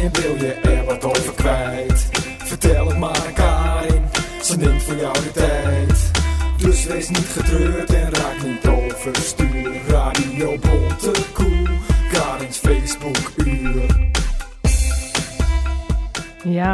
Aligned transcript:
En 0.00 0.10
wil 0.12 0.36
je 0.36 0.69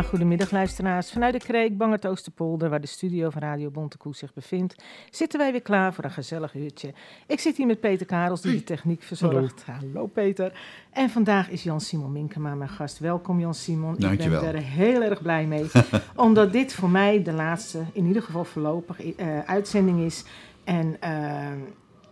goedemiddag 0.07 0.51
luisteraars. 0.51 1.11
Vanuit 1.11 1.33
de 1.33 1.39
Kreek, 1.39 1.77
Bangert 1.77 2.07
Oosterpolder, 2.07 2.71
waar 2.71 2.81
de 2.81 2.87
studio 2.87 3.31
van 3.31 3.43
Radio 3.43 3.71
Bontekoe 3.71 4.15
zich 4.15 4.35
bevindt, 4.35 4.75
zitten 5.11 5.39
wij 5.39 5.53
weer 5.53 5.63
klaar 5.63 5.95
voor 5.95 6.05
een 6.05 6.11
gezellig 6.11 6.55
uurtje. 6.55 6.93
Ik 7.27 7.41
zit 7.41 7.57
hier 7.57 7.67
met 7.67 7.81
Peter 7.81 8.07
Karels, 8.07 8.41
die 8.41 8.55
de 8.55 8.65
techniek 8.65 9.03
verzorgt. 9.03 9.65
Hallo, 9.65 10.07
Peter. 10.07 10.53
En 10.91 11.11
vandaag 11.11 11.51
is 11.51 11.63
Jan-Simon 11.63 12.13
Minkema 12.13 12.55
mijn 12.55 12.71
gast. 12.71 12.99
Welkom 12.99 13.41
Jan-Simon. 13.41 13.99
Ik 13.99 14.19
ben 14.19 14.45
er 14.45 14.63
heel 14.63 15.03
erg 15.03 15.23
blij 15.23 15.47
mee, 15.47 15.67
omdat 16.17 16.53
dit 16.53 16.75
voor 16.75 16.91
mij 16.91 17.23
de 17.23 17.33
laatste, 17.33 17.85
in 17.93 18.07
ieder 18.07 18.23
geval 18.23 18.45
voorlopig, 18.45 19.15
eh, 19.15 19.39
uitzending 19.39 20.01
is. 20.01 20.25
En... 20.65 20.97
eh, 21.01 21.53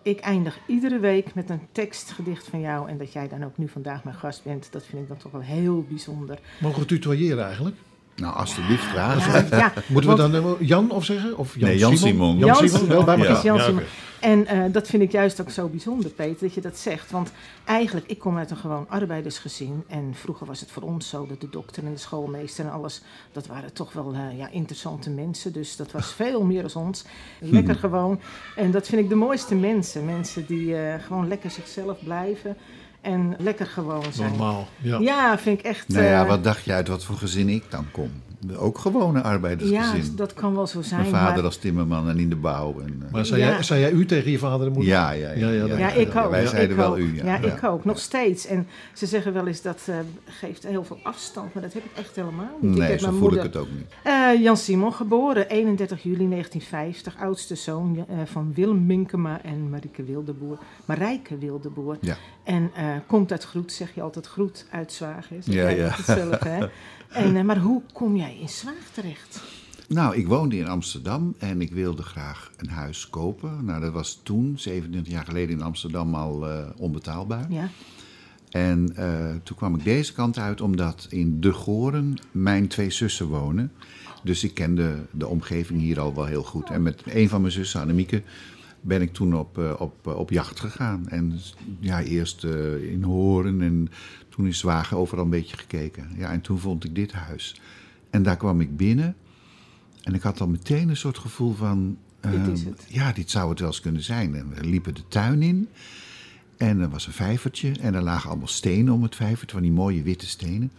ik 0.05 0.21
eindig 0.21 0.59
iedere 0.67 0.99
week 0.99 1.35
met 1.35 1.51
een 1.51 1.61
tekstgedicht 1.73 2.49
van 2.49 2.61
jou. 2.61 2.89
En 2.89 2.99
dat 2.99 3.13
jij 3.13 3.29
dan 3.29 3.45
ook 3.45 3.59
nu 3.59 3.69
vandaag 3.69 4.05
mijn 4.05 4.17
gast 4.17 4.45
bent, 4.45 4.73
dat 4.73 4.85
vind 4.85 5.03
ik 5.03 5.09
dan 5.09 5.17
toch 5.17 5.33
wel 5.33 5.41
heel 5.41 5.85
bijzonder. 5.89 6.39
Mogen 6.61 6.81
we 6.81 6.87
tutoyeren 6.87 7.45
eigenlijk? 7.45 7.77
Nou, 8.17 8.37
alsjeblieft, 8.37 8.85
graag. 8.85 9.51
Ja, 9.51 9.59
ja, 9.59 9.73
Moeten 9.87 10.11
we 10.17 10.31
dan 10.31 10.57
Jan 10.61 10.91
of 10.91 11.05
zeggen? 11.05 11.37
Of 11.37 11.55
Jan 11.55 11.69
Nee, 11.69 11.79
Jan 11.79 11.97
Simon? 11.97 12.13
Simon. 12.13 12.39
Jan 12.39 12.49
Jan 12.49 12.69
Simon, 12.69 12.89
wel 12.89 13.05
bij 13.05 13.19
elkaar. 13.19 13.45
Jan 13.45 13.61
Simon. 13.61 13.83
En 14.25 14.47
eh, 14.47 14.63
dat 14.73 14.87
vind 14.87 15.03
ik 15.03 15.13
juist 15.13 15.41
ook 15.41 15.51
zo 15.51 15.69
bijzonder, 15.69 16.11
Peter, 16.11 16.47
dat 16.47 16.55
je 16.55 16.61
dat 16.61 16.79
zegt. 16.79 17.11
Want 17.11 17.33
eigenlijk, 17.65 18.07
ik 18.07 18.19
kom 18.19 18.39
uit 18.39 18.51
een 18.51 18.57
gewoon 18.57 18.87
arbeidersgezin. 18.89 19.85
En 19.87 20.11
vroeger 20.15 20.47
was 20.47 20.61
het 20.61 20.71
voor 20.71 20.83
ons 20.83 21.09
zo 21.09 21.27
dat 21.27 21.41
de 21.41 21.49
dokter 21.51 21.85
en 21.85 21.93
de 21.93 21.99
schoolmeester 21.99 22.65
en 22.65 22.71
alles... 22.71 23.03
dat 23.33 23.47
waren 23.47 23.73
toch 23.73 23.93
wel 23.93 24.13
eh, 24.13 24.39
ja, 24.39 24.49
interessante 24.51 25.11
mensen. 25.11 25.53
Dus 25.53 25.77
dat 25.77 25.93
was 25.93 26.13
veel 26.13 26.43
meer 26.43 26.63
dan 26.73 26.83
ons. 26.83 27.05
Lekker 27.39 27.75
gewoon. 27.75 28.21
En 28.57 28.71
dat 28.71 28.87
vind 28.87 29.03
ik 29.03 29.09
de 29.09 29.15
mooiste 29.15 29.55
mensen. 29.55 30.05
Mensen 30.05 30.47
die 30.47 30.77
eh, 30.77 31.03
gewoon 31.05 31.29
lekker 31.29 31.51
zichzelf 31.51 32.05
blijven. 32.05 32.57
En 33.05 33.35
lekker 33.39 33.67
gewoon 33.67 34.05
zijn. 34.13 34.29
Normaal. 34.29 34.69
Ja. 34.81 34.99
Ja, 34.99 35.39
vind 35.39 35.59
ik 35.59 35.65
echt... 35.65 35.89
Nou 35.89 36.05
ja, 36.05 36.23
eh, 36.23 36.29
wat 36.29 36.45
dacht 36.45 36.65
je 36.65 36.73
uit 36.73 36.89
wat 36.89 37.05
voor 37.05 37.17
gezin 37.17 37.49
ik 37.49 37.65
dan 37.71 37.87
kom? 37.91 38.11
Ook 38.57 38.79
gewone 38.79 39.19
ja, 39.19 39.25
arbeidersgezin. 39.25 40.17
dat 40.17 40.35
kan 40.35 40.55
wel 40.55 40.67
zo 40.67 40.83
zijn. 40.83 41.01
Mijn 41.01 41.13
vader 41.13 41.35
maar- 41.35 41.45
als 41.45 41.57
timmerman 41.57 42.09
en 42.09 42.19
in 42.19 42.29
de 42.29 42.37
bouw. 42.37 42.81
En, 42.81 43.03
eh, 43.07 43.13
Maar 43.13 43.27
zei, 43.27 43.41
Ja. 43.41 43.49
jij, 43.49 43.63
zei 43.63 43.81
jij 43.81 43.91
u 43.91 44.07
tegen 44.07 44.31
je 44.31 44.39
vader 44.39 44.67
en 44.67 44.73
moeder? 44.73 44.93
ja, 44.93 45.11
ja, 45.11 45.31
ja. 45.31 45.49
Ja, 45.51 45.67
ja, 45.67 45.77
Ja, 45.79 45.91
ik 45.93 46.17
ook. 46.17 46.31
Wij 46.31 46.43
Ja, 46.43 46.49
zeiden 46.49 46.71
ik 46.71 46.77
wel 46.77 46.91
ook. 46.91 46.97
u. 46.99 47.15
Ja, 47.17 47.25
Ja, 47.25 47.39
ik 47.39 47.65
ook. 47.65 47.85
Nog 47.85 47.99
steeds. 47.99 48.47
En 48.47 48.67
ze 48.93 49.07
zeggen 49.07 49.33
wel 49.33 49.47
eens 49.47 49.63
dat 49.63 49.81
eh, 49.87 49.95
geeft 50.25 50.63
heel 50.67 50.85
veel 50.85 50.99
afstand, 51.03 51.55
maar 51.55 51.63
dat 51.63 51.73
heb 51.73 51.85
ik 51.85 51.91
echt 51.95 52.17
helemaal 52.17 52.59
niet. 52.61 52.73
ik 52.73 52.79
Nee, 52.79 52.89
heb 52.91 52.99
zo 53.01 53.07
mijn 53.07 53.19
voel 53.19 53.29
ik 53.33 53.35
moeder. 53.43 53.61
het 53.61 53.69
ook 53.71 53.77
niet. 53.77 53.87
Eh, 54.03 54.43
Jan 54.43 54.57
Simon, 54.57 54.93
geboren 54.93 55.49
31 55.49 56.03
juli 56.03 56.29
1950, 56.29 57.15
oudste 57.21 57.55
zoon 57.55 58.05
eh, 58.09 58.17
van 58.25 58.53
Willem 58.55 58.87
Minkema 58.87 59.43
en 59.43 59.71
Marieke 59.71 60.03
Wildeboer. 60.05 60.59
Marijke 60.85 61.39
Wildeboer. 61.39 61.97
Ja. 62.01 62.17
En 62.45 62.71
eh, 62.75 62.85
komt 63.07 63.31
uit 63.33 63.45
Groet, 63.45 63.73
zeg 63.73 63.95
je 63.95 64.03
altijd 64.03 64.27
Groet 64.27 64.67
uit 64.71 64.93
Zwaag. 64.93 65.29
Ja, 65.45 65.69
ja. 65.69 65.91
hè? 66.39 66.67
En, 67.15 67.37
eh, 67.37 67.45
maar 67.45 67.59
hoe 67.59 67.83
kom 67.93 68.17
jij 68.17 68.37
in 68.41 68.49
Zwaag 68.49 68.91
terecht? 68.93 69.43
Nou, 69.89 70.17
ik 70.17 70.27
woonde 70.27 70.57
in 70.57 70.69
Amsterdam 70.69 71.35
en 71.39 71.61
ik 71.61 71.73
wilde 71.73 72.03
graag 72.03 72.51
een 72.57 72.69
huis 72.69 73.11
kopen. 73.11 73.65
Nou, 73.65 73.81
dat 73.81 73.93
was 73.93 74.21
toen, 74.23 74.55
27 74.59 75.13
jaar 75.13 75.25
geleden 75.25 75.57
in 75.57 75.63
Amsterdam, 75.63 76.15
al 76.15 76.49
eh, 76.49 76.67
onbetaalbaar. 76.77 77.47
Ja, 77.53 77.69
En 78.51 78.97
eh, 78.97 79.35
toen 79.43 79.57
kwam 79.57 79.75
ik 79.75 79.85
deze 79.85 80.13
kant 80.13 80.39
uit 80.39 80.61
omdat 80.61 81.07
in 81.11 81.41
De 81.41 81.53
Goren 81.53 82.15
mijn 82.31 82.69
twee 82.69 82.91
zussen 82.91 83.27
wonen. 83.27 83.73
Dus 84.23 84.45
ik 84.45 84.55
kende 84.55 85.07
de 85.11 85.27
omgeving 85.27 85.81
hier 85.81 86.01
al 86.01 86.15
wel 86.15 86.25
heel 86.25 86.43
goed. 86.43 86.71
En 86.71 86.83
met 86.83 87.03
een 87.05 87.29
van 87.29 87.41
mijn 87.41 87.53
zussen, 87.53 87.81
Annemieke, 87.81 88.23
ben 88.85 89.03
ik 89.03 89.13
toen 89.13 89.37
op, 89.37 89.59
eh, 89.59 89.75
op, 89.79 90.07
eh, 90.07 90.17
op 90.17 90.31
jacht 90.31 90.61
gegaan. 90.61 91.09
En 91.09 91.41
ja, 91.81 92.03
eerst 92.03 92.45
eh, 92.45 92.91
in 92.93 93.03
Horen 93.03 93.63
en 93.63 93.89
toen 94.29 94.47
in 94.47 94.55
Zwagen 94.55 94.97
overal 94.97 95.25
een 95.25 95.31
beetje 95.31 95.57
gekeken. 95.57 96.09
Ja, 96.17 96.33
en 96.33 96.41
toen 96.41 96.59
vond 96.59 96.85
ik 96.85 96.95
dit 96.95 97.13
huis. 97.13 97.61
En 98.11 98.23
daar 98.23 98.37
kwam 98.37 98.61
ik 98.61 98.77
binnen 98.77 99.17
en 100.03 100.15
ik 100.15 100.23
had 100.23 100.41
al 100.41 100.49
meteen 100.49 100.89
een 100.89 100.97
soort 100.97 101.19
gevoel 101.19 101.55
van... 101.55 101.97
Dit 102.21 102.47
is 102.47 102.65
het. 102.65 102.87
Ja, 102.89 103.13
dit 103.13 103.31
zou 103.31 103.51
het 103.51 103.59
wel 103.59 103.69
eens 103.69 103.81
kunnen 103.81 104.03
zijn. 104.03 104.35
En 104.35 104.49
we 104.49 104.65
liepen 104.65 104.95
de 104.95 105.09
tuin 105.09 105.43
in. 105.43 105.69
En 106.57 106.81
er 106.81 106.89
was 106.89 107.07
een 107.07 107.13
vijvertje 107.13 107.73
en 107.81 107.95
er 107.95 108.03
lagen 108.03 108.31
allemaal 108.31 108.49
stenen 108.49 108.93
om 108.93 109.03
het 109.03 109.17
vijvertje, 109.17 109.57
van 109.57 109.63
die 109.63 109.73
mooie 109.73 110.03
witte 110.03 110.27
stenen. 110.27 110.73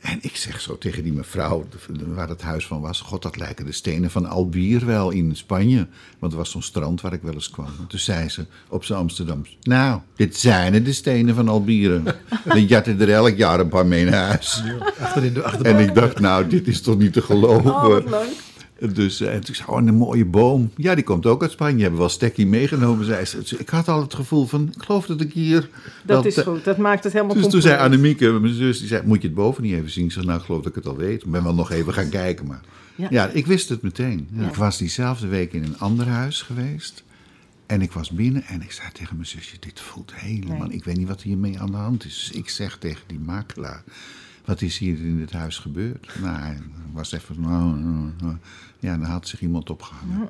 En 0.00 0.18
ik 0.20 0.36
zeg 0.36 0.60
zo 0.60 0.78
tegen 0.78 1.02
die 1.02 1.12
mevrouw 1.12 1.66
waar 2.06 2.28
het 2.28 2.42
huis 2.42 2.66
van 2.66 2.80
was: 2.80 3.00
God, 3.00 3.22
dat 3.22 3.36
lijken 3.36 3.66
de 3.66 3.72
stenen 3.72 4.10
van 4.10 4.26
Albier 4.26 4.86
wel 4.86 5.10
in 5.10 5.36
Spanje. 5.36 5.86
Want 6.18 6.32
er 6.32 6.38
was 6.38 6.50
zo'n 6.50 6.62
strand 6.62 7.00
waar 7.00 7.12
ik 7.12 7.22
wel 7.22 7.32
eens 7.32 7.50
kwam. 7.50 7.66
En 7.66 7.86
toen 7.86 7.98
zei 7.98 8.28
ze 8.28 8.46
op 8.68 8.84
zijn 8.84 8.98
Amsterdams: 8.98 9.56
Nou, 9.62 10.00
dit 10.16 10.36
zijn 10.36 10.74
het, 10.74 10.84
de 10.84 10.92
stenen 10.92 11.34
van 11.34 11.48
Albieren. 11.48 12.04
Dan 12.44 12.66
jatten 12.66 13.00
er 13.00 13.10
elk 13.10 13.36
jaar 13.36 13.60
een 13.60 13.68
paar 13.68 13.86
mee 13.86 14.04
naar 14.04 14.26
huis. 14.26 14.62
Achter 15.00 15.24
in 15.24 15.34
de 15.34 15.42
achterbank. 15.42 15.76
En 15.76 15.88
ik 15.88 15.94
dacht: 15.94 16.20
Nou, 16.20 16.46
dit 16.46 16.66
is 16.66 16.80
toch 16.80 16.98
niet 16.98 17.12
te 17.12 17.22
geloven. 17.22 17.70
oh, 17.74 17.88
wat 17.88 18.10
leuk. 18.10 18.48
Dus, 18.92 19.20
eh, 19.20 19.34
en 19.34 19.44
toen 19.44 19.54
zei 19.54 19.68
ik, 19.68 19.74
oh, 19.74 19.86
een 19.86 19.94
mooie 19.94 20.24
boom. 20.24 20.70
Ja, 20.76 20.94
die 20.94 21.04
komt 21.04 21.26
ook 21.26 21.42
uit 21.42 21.50
Spanje. 21.50 21.82
Hebben 21.82 22.00
wel 22.00 22.08
stekkie 22.08 22.46
meegenomen, 22.46 23.04
zei 23.04 23.24
ze. 23.24 23.38
Dus 23.38 23.52
ik 23.52 23.68
had 23.68 23.88
al 23.88 24.00
het 24.00 24.14
gevoel 24.14 24.46
van, 24.46 24.72
ik 24.76 24.82
geloof 24.82 25.06
dat 25.06 25.20
ik 25.20 25.32
hier... 25.32 25.68
Dat 26.04 26.26
is 26.26 26.34
te- 26.34 26.42
goed, 26.42 26.64
dat 26.64 26.78
maakt 26.78 27.04
het 27.04 27.12
helemaal 27.12 27.34
Dus 27.34 27.48
toen 27.48 27.60
zei 27.60 27.78
Annemieke, 27.78 28.30
mijn 28.30 28.54
zus, 28.54 28.78
die 28.78 28.88
zei, 28.88 29.02
moet 29.06 29.22
je 29.22 29.26
het 29.26 29.36
boven 29.36 29.62
niet 29.62 29.74
even 29.74 29.90
zien? 29.90 30.04
Ik 30.04 30.12
zei, 30.12 30.26
nou, 30.26 30.38
ik 30.38 30.44
geloof 30.44 30.62
dat 30.62 30.76
ik 30.76 30.82
het 30.84 30.86
al 30.86 30.96
weet. 30.96 31.22
Ik 31.22 31.30
ben 31.30 31.42
wel 31.42 31.54
nog 31.54 31.70
even 31.70 31.92
gaan 31.92 32.08
kijken, 32.08 32.46
maar... 32.46 32.60
Ja. 32.94 33.06
Ja, 33.10 33.28
ik 33.28 33.46
wist 33.46 33.68
het 33.68 33.82
meteen. 33.82 34.28
Ja. 34.32 34.48
Ik 34.48 34.54
was 34.54 34.78
diezelfde 34.78 35.26
week 35.26 35.52
in 35.52 35.62
een 35.64 35.78
ander 35.78 36.06
huis 36.06 36.42
geweest. 36.42 37.04
En 37.66 37.82
ik 37.82 37.92
was 37.92 38.10
binnen 38.10 38.44
en 38.44 38.62
ik 38.62 38.72
zei 38.72 38.88
tegen 38.92 39.16
mijn 39.16 39.28
zusje, 39.28 39.56
dit 39.60 39.80
voelt 39.80 40.12
helemaal... 40.14 40.66
Nee. 40.66 40.76
Ik 40.76 40.84
weet 40.84 40.96
niet 40.96 41.08
wat 41.08 41.22
hiermee 41.22 41.60
aan 41.60 41.70
de 41.70 41.76
hand 41.76 42.04
is. 42.04 42.28
Dus 42.28 42.38
ik 42.38 42.48
zeg 42.48 42.78
tegen 42.78 43.02
die 43.06 43.18
makelaar, 43.18 43.82
wat 44.44 44.62
is 44.62 44.78
hier 44.78 44.98
in 44.98 45.18
dit 45.18 45.32
huis 45.32 45.58
gebeurd? 45.58 46.08
Nou, 46.22 46.38
hij 46.38 46.58
was 46.92 47.12
even... 47.12 47.40
nou, 47.40 47.78
nou, 47.78 48.10
nou. 48.20 48.36
Ja, 48.80 48.96
dan 48.96 49.06
had 49.06 49.28
zich 49.28 49.40
iemand 49.40 49.70
opgehangen. 49.70 50.28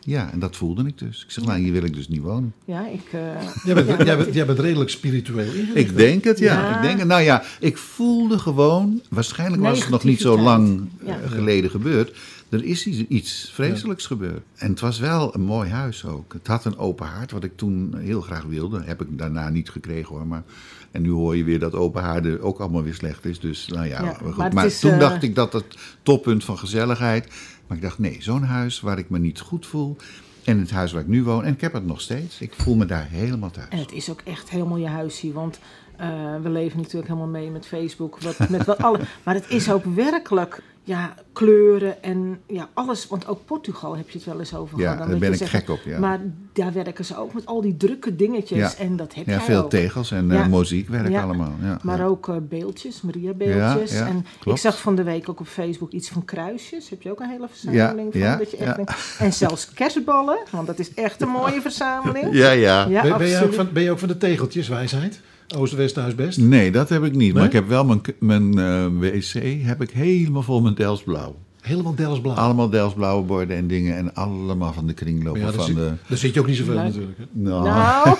Ja, 0.00 0.30
en 0.32 0.38
dat 0.38 0.56
voelde 0.56 0.86
ik 0.86 0.98
dus. 0.98 1.22
Ik 1.24 1.30
zeg, 1.30 1.44
nou, 1.44 1.58
hier 1.58 1.72
wil 1.72 1.82
ik 1.82 1.94
dus 1.94 2.08
niet 2.08 2.20
wonen. 2.20 2.54
Ja, 2.64 2.86
ik... 2.88 3.02
eh, 3.12 3.20
Jij 3.64 3.74
bent, 3.74 3.88
ja, 3.98 4.04
jij, 4.04 4.16
bent, 4.16 4.34
jij 4.34 4.46
bent 4.46 4.58
redelijk 4.58 4.90
spiritueel. 4.90 5.52
Ik 5.74 5.96
denk 5.96 6.24
het, 6.24 6.38
ja. 6.38 6.60
Ja. 6.60 6.76
Ik 6.76 6.82
denk 6.82 6.98
het. 6.98 7.08
Nou 7.08 7.22
ja, 7.22 7.42
ik 7.60 7.76
voelde 7.76 8.38
gewoon, 8.38 9.00
waarschijnlijk 9.10 9.62
was 9.62 9.80
het 9.80 9.88
nog 9.88 10.04
niet 10.04 10.20
zo 10.20 10.38
lang 10.38 10.88
Ja. 11.04 11.20
eh, 11.20 11.30
geleden 11.30 11.70
gebeurd. 11.70 12.16
Er 12.48 12.64
is 12.64 12.86
iets, 12.86 12.98
iets 13.08 13.50
vreselijks 13.54 14.06
gebeurd. 14.06 14.42
En 14.56 14.70
het 14.70 14.80
was 14.80 14.98
wel 14.98 15.34
een 15.34 15.40
mooi 15.42 15.70
huis 15.70 16.04
ook. 16.04 16.32
Het 16.32 16.46
had 16.46 16.64
een 16.64 16.78
open 16.78 17.06
haard, 17.06 17.30
wat 17.30 17.44
ik 17.44 17.52
toen 17.56 17.94
heel 17.98 18.20
graag 18.20 18.42
wilde. 18.44 18.82
Heb 18.84 19.00
ik 19.02 19.18
daarna 19.18 19.48
niet 19.48 19.70
gekregen 19.70 20.14
hoor. 20.16 20.26
Maar, 20.26 20.42
en 20.90 21.02
nu 21.02 21.10
hoor 21.10 21.36
je 21.36 21.44
weer 21.44 21.58
dat 21.58 21.74
open 21.74 22.02
haarden 22.02 22.40
ook 22.42 22.58
allemaal 22.58 22.82
weer 22.82 22.94
slecht 22.94 23.24
is. 23.24 23.40
Dus 23.40 23.66
nou 23.66 23.86
ja, 23.86 24.12
goed. 24.12 24.36
maar 24.36 24.52
Maar, 24.54 24.62
het 24.64 24.72
is, 24.72 24.78
toen 24.80 24.90
eh, 24.92 24.98
dacht 24.98 25.22
ik 25.22 25.34
dat 25.34 25.52
het 25.52 25.64
toppunt 26.02 26.44
van 26.44 26.58
gezelligheid. 26.58 27.28
Maar 27.68 27.76
ik 27.76 27.82
dacht, 27.82 27.98
nee, 27.98 28.16
zo'n 28.20 28.42
huis 28.42 28.80
waar 28.80 28.98
ik 28.98 29.10
me 29.10 29.18
niet 29.18 29.40
goed 29.40 29.66
voel. 29.66 29.96
En 30.44 30.58
het 30.58 30.70
huis 30.70 30.92
waar 30.92 31.02
ik 31.02 31.08
nu 31.08 31.22
woon, 31.22 31.44
en 31.44 31.52
ik 31.52 31.60
heb 31.60 31.72
het 31.72 31.86
nog 31.86 32.00
steeds. 32.00 32.40
Ik 32.40 32.52
voel 32.52 32.74
me 32.74 32.86
daar 32.86 33.06
helemaal 33.08 33.50
thuis. 33.50 33.68
En 33.68 33.78
het 33.78 33.92
is 33.92 34.10
ook 34.10 34.20
echt 34.24 34.50
helemaal 34.50 34.76
je 34.76 34.86
huis 34.86 35.20
hier, 35.20 35.32
want 35.32 35.58
eh, 35.96 36.08
we 36.42 36.48
leven 36.48 36.78
natuurlijk 36.78 37.06
helemaal 37.06 37.28
mee 37.28 37.50
met 37.50 37.66
Facebook, 37.66 38.20
wat, 38.20 38.48
met 38.48 38.64
wat 38.64 38.78
alle, 38.78 39.00
maar 39.24 39.34
het 39.34 39.50
is 39.50 39.70
ook 39.70 39.84
werkelijk, 39.84 40.62
ja, 40.88 41.14
kleuren 41.32 42.02
en 42.02 42.40
ja, 42.46 42.68
alles, 42.74 43.06
want 43.08 43.26
ook 43.26 43.44
Portugal 43.44 43.96
heb 43.96 44.10
je 44.10 44.18
het 44.18 44.26
wel 44.26 44.38
eens 44.38 44.54
over 44.54 44.78
Ja, 44.78 44.82
gehad. 44.84 44.98
Dan 44.98 45.08
daar 45.10 45.18
ben 45.18 45.32
ik 45.32 45.38
zeggen, 45.38 45.58
gek 45.58 45.68
op, 45.68 45.80
ja. 45.84 45.98
Maar 45.98 46.18
daar 46.52 46.72
werken 46.72 47.04
ze 47.04 47.18
ook 47.18 47.34
met 47.34 47.46
al 47.46 47.60
die 47.60 47.76
drukke 47.76 48.16
dingetjes 48.16 48.58
Ja. 48.58 48.84
en 48.84 48.96
dat 48.96 49.14
heb 49.14 49.26
Ja, 49.26 49.40
veel 49.40 49.62
ook. 49.62 49.70
tegels 49.70 50.10
en 50.10 50.28
Ja. 50.28 50.42
eh 50.42 50.46
muziekwerk 50.48 51.08
Ja. 51.08 51.22
allemaal. 51.22 51.52
Ja, 51.62 51.78
Maar 51.82 51.98
ja. 51.98 52.04
ook 52.04 52.28
eh, 52.28 52.36
beeldjes, 52.48 53.00
Maria-beeldjes. 53.02 53.92
Ja, 53.92 53.98
ja, 53.98 54.06
en 54.06 54.26
ik 54.44 54.56
zag 54.56 54.80
van 54.80 54.94
de 54.96 55.02
week 55.02 55.28
ook 55.28 55.40
op 55.40 55.46
Facebook 55.46 55.92
iets 55.92 56.08
van 56.08 56.24
kruisjes. 56.24 56.88
Heb 56.90 57.02
je 57.02 57.10
ook 57.10 57.20
een 57.20 57.28
hele 57.30 57.48
verzameling 57.50 58.12
van? 58.12 58.20
ja, 58.20 58.36
dat 58.36 58.50
je 58.50 58.56
echt 58.56 58.76
denkt- 58.76 59.16
En 59.18 59.32
zelfs 59.32 59.72
kerstballen, 59.72 60.38
want 60.50 60.66
dat 60.66 60.78
is 60.78 60.94
echt 60.94 61.22
een 61.22 61.28
mooie 61.28 61.60
verzameling. 61.68 62.28
Ja, 62.32 62.50
ja. 62.50 62.86
Ja, 62.88 63.02
ben, 63.02 63.18
ben, 63.18 63.26
je 63.26 63.34
ook 63.36 63.40
absoluut. 63.42 63.54
van, 63.54 63.68
ben 63.72 63.82
je 63.82 63.90
ook 63.90 63.98
van 63.98 64.08
de 64.08 64.16
tegeltjes, 64.18 64.68
wijsheid? 64.68 65.20
Oost, 65.56 65.74
West, 65.74 65.94
Thuis, 65.94 66.14
Best? 66.14 66.38
Nee, 66.38 66.70
dat 66.70 66.88
heb 66.88 67.04
ik 67.04 67.14
niet. 67.14 67.34
Maar 67.34 67.44
ik 67.44 67.52
heb 67.52 67.68
wel 67.68 67.84
mijn, 67.84 68.00
mijn 68.18 68.58
eh, 68.58 68.86
wc 68.98 69.42
heb 69.66 69.82
ik 69.82 69.90
helemaal 69.90 70.42
vol 70.42 70.60
met 70.60 70.76
Delftsblauw. 70.76 71.36
Helemaal 71.60 71.94
Delftsblauw. 71.94 72.34
Allemaal 72.36 72.68
Delftsblauwe 72.70 73.24
borden 73.24 73.56
en 73.56 73.66
dingen. 73.66 73.96
En 73.96 74.14
allemaal 74.14 74.72
van 74.72 74.86
de 74.86 74.92
kringlopen 74.92 75.40
ja, 75.40 75.46
daar, 75.46 75.54
van 75.54 75.64
zit, 75.64 75.74
de... 75.74 75.92
daar 76.08 76.18
zit 76.18 76.34
je 76.34 76.40
ook 76.40 76.46
niet 76.46 76.56
zoveel 76.56 76.74
natuurlijk. 76.74 77.18
Hè? 77.18 77.24
Nou, 77.32 77.64
Nou, 77.64 78.16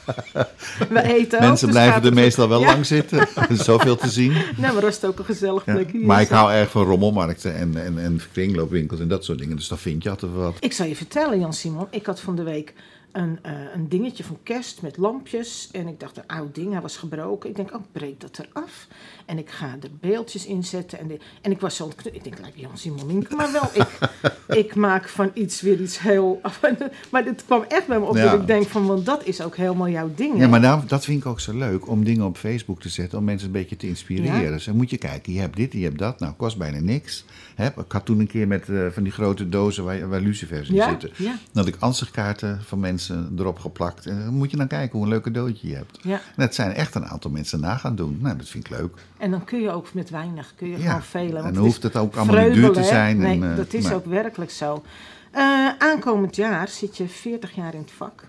we 0.88 1.02
eten 1.02 1.38
ook, 1.38 1.44
mensen 1.44 1.66
dus 1.66 1.76
blijven 1.76 2.04
er 2.04 2.12
meestal 2.12 2.48
wel 2.48 2.60
Ja. 2.60 2.66
lang 2.66 2.86
zitten. 2.86 3.28
Zoveel 3.64 3.96
te 3.96 4.08
zien. 4.10 4.32
Nou, 4.32 4.72
maar 4.72 4.82
dat 4.82 4.92
is 4.96 5.04
ook 5.04 5.18
een 5.18 5.24
gezellig 5.24 5.64
Ja. 5.64 5.72
plekje. 5.72 5.98
hier. 5.98 6.06
Maar 6.06 6.20
ik 6.20 6.28
hou 6.28 6.52
erg 6.52 6.70
van 6.70 6.84
rommelmarkten 6.84 7.54
en, 7.56 7.84
en, 7.84 7.98
en 7.98 8.20
kringloopwinkels 8.32 9.00
en 9.00 9.08
dat 9.08 9.24
soort 9.24 9.38
dingen. 9.38 9.56
Dus 9.56 9.68
dan 9.68 9.78
vind 9.78 10.02
je 10.02 10.10
altijd 10.10 10.32
wel 10.32 10.42
wat. 10.42 10.56
Ik 10.60 10.72
zal 10.72 10.86
je 10.86 10.96
vertellen, 10.96 11.38
Jan 11.38 11.52
Simon. 11.52 11.86
Ik 11.90 12.06
had 12.06 12.20
van 12.20 12.36
de 12.36 12.42
week 12.42 12.74
een, 13.16 13.38
eh, 13.42 13.52
een 13.74 13.88
dingetje 13.88 14.24
van 14.24 14.38
kerst 14.42 14.82
met 14.82 14.96
lampjes. 14.96 15.68
En 15.72 15.88
ik 15.88 16.00
dacht, 16.00 16.16
een 16.16 16.26
oud 16.26 16.54
ding, 16.54 16.72
hij 16.72 16.80
was 16.80 16.96
gebroken. 16.96 17.50
Ik 17.50 17.56
denk, 17.56 17.74
oh, 17.74 17.82
breek 17.92 18.20
dat 18.20 18.38
eraf. 18.38 18.86
En 19.26 19.38
ik 19.38 19.50
ga 19.50 19.76
er 19.82 19.88
beeldjes 20.00 20.46
in 20.46 20.64
zetten. 20.64 20.98
En, 20.98 21.06
de- 21.06 21.18
en 21.40 21.50
ik 21.50 21.60
was 21.60 21.76
zo... 21.76 21.90
Ik 22.12 22.24
denk, 22.24 22.38
lijkt 22.40 22.58
Jan 22.58 22.78
Simon. 22.78 23.26
Maar 23.36 23.52
wel, 23.52 23.70
ik, 23.72 23.98
ik 24.64 24.74
maak 24.74 25.08
van 25.08 25.30
iets 25.34 25.60
weer 25.60 25.80
iets 25.80 25.98
heel... 25.98 26.40
Maar 27.10 27.24
dit 27.24 27.44
kwam 27.44 27.64
echt 27.68 27.86
bij 27.86 27.98
me 27.98 28.04
op 28.04 28.16
Ja. 28.16 28.30
dat 28.30 28.40
ik 28.40 28.46
denk 28.46 28.66
van... 28.66 28.86
Want 28.86 29.06
dat 29.06 29.24
is 29.24 29.40
ook 29.42 29.56
helemaal 29.56 29.88
jouw 29.88 30.10
ding. 30.14 30.34
Ja, 30.34 30.40
hè? 30.40 30.48
maar 30.48 30.60
nou, 30.60 30.86
dat 30.86 31.04
vind 31.04 31.20
ik 31.20 31.26
ook 31.26 31.40
zo 31.40 31.52
leuk, 31.58 31.88
om 31.88 32.04
dingen 32.04 32.24
op 32.26 32.36
Facebook 32.36 32.80
te 32.80 32.88
zetten, 32.88 33.18
om 33.18 33.24
mensen 33.24 33.46
een 33.46 33.52
beetje 33.52 33.76
te 33.76 33.88
inspireren. 33.88 34.40
Ja. 34.42 34.50
Dus 34.50 34.64
dan 34.64 34.76
moet 34.76 34.90
je 34.90 34.98
kijken, 34.98 35.32
je 35.32 35.40
hebt 35.40 35.56
dit, 35.56 35.72
je 35.72 35.82
hebt 35.84 35.98
dat, 35.98 36.20
nou, 36.20 36.32
kost 36.34 36.58
bijna 36.58 36.78
niks. 36.80 37.24
Hè, 37.56 37.66
ik 37.66 37.92
had 37.92 38.04
toen 38.04 38.20
een 38.20 38.26
keer 38.26 38.46
met 38.46 38.68
eh, 38.68 38.86
van 38.90 39.02
die 39.02 39.12
grote 39.12 39.48
dozen 39.48 39.84
waar, 39.84 40.08
waar 40.08 40.20
lucifers 40.20 40.68
in 40.68 40.74
Ja, 40.74 40.88
zitten. 40.88 41.10
ja. 41.16 41.30
Dan 41.52 41.64
had 41.64 41.66
ik 41.66 41.76
ansichtkaarten 41.78 42.60
van 42.62 42.80
mensen 42.80 43.34
erop 43.38 43.58
geplakt. 43.58 44.06
En 44.06 44.18
dan 44.24 44.34
moet 44.34 44.50
je 44.50 44.56
dan 44.56 44.66
kijken 44.66 44.92
hoe 44.98 45.02
een 45.06 45.12
leuk 45.12 45.22
cadeautje 45.22 45.68
je 45.68 45.74
hebt. 45.74 45.98
Ja. 46.02 46.14
En 46.14 46.20
dat 46.36 46.54
zijn 46.54 46.72
echt 46.72 46.94
een 46.94 47.06
aantal 47.06 47.30
mensen 47.30 47.60
na 47.60 47.76
gaan 47.76 47.96
doen. 47.96 48.18
Nou, 48.20 48.36
dat 48.36 48.48
vind 48.48 48.70
ik 48.70 48.78
leuk. 48.78 48.94
En 49.18 49.30
dan 49.30 49.44
kun 49.44 49.60
je 49.60 49.70
ook 49.70 49.94
met 49.94 50.10
weinig, 50.10 50.52
kun 50.56 50.68
je 50.70 50.78
Ja, 50.78 50.86
gewoon 50.88 51.02
velen. 51.02 51.28
en 51.36 51.42
dan 51.42 51.44
het 51.46 51.56
hoeft 51.56 51.82
het 51.82 51.96
ook 51.96 52.16
allemaal 52.16 52.44
niet 52.44 52.54
duur 52.54 52.72
te 52.72 52.82
zijn 52.84 53.18
Nee, 53.18 53.40
en, 53.40 53.50
eh, 53.50 53.56
dat 53.56 53.72
is 53.72 53.84
maar- 53.84 53.94
ook 53.94 54.06
werkelijk 54.06 54.50
zo. 54.50 54.82
Eh, 55.30 55.68
aankomend 55.78 56.36
jaar 56.36 56.68
zit 56.68 56.96
je 56.96 57.08
40 57.08 57.54
jaar 57.54 57.74
in 57.74 57.80
het 57.80 57.90
vak. 57.90 58.24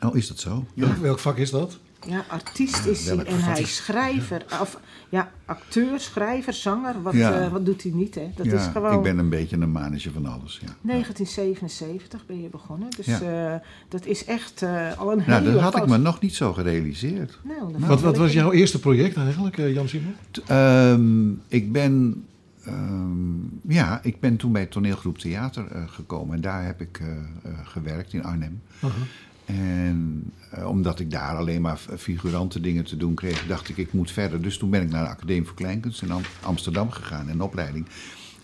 Oh, 0.00 0.16
is 0.16 0.28
dat 0.28 0.38
zo? 0.38 0.64
Welk, 0.74 0.96
welk 0.96 1.18
vak 1.18 1.36
is 1.36 1.50
dat? 1.50 1.78
Ja, 2.06 2.24
artiest 2.28 2.86
is 2.86 3.06
hij 3.08 3.24
en 3.24 3.42
hij 3.42 3.60
is 3.60 3.76
schrijver. 3.76 4.44
Of, 4.60 4.80
ja, 5.08 5.30
acteur, 5.44 6.00
schrijver, 6.00 6.52
zanger. 6.52 7.02
Wat, 7.02 7.14
Ja. 7.14 7.40
eh, 7.40 7.52
wat 7.52 7.66
doet 7.66 7.82
hij 7.82 7.92
niet, 7.94 8.14
hè? 8.14 8.30
Dat 8.36 8.46
ja, 8.46 8.52
is 8.54 8.66
gewoon... 8.72 8.92
ik 8.96 9.02
ben 9.02 9.18
een 9.18 9.28
beetje 9.28 9.56
een 9.56 9.70
mannetje 9.70 10.10
van 10.10 10.26
alles, 10.26 10.60
ja. 10.62 10.68
1977 10.82 12.26
ben 12.26 12.42
je 12.42 12.48
begonnen. 12.48 12.88
Dus 12.96 13.06
Ja. 13.06 13.52
eh, 13.54 13.60
dat 13.88 14.06
is 14.06 14.24
echt 14.24 14.62
eh, 14.62 14.98
al 14.98 15.12
een 15.12 15.22
Nou, 15.26 15.40
hele 15.42 15.52
dat 15.52 15.60
had 15.62 15.76
ik 15.76 15.86
me 15.86 15.98
nog 15.98 16.20
niet 16.20 16.34
zo 16.34 16.52
gerealiseerd. 16.52 17.38
Nou, 17.42 17.72
dat 17.72 17.80
Wat, 17.80 18.00
wat 18.00 18.16
was 18.16 18.32
jouw 18.32 18.52
eerste 18.52 18.80
project 18.80 19.16
eigenlijk, 19.16 19.56
Jan 19.56 19.88
Simon? 19.88 20.14
T- 20.30 20.42
ehm, 20.46 21.30
ik 21.48 21.72
ben. 21.72 22.24
ehm, 22.64 23.38
ja, 23.68 24.00
ik 24.02 24.20
ben 24.20 24.36
toen 24.36 24.52
bij 24.52 24.66
toneelgroep 24.66 25.18
Theater 25.18 25.66
eh, 25.72 25.82
gekomen. 25.86 26.34
En 26.34 26.40
daar 26.40 26.64
heb 26.64 26.80
ik 26.80 26.98
eh, 27.00 27.08
eh, 27.08 27.58
gewerkt 27.64 28.12
in 28.12 28.24
Arnhem. 28.24 28.62
En 29.54 30.32
eh, 30.50 30.68
omdat 30.68 31.00
ik 31.00 31.10
daar 31.10 31.36
alleen 31.36 31.60
maar 31.60 31.78
figurante 31.98 32.60
dingen 32.60 32.84
te 32.84 32.96
doen 32.96 33.14
kreeg, 33.14 33.46
dacht 33.46 33.68
ik, 33.68 33.76
ik 33.76 33.92
moet 33.92 34.10
verder. 34.10 34.42
Dus 34.42 34.58
toen 34.58 34.70
ben 34.70 34.82
ik 34.82 34.90
naar 34.90 35.04
de 35.04 35.10
Academie 35.10 35.44
voor 35.46 35.54
Kleinkunst 35.54 36.02
in 36.02 36.10
Am- 36.10 36.22
Amsterdam 36.42 36.90
gegaan, 36.90 37.28
in 37.28 37.40
opleiding. 37.40 37.86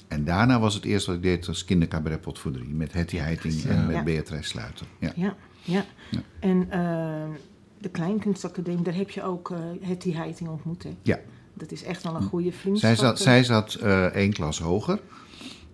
En 0.08 0.24
daarna 0.24 0.60
was 0.60 0.74
het 0.74 0.84
eerst 0.84 1.06
wat 1.06 1.16
ik 1.16 1.22
deed, 1.22 1.46
was 1.46 1.64
kindercabaret 1.64 2.20
pot 2.20 2.38
voor 2.38 2.50
drie. 2.50 2.68
Met 2.68 2.92
Hetty 2.92 3.16
Heiting 3.16 3.64
en 3.64 3.86
met. 3.86 4.04
Beatrice 4.04 4.48
Sluiter. 4.48 4.86
Ja. 4.98 5.12
Ja, 5.16 5.34
ja. 5.62 5.84
Ja. 6.10 6.20
En 6.40 6.70
eh, 6.70 7.24
de 7.78 7.88
Kleinkunstacademie, 7.88 8.82
daar 8.82 8.94
heb 8.94 9.10
je 9.10 9.22
ook 9.22 9.50
uh, 9.50 9.58
Hetty 9.80 10.12
Heiting 10.12 10.48
ontmoet, 10.48 10.82
hè? 10.82 10.90
ja. 11.02 11.18
Dat 11.54 11.72
is 11.72 11.82
echt 11.84 12.02
wel 12.02 12.14
een 12.14 12.22
goede 12.22 12.52
vriendschap. 12.52 12.94
Zij 12.96 13.06
zat, 13.06 13.20
zij 13.20 13.44
zat 13.44 13.74
één 14.12 14.32
klas 14.32 14.58
hoger. 14.58 15.00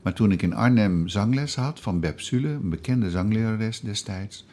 Maar 0.02 0.12
toen 0.12 0.32
ik 0.32 0.42
in 0.42 0.54
Arnhem 0.54 1.08
zangles 1.08 1.54
had 1.54 1.80
van 1.80 2.00
Beb 2.00 2.20
Sule, 2.20 2.48
een 2.48 2.68
bekende 2.70 3.10
zanglerares 3.10 3.80
destijds. 3.80 4.46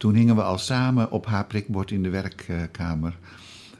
Toen 0.00 0.14
hingen 0.14 0.36
we 0.36 0.42
al 0.42 0.58
samen 0.58 1.10
op 1.10 1.26
haar 1.26 1.46
prikbord 1.46 1.90
in 1.90 2.02
de 2.02 2.08
werkkamer. 2.08 3.18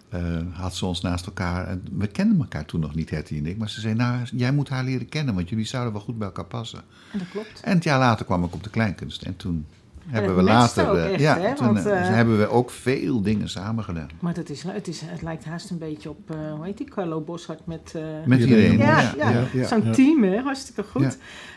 Eh, 0.09 0.21
had 0.53 0.75
ze 0.75 0.87
ons 0.87 1.01
naast 1.01 1.27
elkaar. 1.27 1.67
En 1.67 1.83
we 1.93 2.07
kenden 2.07 2.39
elkaar 2.39 2.65
toen 2.65 2.81
nog 2.81 2.95
niet, 2.95 3.11
Hetty 3.11 3.37
en 3.37 3.47
ik. 3.47 3.57
Maar 3.59 3.71
ze 3.71 3.81
zei: 3.81 3.95
Nou, 3.95 4.23
jij 4.33 4.53
moet 4.53 4.69
haar 4.69 4.85
leren 4.85 5.09
kennen, 5.09 5.35
want 5.35 5.49
jullie 5.49 5.65
zouden 5.65 5.93
wel 5.93 6.03
goed 6.03 6.19
bij 6.19 6.27
elkaar 6.27 6.45
passen. 6.45 6.83
En 7.13 7.19
dat 7.19 7.29
klopt. 7.29 7.61
En 7.61 7.75
het 7.75 7.85
jaar 7.85 7.99
later 7.99 8.25
kwam 8.25 8.45
ik 8.45 8.55
op 8.55 8.63
de 8.63 8.71
kleinkunst. 8.71 9.23
En 9.23 9.37
toen 9.37 9.67
hebben 10.07 10.37
we 10.37 10.43
later. 10.43 10.89
ook 10.89 10.97
eh, 10.97 11.13
echt, 11.13 11.21
ja, 11.21 11.39
hè, 11.39 11.55
toen 11.55 11.67
want, 11.67 11.87
eh, 11.87 12.01
eh, 12.01 12.15
hebben 12.15 12.39
we 12.39 12.49
ook 12.49 12.71
veel 12.71 13.23
dingen 13.23 13.49
samen 13.49 13.85
gedaan. 13.85 14.09
Maar 14.21 14.35
dat 14.35 14.49
is, 14.49 14.63
het, 14.63 14.89
is, 14.89 15.01
het 15.05 15.23
lijkt 15.23 15.45
haast 15.45 15.71
een 15.71 15.79
beetje 15.79 16.09
op, 16.09 16.31
uh, 16.31 16.37
hoe 16.55 16.65
heet 16.65 16.79
die, 16.79 16.89
Carlo 16.89 17.21
Boshart 17.21 17.67
met... 17.67 17.93
Uh, 17.97 18.03
Met 18.27 18.41
iedereen. 18.41 18.79
Ja, 18.79 19.01
ja, 19.01 19.13
ja, 19.17 19.31
ja, 19.31 19.45
ja. 19.53 19.67
zo'n 19.67 19.85
ja. 19.85 19.93
team, 19.93 20.23
hè, 20.23 20.41
hartstikke 20.41 20.83
goed. 20.83 21.03
Ja. 21.03 21.11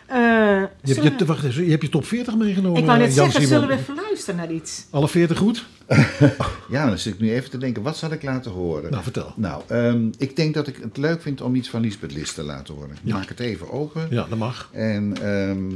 Uh, 0.10 0.68
Je 0.82 0.94
hebt 0.94 1.20
je, 1.20 1.26
wacht 1.26 1.44
even, 1.44 1.64
je 1.64 1.70
hebt 1.70 1.82
je 1.82 1.90
top 1.90 2.06
40 2.06 2.36
meegenomen, 2.36 2.80
ik 2.80 2.86
wou 2.86 3.00
net 3.00 3.14
Jan 3.14 3.32
zeggen, 3.32 3.42
Simon. 3.42 3.60
zullen 3.62 3.76
we 3.76 3.82
even 3.82 3.96
luisteren 3.96 4.36
naar 4.36 4.52
iets? 4.52 4.86
Alle 4.90 5.08
40 5.08 5.38
goed? 5.38 5.66
Ja, 6.70 6.86
dan 6.88 6.98
zit 6.98 7.14
ik 7.14 7.20
nu 7.20 7.32
even 7.32 7.50
te 7.50 7.58
denken, 7.58 7.84
wat 7.84 7.98
zal 7.98 8.12
ik 8.12 8.24
laten 8.24 8.52
horen? 8.52 8.92
Nou, 8.92 9.04
vertel. 9.04 9.34
Nou, 9.36 9.62
ehm, 9.68 10.08
ik 10.18 10.36
denk 10.36 10.54
dat 10.54 10.68
ik 10.68 10.78
het 10.82 10.98
leuk 10.98 11.22
vind 11.22 11.42
om 11.42 11.56
iets 11.56 11.70
van 11.70 11.82
Lisbeth 11.82 12.14
List 12.14 12.36
te 12.36 12.44
laten 12.44 12.74
horen. 12.74 12.98
Ik 13.04 13.14
maak 13.14 13.30
het 13.30 13.40
even 13.40 13.72
open. 13.72 14.08
Ja, 14.10 14.26
dat 14.30 14.38
mag. 14.38 14.70
En 14.72 15.14
ehm, 15.22 15.72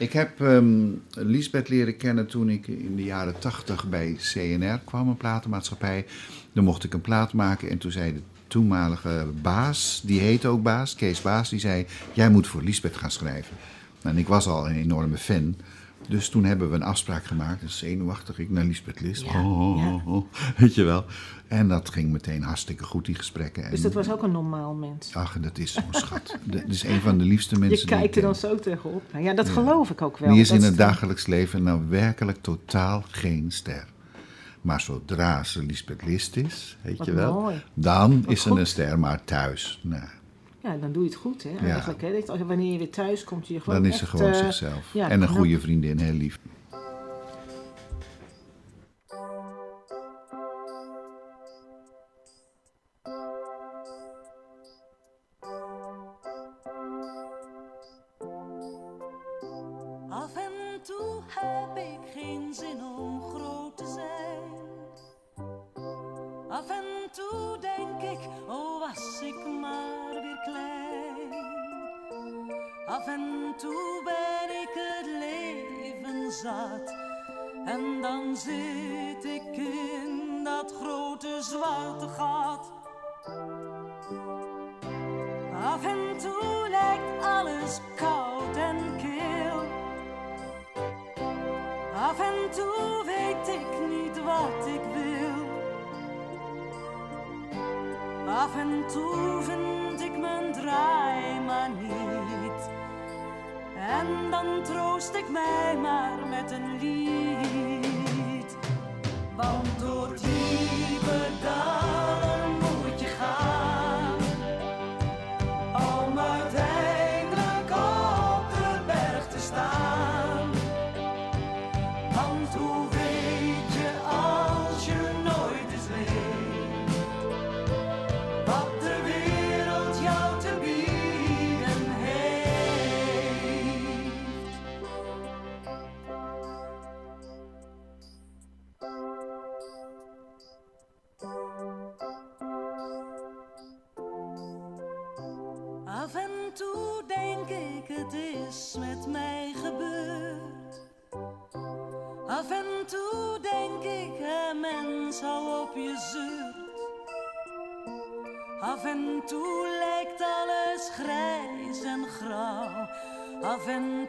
ik 0.00 0.12
heb 0.12 0.40
ehm 0.40 0.88
Lisbeth 1.10 1.68
leren 1.68 1.96
kennen 1.96 2.26
toen 2.26 2.48
ik 2.48 2.66
in 2.66 2.96
de 2.96 3.04
jaren 3.04 3.38
tachtig 3.38 3.88
bij 3.88 4.16
CNR 4.18 4.80
kwam, 4.84 5.08
een 5.08 5.16
platenmaatschappij. 5.16 6.06
Dan 6.52 6.64
mocht 6.64 6.84
ik 6.84 6.94
een 6.94 7.00
plaat 7.00 7.32
maken 7.32 7.70
en 7.70 7.78
toen 7.78 7.92
zei 7.92 8.12
de 8.12 8.20
toenmalige 8.46 9.26
baas, 9.42 10.00
die 10.04 10.20
heette 10.20 10.48
ook 10.48 10.62
baas, 10.62 10.94
Kees 10.94 11.22
Baas, 11.22 11.48
die 11.48 11.60
zei, 11.60 11.86
jij 12.12 12.30
moet 12.30 12.46
voor 12.46 12.62
Lisbeth 12.62 12.96
gaan 12.96 13.10
schrijven. 13.10 13.56
En 14.02 14.18
ik 14.18 14.28
was 14.28 14.46
al 14.46 14.68
een 14.68 14.76
enorme 14.76 15.16
fan. 15.16 15.56
Dus 16.08 16.28
toen 16.28 16.44
hebben 16.44 16.68
we 16.70 16.74
een 16.76 16.82
afspraak 16.82 17.24
gemaakt. 17.24 17.60
Dus 17.60 17.78
zenuwachtig, 17.78 18.38
ik 18.38 18.50
naar 18.50 18.64
Lisbeth 18.64 19.00
List. 19.00 19.22
Ja, 19.22 19.44
Oh, 19.44 19.60
oh, 19.60 19.94
oh, 19.94 20.06
oh. 20.06 20.26
Weet 20.56 20.74
je 20.74 20.82
wel. 20.82 21.04
En 21.48 21.68
dat 21.68 21.90
ging 21.90 22.10
meteen 22.12 22.42
hartstikke 22.42 22.84
goed, 22.84 23.04
die 23.04 23.14
gesprekken. 23.14 23.62
Dus 23.62 23.72
En- 23.78 23.82
dat 23.82 23.92
was 23.92 24.10
ook 24.10 24.22
een 24.22 24.32
normaal 24.32 24.74
mens. 24.74 25.14
Ach, 25.14 25.36
dat 25.40 25.58
is 25.58 25.72
zo'n 25.72 25.82
schat. 25.90 26.36
Dat 26.44 26.62
is 26.68 26.82
een 26.82 27.00
van 27.00 27.18
de 27.18 27.24
liefste 27.24 27.58
mensen 27.58 27.78
Je 27.78 27.84
die 27.84 27.94
ik 27.94 28.00
kijkt 28.00 28.16
er 28.16 28.22
dan 28.22 28.34
zo 28.34 28.54
tegenop. 28.56 29.02
Nou 29.12 29.24
ja, 29.24 29.34
dat 29.34 29.48
geloof 29.48 29.90
ik 29.90 30.02
ook 30.02 30.18
wel. 30.18 30.30
Die 30.32 30.40
is 30.40 30.48
Dat 30.48 30.58
in 30.58 30.64
het 30.64 30.76
dagelijks 30.76 31.26
leven 31.26 31.62
nou 31.62 31.80
werkelijk 31.88 32.38
totaal 32.42 33.04
geen 33.10 33.50
ster. 33.50 33.86
Maar 34.60 34.80
zodra 34.80 35.44
ze 35.44 35.62
Lisbeth 35.66 36.04
List 36.04 36.36
is, 36.36 36.76
weet 36.82 36.96
Wat 36.98 37.06
je 37.06 37.12
wel, 37.12 37.40
mooi. 37.40 37.62
dan 37.74 38.22
Wat 38.22 38.32
is 38.32 38.42
ze 38.42 38.50
een 38.50 38.66
ster, 38.66 38.98
maar 38.98 39.24
thuis, 39.24 39.80
nou, 39.82 40.04
Ja, 40.62 40.76
dan 40.76 40.92
doe 40.92 41.02
je 41.02 41.08
het 41.08 41.18
goed, 41.18 41.42
hè? 41.42 41.56
Eigenlijk, 41.66 42.00
hè? 42.00 42.22
Dat 42.26 42.38
Wanneer 42.38 42.72
je 42.72 42.78
weer 42.78 42.90
thuis 42.90 43.24
komt, 43.24 43.48
je 43.48 43.60
gewoon 43.60 43.82
dan 43.82 43.90
is 43.90 43.96
ze 43.96 44.02
echt, 44.02 44.10
gewoon 44.10 44.32
eh, 44.32 44.38
zichzelf. 44.38 44.92
ja, 44.92 45.10
en 45.10 45.22
een 45.22 45.28
goede 45.28 45.60
vriendin, 45.60 45.98
heel 45.98 46.12
lief. 46.12 46.38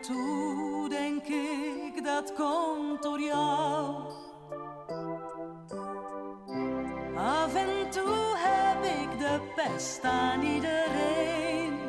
Toe 0.01 0.89
denk 0.89 1.27
ik, 1.27 2.03
dat 2.03 2.33
komt 2.33 3.03
door 3.03 3.19
jou. 3.19 3.95
Af 7.15 7.55
en 7.55 7.89
toe 7.89 8.35
heb 8.35 8.83
ik 8.83 9.19
de 9.19 9.39
pest 9.55 10.03
aan 10.03 10.41
iedereen. 10.41 11.79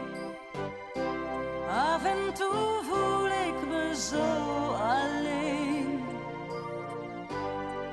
Af 1.69 2.05
en 2.05 2.35
toe 2.35 2.81
voel 2.83 3.27
ik 3.27 3.69
me 3.69 3.95
zo 3.97 4.73
alleen. 4.73 6.05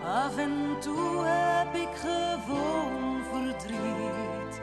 Af 0.06 0.38
en 0.38 0.76
toe 0.80 1.24
heb 1.26 1.76
ik 1.76 1.96
gewoon 1.96 3.22
verdriet. 3.32 4.62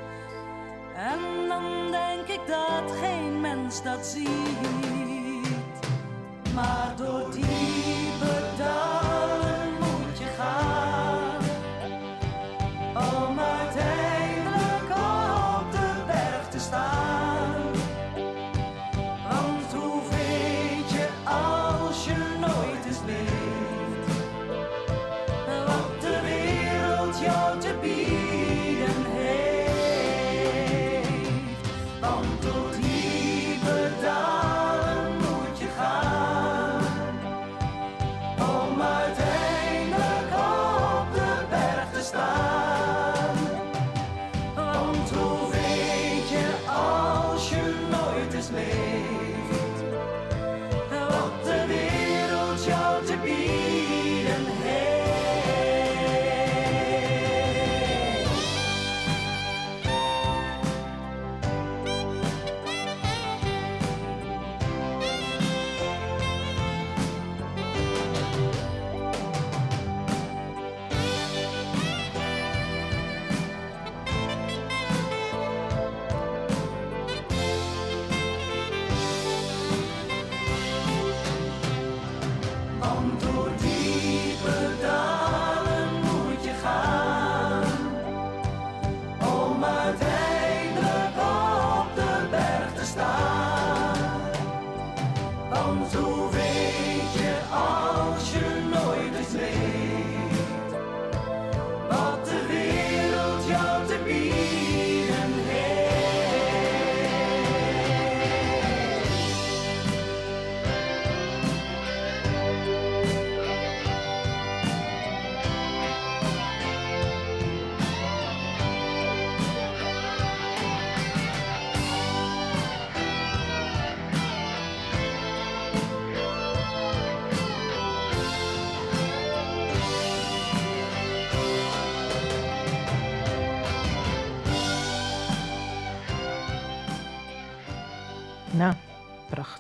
En 0.95 1.49
dan 1.49 1.91
denk 1.91 2.27
ik 2.29 2.47
dat 2.47 2.97
geen 3.01 3.41
mens 3.41 3.83
dat 3.83 4.07
ziet. 4.07 4.96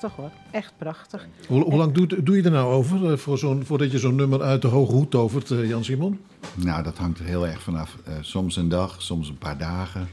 Prachtig 0.08 0.24
hoor. 0.24 0.60
Echt 0.60 0.72
prachtig. 0.76 1.26
Hoe, 1.48 1.62
hoe 1.62 1.76
lang 1.76 1.92
doe, 1.92 2.22
doe 2.22 2.36
je 2.36 2.42
er 2.42 2.50
nou 2.50 2.72
over 2.72 3.12
eh, 3.12 3.16
voor 3.16 3.38
zo'n, 3.38 3.64
voordat 3.64 3.90
je 3.90 3.98
zo'n 3.98 4.14
nummer 4.14 4.42
uit 4.42 4.62
de 4.62 4.68
hoge 4.68 4.92
hoed 4.92 5.10
tovert, 5.10 5.50
eh, 5.50 5.68
Jan 5.68 5.84
Simon? 5.84 6.20
Nou, 6.54 6.82
dat 6.82 6.98
hangt 6.98 7.18
er 7.18 7.24
heel 7.24 7.46
erg 7.46 7.62
vanaf. 7.62 7.96
Eh 8.04 8.12
soms 8.20 8.56
een 8.56 8.68
dag, 8.68 9.02
soms 9.02 9.28
een 9.28 9.38
paar 9.38 9.58
dagen. 9.58 10.08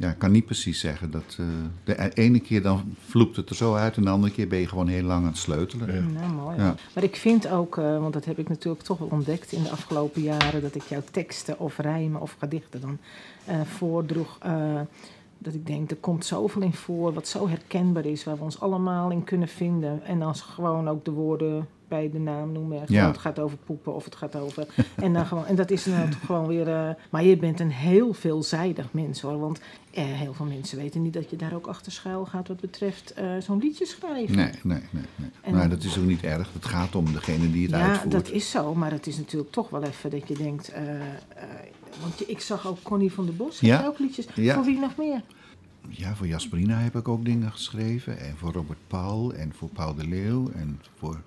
Ja, 0.00 0.10
ik 0.10 0.18
kan 0.18 0.30
niet 0.30 0.44
precies 0.44 0.80
zeggen. 0.80 1.10
Dat, 1.10 1.36
eh, 1.38 1.46
de 1.84 2.14
ene 2.14 2.40
keer 2.40 2.62
dan 2.62 2.96
vloept 3.06 3.36
het 3.36 3.50
er 3.50 3.56
zo 3.56 3.74
uit 3.74 3.96
en 3.96 4.02
de 4.02 4.10
andere 4.10 4.32
keer 4.32 4.48
ben 4.48 4.58
je 4.58 4.68
gewoon 4.68 4.88
heel 4.88 5.02
lang 5.02 5.22
aan 5.22 5.30
het 5.30 5.38
sleutelen. 5.38 6.12
Nou, 6.12 6.32
mooi. 6.32 6.56
Ja. 6.56 6.74
Maar 6.94 7.04
ik 7.04 7.16
vind 7.16 7.48
ook, 7.48 7.78
eh, 7.78 7.98
want 7.98 8.12
dat 8.12 8.24
heb 8.24 8.38
ik 8.38 8.48
natuurlijk 8.48 8.84
toch 8.84 8.98
wel 8.98 9.08
ontdekt 9.08 9.52
in 9.52 9.62
de 9.62 9.70
afgelopen 9.70 10.22
jaren, 10.22 10.62
dat 10.62 10.74
ik 10.74 10.82
jouw 10.82 11.02
teksten 11.10 11.58
of 11.58 11.78
rijmen 11.78 12.20
of 12.20 12.36
gedichten 12.38 12.80
dan 12.80 12.98
eh, 13.44 13.60
voordroeg. 13.64 14.38
Dat 15.42 15.54
ik 15.54 15.66
denk, 15.66 15.90
er 15.90 15.96
komt 15.96 16.24
zoveel 16.24 16.62
in 16.62 16.72
voor 16.72 17.12
wat 17.12 17.28
zo 17.28 17.48
herkenbaar 17.48 18.06
is, 18.06 18.24
waar 18.24 18.36
we 18.36 18.42
ons 18.42 18.60
allemaal 18.60 19.10
in 19.10 19.24
kunnen 19.24 19.48
vinden. 19.48 20.04
En 20.04 20.22
als 20.22 20.40
gewoon 20.40 20.88
ook 20.88 21.04
de 21.04 21.10
woorden 21.10 21.68
bij 21.90 22.10
de 22.10 22.18
naam 22.18 22.52
noemen. 22.52 22.78
Gewoon, 22.86 23.02
Ja. 23.02 23.06
Het 23.08 23.18
gaat 23.18 23.38
over 23.38 23.56
poepen 23.58 23.94
of 23.94 24.04
het 24.04 24.14
gaat 24.16 24.36
over. 24.36 24.66
en, 24.96 25.12
dan 25.12 25.26
gewoon, 25.26 25.46
en 25.46 25.54
dat 25.56 25.70
is 25.70 25.84
nou 25.86 26.10
toch 26.10 26.20
gewoon 26.26 26.46
weer. 26.46 26.68
eh, 26.68 26.90
maar 27.10 27.24
je 27.24 27.36
bent 27.36 27.60
een 27.60 27.70
heel 27.70 28.12
veelzijdig 28.12 28.92
mens 28.92 29.20
hoor. 29.20 29.38
Want 29.38 29.60
eh, 29.90 30.04
heel 30.04 30.34
veel 30.34 30.46
mensen 30.46 30.78
weten 30.78 31.02
niet 31.02 31.12
dat 31.12 31.30
je 31.30 31.36
daar 31.36 31.54
ook 31.54 31.66
achter 31.66 31.92
schuil 31.92 32.24
gaat 32.26 32.48
wat 32.48 32.60
betreft 32.60 33.12
eh, 33.12 33.30
zo'n 33.38 33.58
liedje 33.58 33.86
schrijven. 33.86 34.36
Nee, 34.36 34.50
nee, 34.62 34.80
nee. 34.90 35.02
nee. 35.16 35.30
En- 35.40 35.54
maar 35.54 35.68
dat 35.68 35.82
is 35.82 35.98
ook 35.98 36.04
niet 36.04 36.22
erg. 36.22 36.52
Het 36.52 36.64
gaat 36.64 36.94
om 36.94 37.12
degene 37.12 37.50
die 37.50 37.62
het 37.62 37.70
Ja, 37.70 37.88
uitvoert. 37.88 38.10
dat 38.12 38.30
is 38.30 38.50
zo, 38.50 38.74
maar 38.74 38.90
het 38.90 39.06
is 39.06 39.16
natuurlijk 39.16 39.52
toch 39.52 39.68
wel 39.70 39.82
even 39.82 40.10
dat 40.10 40.28
je 40.28 40.34
denkt. 40.34 40.72
want 42.00 42.18
je, 42.18 42.26
ik 42.26 42.40
zag 42.40 42.66
ook 42.66 42.82
Connie 42.82 43.12
van 43.12 43.24
der 43.24 43.34
Bos, 43.36 43.60
Ja. 43.60 43.86
ook 43.86 43.98
liedjes. 43.98 44.26
Ja. 44.34 44.54
Voor 44.54 44.64
wie 44.64 44.78
nog 44.78 44.96
meer? 44.96 45.22
Ja, 45.88 46.14
voor 46.14 46.26
Jasperina 46.26 46.78
heb 46.78 46.96
ik 46.96 47.08
ook 47.08 47.24
dingen 47.24 47.52
geschreven. 47.52 48.18
En 48.18 48.34
voor 48.36 48.52
Robert 48.52 48.78
Paul 48.86 49.32
en 49.32 49.52
voor 49.54 49.68
Paul 49.68 49.94
de 49.94 50.06
Leeuw 50.06 50.50
en 50.54 50.80
voor 50.98 51.20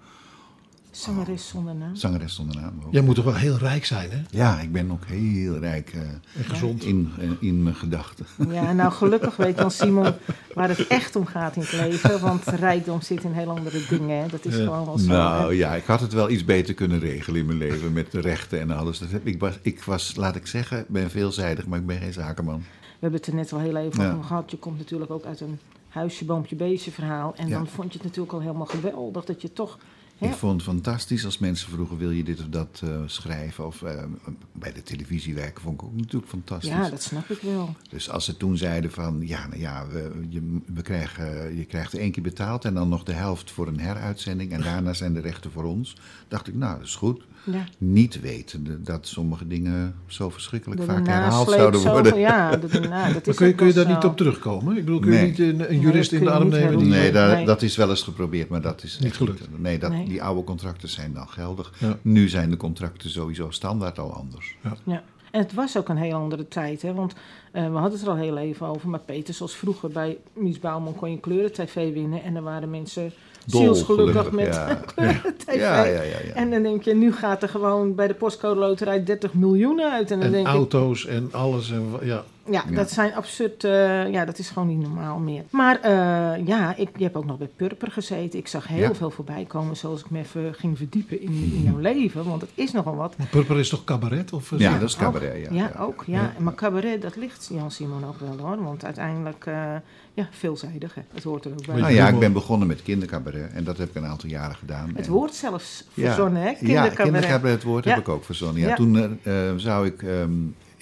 Zangeres 0.98 1.48
zonder 1.48 1.76
naam. 1.76 1.96
zangeres 1.96 2.36
zonder 2.36 2.56
naam 2.56 2.82
ook. 2.86 2.94
Jij 2.94 3.02
moet 3.02 3.16
toch 3.16 3.26
wel 3.26 3.36
heel 3.36 3.58
rijk 3.58 3.86
zijn, 3.86 4.10
hè? 4.12 4.22
Ja, 4.30 4.60
ik 4.60 4.72
ben 4.72 4.92
ook 4.92 5.06
heel 5.06 5.58
rijk 5.58 5.90
eh, 5.94 6.00
En 6.02 6.44
gezond. 6.44 6.84
in, 6.84 7.12
eh, 7.20 7.30
in 7.40 7.64
mijn 7.64 7.76
gedachten. 7.76 8.26
Ja, 8.50 8.74
nou 8.74 8.92
gelukkig 8.92 9.36
weet 9.36 9.58
dan 9.58 9.72
Simon 9.72 10.14
waar 10.54 10.70
het 10.70 10.88
echt 10.88 11.16
om 11.16 11.26
gaat 11.26 11.56
in 11.56 11.62
het 11.62 11.72
leven. 11.72 12.20
Want 12.20 12.44
rijkdom 12.46 13.02
zit 13.02 13.24
in 13.24 13.32
heel 13.32 13.50
andere 13.50 13.80
dingen. 13.90 14.22
Hè. 14.22 14.28
Dat 14.28 14.46
is 14.46 14.56
gewoon 14.56 14.86
wel 14.86 14.98
zo. 14.98 15.08
hè. 15.12 15.18
Nou 15.18 15.54
ja, 15.56 15.76
ik 15.76 15.86
had 15.86 16.00
het 16.02 16.14
wel 16.14 16.30
iets 16.30 16.46
beter 16.46 16.74
kunnen 16.74 17.00
regelen 17.00 17.40
in 17.40 17.46
mijn 17.46 17.58
leven 17.58 17.94
met 17.94 18.12
de 18.12 18.20
rechten 18.22 18.60
en 18.60 18.72
alles. 18.72 19.00
Dat 19.00 19.12
heb, 19.12 19.26
ik, 19.28 19.40
was, 19.40 19.54
ik 19.62 19.84
was, 19.84 20.16
laat 20.16 20.36
ik 20.36 20.48
zeggen, 20.48 20.86
ben 20.88 21.10
veelzijdig, 21.10 21.68
maar 21.68 21.80
ik 21.80 21.86
ben 21.86 21.98
geen 22.00 22.14
zakenman. 22.14 22.60
We 22.60 23.00
hebben 23.00 23.20
het 23.20 23.28
er 23.30 23.36
net 23.36 23.54
al 23.54 23.60
heel 23.60 23.76
even 23.78 24.04
Ja. 24.04 24.12
over 24.12 24.24
gehad. 24.24 24.52
Je 24.52 24.58
komt 24.58 24.78
natuurlijk 24.78 25.12
ook 25.12 25.26
uit 25.26 25.40
een 25.42 25.60
huisje, 25.90 26.26
boompje, 26.26 26.56
beestje 26.56 26.92
verhaal. 26.92 27.34
En 27.38 27.48
Ja. 27.48 27.58
dan 27.58 27.68
vond 27.68 27.88
je 27.92 27.98
het 27.98 28.08
natuurlijk 28.08 28.34
al 28.34 28.40
helemaal 28.42 28.66
geweldig 28.66 29.26
dat 29.26 29.42
je 29.42 29.54
toch... 29.54 29.78
Ik 30.24 30.34
vond 30.34 30.54
het 30.54 30.64
fantastisch 30.64 31.26
als 31.26 31.38
mensen 31.38 31.70
vroegen, 31.70 31.98
wil 31.98 32.12
je 32.12 32.24
dit 32.24 32.40
of 32.40 32.48
dat 32.50 32.82
eh, 32.84 33.02
schrijven? 33.06 33.66
Of 33.66 33.82
eh, 33.82 34.04
bij 34.52 34.74
de 34.74 34.84
televisie 34.84 35.36
werken 35.36 35.62
vond 35.62 35.82
ik 35.82 35.88
ook 35.88 35.96
natuurlijk 35.96 36.32
fantastisch. 36.32 36.70
ja, 36.70 36.90
dat 36.90 37.04
snap 37.04 37.30
ik 37.30 37.42
wel. 37.42 37.76
Dus 37.90 38.10
als 38.10 38.26
ze 38.26 38.38
toen 38.38 38.58
zeiden 38.58 38.92
van, 38.92 39.22
ja, 39.28 39.48
nou 39.48 39.60
ja, 39.60 39.88
we, 39.88 40.12
je, 40.30 40.60
we 40.66 40.82
krijgen, 40.82 41.58
je 41.58 41.66
krijgt 41.66 41.94
één 41.94 42.12
keer 42.12 42.24
betaald 42.24 42.66
en 42.66 42.74
dan 42.74 42.90
nog 42.90 43.04
de 43.04 43.14
helft 43.14 43.52
voor 43.52 43.68
een 43.68 43.80
heruitzending 43.80 44.52
en 44.52 44.62
daarna 44.72 44.94
zijn 44.94 45.14
de 45.14 45.22
rechten 45.22 45.52
voor 45.52 45.64
ons. 45.64 45.96
Dacht 46.28 46.48
ik, 46.48 46.56
nou, 46.56 46.78
dat 46.78 46.88
is 46.88 46.96
goed. 46.96 47.24
Ja. 47.44 47.64
Niet 47.78 48.22
wetende 48.22 48.82
dat 48.82 49.08
sommige 49.08 49.48
dingen 49.48 49.96
zo 50.08 50.30
verschrikkelijk 50.30 50.82
de 50.82 50.88
vaak 50.88 51.08
herhaald 51.08 51.50
zouden 51.50 51.82
worden. 51.82 52.20
Ja, 52.20 52.56
de 52.56 52.68
dat 53.14 53.28
is 53.28 53.36
kun 53.36 53.48
je, 53.48 53.54
kun 53.56 53.74
daar 53.74 53.88
niet 53.88 54.04
op 54.04 54.18
terugkomen? 54.18 54.78
Ik 54.78 54.86
bedoel, 54.86 55.00
kun 55.00 55.12
je 55.12 55.18
Nee. 55.18 55.28
niet 55.30 55.40
een, 55.40 55.72
een 55.72 55.80
jurist 55.80 56.12
in 56.12 56.24
de 56.24 56.32
arm 56.32 56.50
nemen? 56.50 56.78
Die, 56.78 56.88
Nee, 56.88 57.12
daar- 57.12 57.36
Nee. 57.36 57.46
dat 57.46 57.62
is 57.62 57.76
wel 57.76 57.90
eens 57.90 58.02
geprobeerd, 58.02 58.50
maar 58.50 58.62
dat 58.62 58.84
is 58.84 59.00
Niet 59.00 59.14
gelukt. 59.16 59.48
Nee, 59.58 59.80
dat, 59.80 59.92
Nee. 59.92 60.08
die 60.08 60.24
oude 60.24 60.44
contracten 60.44 60.90
zijn 60.90 61.14
dan 61.14 61.28
geldig. 61.30 61.74
Ja. 61.78 61.98
Nu 62.02 62.28
zijn 62.30 62.50
de 62.50 62.58
contracten 62.58 63.10
sowieso 63.10 63.50
standaard 63.50 64.00
al 64.00 64.14
anders. 64.14 64.56
Ja. 64.84 65.04
En 65.32 65.40
het 65.42 65.54
was 65.54 65.78
ook 65.78 65.90
een 65.90 65.98
heel 65.98 66.14
andere 66.18 66.48
tijd, 66.48 66.82
hè? 66.82 66.94
want 66.94 67.14
eh, 67.52 67.66
we 67.66 67.72
hadden 67.78 67.92
het 67.92 68.02
er 68.02 68.10
al 68.10 68.16
heel 68.16 68.38
even 68.38 68.68
over. 68.68 68.90
Maar 68.90 69.00
Peter, 69.00 69.34
zoals 69.34 69.56
vroeger 69.56 69.90
bij 69.90 70.18
Mies 70.34 70.60
Bouwman 70.60 70.96
kon 70.96 71.12
je 71.12 71.20
kleuren-tv 71.20 71.94
winnen. 71.94 72.24
En 72.24 72.36
er 72.36 72.42
waren 72.42 72.70
mensen 72.70 73.12
zielsgelukkig 73.46 74.32
met 74.32 74.56
ja. 74.56 74.80
kleuren-tv. 74.96 75.56
Ja, 75.56 75.84
ja, 75.84 76.02
ja. 76.02 76.34
En 76.34 76.52
dan 76.52 76.64
denk 76.64 76.84
je, 76.84 76.96
nu 76.96 77.14
gaat 77.14 77.44
er 77.44 77.50
gewoon 77.50 77.96
bij 77.96 78.08
de 78.08 78.14
postcode 78.14 78.60
loterij 78.60 79.04
30 79.04 79.34
miljoen 79.34 79.82
uit. 79.82 80.12
En 80.12 80.18
dan 80.18 80.26
en 80.28 80.34
denk 80.34 80.48
ik, 80.48 80.54
auto's 80.54 81.06
en 81.06 81.30
alles. 81.32 81.72
En, 81.72 81.86
ja. 82.02 82.24
Ja, 82.52 82.64
Ja. 82.70 82.76
dat 82.76 82.92
zijn 82.92 83.14
absurd, 83.16 83.64
eh, 83.64 84.12
ja, 84.12 84.26
dat 84.26 84.38
is 84.38 84.50
gewoon 84.50 84.68
niet 84.68 84.82
normaal 84.82 85.18
meer. 85.20 85.44
Maar 85.50 85.80
eh, 85.82 86.46
ja, 86.48 86.76
ik, 86.76 86.90
je 86.98 87.04
hebt 87.04 87.16
ook 87.16 87.26
nog 87.26 87.38
bij 87.38 87.50
Purper 87.56 87.92
gezeten. 87.92 88.40
Ik 88.40 88.48
zag 88.48 88.68
heel 88.68 88.80
Ja. 88.80 88.94
veel 88.96 89.10
voorbij 89.10 89.46
komen, 89.48 89.78
zoals 89.78 90.00
ik 90.00 90.10
me 90.10 90.20
even 90.20 90.54
ging 90.54 90.78
verdiepen 90.78 91.22
in, 91.22 91.32
in 91.56 91.62
jouw 91.64 91.78
leven. 91.78 92.24
Want 92.26 92.42
het 92.42 92.50
is 92.54 92.72
nogal 92.72 92.96
wat. 92.96 93.18
Maar 93.18 93.28
Purper 93.28 93.60
is 93.60 93.70
toch 93.70 93.84
cabaret? 93.84 94.34
Of, 94.34 94.52
eh, 94.52 94.60
Ja, 94.60 94.78
dat 94.80 94.90
is 94.90 94.96
cabaret. 94.96 95.42
Ja, 95.44 95.54
Ja, 95.54 95.70
ja. 95.74 95.80
ook. 95.82 96.04
Ja. 96.08 96.34
Maar 96.40 96.56
cabaret, 96.56 97.02
dat 97.02 97.16
ligt 97.16 97.50
Jan 97.54 97.72
Simon 97.72 98.06
ook 98.06 98.20
wel 98.20 98.38
hoor. 98.48 98.64
Want 98.64 98.86
uiteindelijk, 98.86 99.46
eh, 99.46 99.76
ja, 100.14 100.28
veelzijdig. 100.32 100.96
Hè. 100.96 101.02
Het 101.14 101.24
hoort 101.24 101.46
er 101.46 101.52
ook 101.52 101.66
bij. 101.66 101.76
Nou 101.80 101.94
ja, 101.94 102.08
ik 102.08 102.20
ben 102.20 102.34
begonnen 102.34 102.68
met 102.68 102.82
kindercabaret 102.82 103.52
en 103.54 103.64
dat 103.64 103.78
heb 103.78 103.90
ik 103.90 103.96
een 103.96 104.06
aantal 104.06 104.30
jaren 104.30 104.56
gedaan. 104.56 104.92
Het 104.96 105.06
En- 105.06 105.12
woord 105.12 105.34
zelfs 105.34 105.84
Ja. 105.94 106.06
verzonnen, 106.06 106.42
hè? 106.42 106.48
Ja, 106.50 106.54
Kindercabaret. 106.54 106.96
kindercabaret, 107.04 107.54
het 107.56 107.64
woord 107.64 107.84
Ja. 107.84 107.90
heb 107.90 108.00
ik 108.00 108.10
ook 108.10 108.24
verzonnen. 108.24 108.62
Ja, 108.62 108.68
Ja. 108.68 108.76
Toen 108.76 109.20
zou 109.60 109.86
ik 109.86 110.04
ehm, 110.04 110.32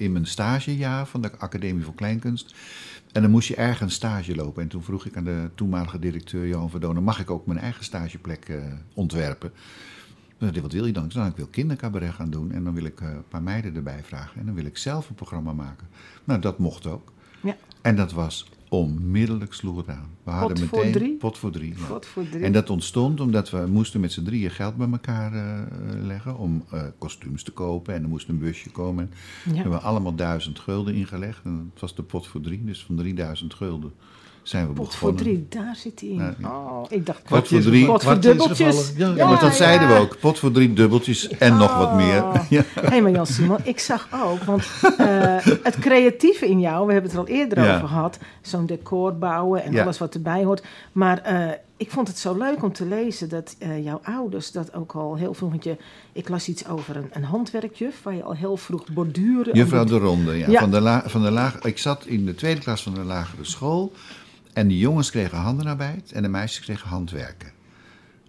in 0.01 0.11
mijn 0.11 0.25
stagejaar 0.25 1.07
van 1.07 1.21
de 1.21 1.31
Academie 1.37 1.83
voor 1.83 1.95
Kleinkunst... 1.95 2.55
en 3.11 3.21
dan 3.21 3.31
moest 3.31 3.47
je 3.47 3.55
ergens 3.55 3.93
stage 3.93 4.35
lopen. 4.35 4.63
En 4.63 4.67
toen 4.67 4.83
vroeg 4.83 5.05
ik 5.05 5.17
aan 5.17 5.23
de 5.23 5.49
toenmalige 5.55 5.99
directeur 5.99 6.47
Johan 6.47 6.69
Verdonen... 6.69 7.03
mag 7.03 7.19
ik 7.19 7.31
ook 7.31 7.45
mijn 7.45 7.59
eigen 7.59 7.83
stageplek 7.83 8.49
eh, 8.49 8.57
ontwerpen? 8.93 9.51
Hij, 10.37 10.61
wat 10.61 10.71
wil 10.71 10.85
je 10.85 10.93
dan? 10.93 11.05
Ik 11.05 11.11
zei, 11.11 11.23
nou, 11.23 11.35
ik 11.35 11.41
wil 11.41 11.51
kindercabaret 11.51 12.13
gaan 12.13 12.29
doen... 12.29 12.51
en 12.51 12.63
dan 12.63 12.73
wil 12.73 12.85
ik 12.85 13.01
eh, 13.01 13.07
een 13.07 13.27
paar 13.27 13.43
meiden 13.43 13.75
erbij 13.75 14.03
vragen. 14.03 14.39
En 14.39 14.45
dan 14.45 14.55
wil 14.55 14.65
ik 14.65 14.77
zelf 14.77 15.09
een 15.09 15.15
programma 15.15 15.53
maken. 15.53 15.87
Nou, 16.23 16.39
dat 16.39 16.59
mocht 16.59 16.87
ook. 16.87 17.11
Ja. 17.41 17.55
En 17.81 17.95
dat 17.95 18.11
was 18.11 18.49
onmiddellijk 18.71 19.53
sloeg 19.53 19.77
het 19.77 19.89
aan. 19.89 20.09
We 20.23 20.31
hadden 20.31 20.67
voor 20.67 20.77
meteen 20.77 20.91
drie? 20.93 21.17
pot 21.17 21.37
voor 21.37 21.51
drie. 21.51 21.73
ja. 21.77 21.85
God 21.85 22.05
voor 22.05 22.29
drie. 22.29 22.43
En 22.43 22.51
dat 22.51 22.69
ontstond 22.69 23.19
omdat 23.19 23.49
we 23.49 23.65
moesten 23.69 23.99
met 23.99 24.11
z'n 24.11 24.23
drieën 24.23 24.51
geld 24.51 24.75
bij 24.75 24.87
elkaar 24.91 25.33
eh, 25.33 26.05
leggen 26.05 26.37
om 26.37 26.63
eh, 26.71 26.83
kostuums 26.97 27.43
te 27.43 27.51
kopen. 27.51 27.93
En 27.93 28.03
er 28.03 28.09
moest 28.09 28.29
een 28.29 28.39
busje 28.39 28.69
komen. 28.69 29.11
We 29.43 29.55
hebben 29.55 29.81
allemaal 29.81 30.15
duizend 30.15 30.59
gulden 30.59 30.93
ingelegd. 30.93 31.43
En 31.43 31.69
het 31.73 31.81
was 31.81 31.95
de 31.95 32.03
pot 32.03 32.27
voor 32.27 32.41
drie, 32.41 32.63
dus 32.63 32.83
van 32.83 32.95
3000 32.95 33.53
gulden 33.53 33.91
zijn 34.43 34.67
we 34.67 34.73
Pot 34.73 34.95
voor 34.95 35.13
begonnen. 35.13 35.47
drie, 35.49 35.61
daar 35.63 35.75
zit 35.75 35.99
hij 35.99 36.09
in. 36.09 36.35
Ja. 36.39 36.47
Oh, 36.49 36.83
ik 36.89 37.05
dacht, 37.05 37.23
Pot 37.23 37.47
voor 37.47 37.59
drie. 37.61 37.85
Pot 37.85 38.03
voor 38.03 38.19
dubbeltjes. 38.19 38.91
Ja, 38.97 39.07
Ja, 39.15 39.27
maar 39.29 39.39
dat 39.39 39.49
Ja, 39.49 39.55
zeiden 39.55 39.87
we 39.87 39.93
ook. 39.93 40.19
Pot 40.19 40.39
voor 40.39 40.51
drie 40.51 40.73
dubbeltjes 40.73 41.27
en 41.27 41.57
nog 41.57 41.77
wat 41.77 41.93
meer. 41.95 42.23
Oh. 42.23 42.35
Ja. 42.49 42.61
Hé, 42.81 43.01
maar 43.01 43.11
Jan 43.11 43.25
Simon, 43.27 43.57
ik 43.63 43.79
zag 43.79 44.07
ook, 44.23 44.43
want 44.43 44.67
eh, 44.97 45.07
het 45.63 45.79
creatieve 45.79 46.47
in 46.49 46.59
jou, 46.59 46.85
we 46.87 46.93
hebben 46.93 47.11
het 47.11 47.19
er 47.19 47.25
al 47.25 47.33
eerder 47.35 47.63
Ja. 47.63 47.75
over 47.75 47.87
gehad, 47.87 48.17
zo'n 48.41 48.65
decor 48.65 49.15
bouwen 49.17 49.63
en 49.63 49.71
Ja. 49.71 49.83
alles 49.83 49.97
wat 49.97 50.13
erbij 50.13 50.43
hoort. 50.43 50.63
Maar 50.91 51.17
eh, 51.21 51.47
ik 51.77 51.91
vond 51.91 52.07
het 52.07 52.17
zo 52.17 52.37
leuk 52.37 52.63
om 52.63 52.73
te 52.73 52.85
lezen 52.85 53.29
dat 53.29 53.55
eh, 53.59 53.83
jouw 53.83 53.99
ouders 54.03 54.51
dat 54.51 54.73
ook 54.73 54.91
al 54.91 55.15
heel 55.15 55.33
veel, 55.33 55.49
want 55.49 55.63
je, 55.63 55.77
ik 56.11 56.29
las 56.29 56.47
iets 56.47 56.67
over 56.67 56.95
een, 56.95 57.09
een 57.11 57.23
handwerkjuf 57.23 58.03
waar 58.03 58.15
je 58.15 58.23
al 58.23 58.33
heel 58.35 58.57
vroeg 58.57 58.83
borduren. 58.93 59.55
Juffrouw 59.55 59.83
de 59.83 59.97
Ronde, 59.97 60.37
ja. 60.37 60.49
Ja. 60.49 60.59
Van 60.59 60.71
de 60.71 60.81
la, 60.81 61.03
van 61.05 61.21
de 61.23 61.31
laag, 61.31 61.59
ik 61.61 61.77
zat 61.77 62.05
in 62.05 62.25
de 62.25 62.35
tweede 62.35 62.59
klas 62.61 62.83
van 62.83 62.93
de 62.93 63.03
lagere 63.03 63.43
school. 63.45 63.91
En 64.53 64.67
de 64.67 64.77
jongens 64.77 65.09
kregen 65.09 65.37
handenarbeid 65.37 66.11
en 66.11 66.21
de 66.21 66.29
meisjes 66.29 66.63
kregen 66.65 66.89
handwerken. 66.89 67.51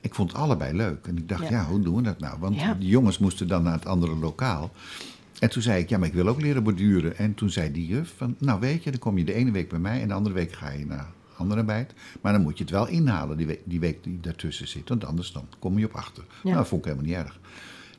Ik 0.00 0.14
vond 0.14 0.34
allebei 0.34 0.76
leuk. 0.76 1.06
En 1.06 1.16
ik 1.16 1.28
dacht, 1.28 1.42
Ja. 1.42 1.48
ja, 1.50 1.64
hoe 1.64 1.80
doen 1.80 1.96
we 1.96 2.02
dat 2.02 2.18
nou? 2.20 2.38
Want 2.38 2.54
Ja. 2.54 2.74
de 2.74 2.86
jongens 2.86 3.18
moesten 3.18 3.48
dan 3.48 3.62
naar 3.62 3.72
het 3.72 3.86
andere 3.86 4.14
lokaal. 4.14 4.72
En 5.38 5.50
toen 5.50 5.62
zei 5.62 5.82
ik, 5.82 5.88
ja, 5.88 5.98
maar 5.98 6.08
ik 6.08 6.14
wil 6.14 6.28
ook 6.28 6.40
leren 6.40 6.62
borduren. 6.62 7.16
En 7.16 7.34
toen 7.34 7.50
zei 7.50 7.72
die 7.72 7.86
juf 7.86 8.12
van, 8.16 8.34
nou 8.38 8.60
weet 8.60 8.84
je, 8.84 8.90
dan 8.90 9.00
kom 9.00 9.18
je 9.18 9.24
de 9.24 9.32
ene 9.34 9.50
week 9.50 9.68
bij 9.68 9.78
mij... 9.78 10.00
en 10.02 10.08
de 10.08 10.14
andere 10.14 10.34
week 10.34 10.52
ga 10.52 10.70
je 10.70 10.86
naar 10.86 11.06
handenarbeid. 11.34 11.94
Maar 12.20 12.32
dan 12.32 12.42
moet 12.42 12.58
je 12.58 12.64
het 12.64 12.72
wel 12.72 12.86
inhalen, 12.88 13.36
die 13.36 13.46
week, 13.46 13.60
die 13.64 13.80
week 13.80 14.04
die 14.04 14.18
daartussen 14.20 14.68
zit. 14.68 14.88
Want 14.88 15.04
anders 15.04 15.32
dan 15.32 15.46
kom 15.58 15.78
je 15.78 15.84
op 15.86 15.94
achter. 15.94 16.24
Ja. 16.28 16.36
Nou, 16.42 16.56
dat 16.56 16.68
vond 16.68 16.86
ik 16.86 16.92
helemaal 16.92 17.10
niet 17.16 17.24
erg. 17.26 17.40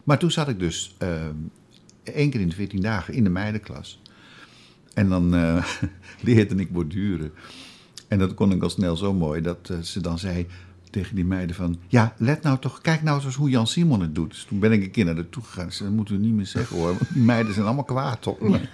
Maar 0.04 0.18
toen 0.20 0.32
zat 0.32 0.48
ik 0.50 0.60
dus 0.60 0.96
eh, 0.98 1.10
één 2.04 2.30
keer 2.30 2.40
in 2.42 2.50
de 2.50 2.56
14 2.56 2.82
dagen 2.82 3.14
in 3.14 3.24
de 3.24 3.30
meidenklas. 3.30 4.02
En 4.94 5.10
dan 5.10 5.36
eh, 5.36 5.66
leerde 6.22 6.56
ik 6.56 6.72
borduren. 6.72 7.32
En 8.13 8.19
dat 8.19 8.34
kon 8.34 8.52
ik 8.52 8.63
al 8.63 8.69
snel 8.69 8.95
zo 8.95 9.13
mooi 9.13 9.41
dat 9.41 9.69
eh, 9.69 9.78
ze 9.80 10.02
dan 10.02 10.19
zei 10.19 10.47
tegen 10.89 11.15
die 11.15 11.26
meiden 11.26 11.56
van... 11.56 11.78
Ja, 11.88 12.13
let 12.17 12.41
nou 12.43 12.60
toch, 12.60 12.82
kijk 12.82 13.04
nou 13.04 13.23
eens 13.23 13.36
hoe 13.36 13.49
Jan 13.49 13.67
Simon 13.67 14.02
het 14.02 14.15
doet. 14.15 14.30
Dus 14.30 14.43
toen 14.43 14.60
ben 14.60 14.71
ik 14.71 14.84
een 14.84 14.91
keer 14.91 15.06
naar 15.06 15.15
haar 15.15 15.30
toe 15.30 15.43
gegaan. 15.43 15.71
Ze 15.71 15.76
zei, 15.78 15.88
dat 15.89 15.97
moeten 15.97 16.15
we 16.15 16.21
niet 16.26 16.34
meer 16.34 16.45
zeggen 16.45 16.78
hoor, 16.78 16.86
want 16.88 17.13
die 17.13 17.21
meiden 17.23 17.54
zijn 17.54 17.65
allemaal 17.65 17.84
kwaad 17.84 18.28
op 18.28 18.41
me. 18.41 18.60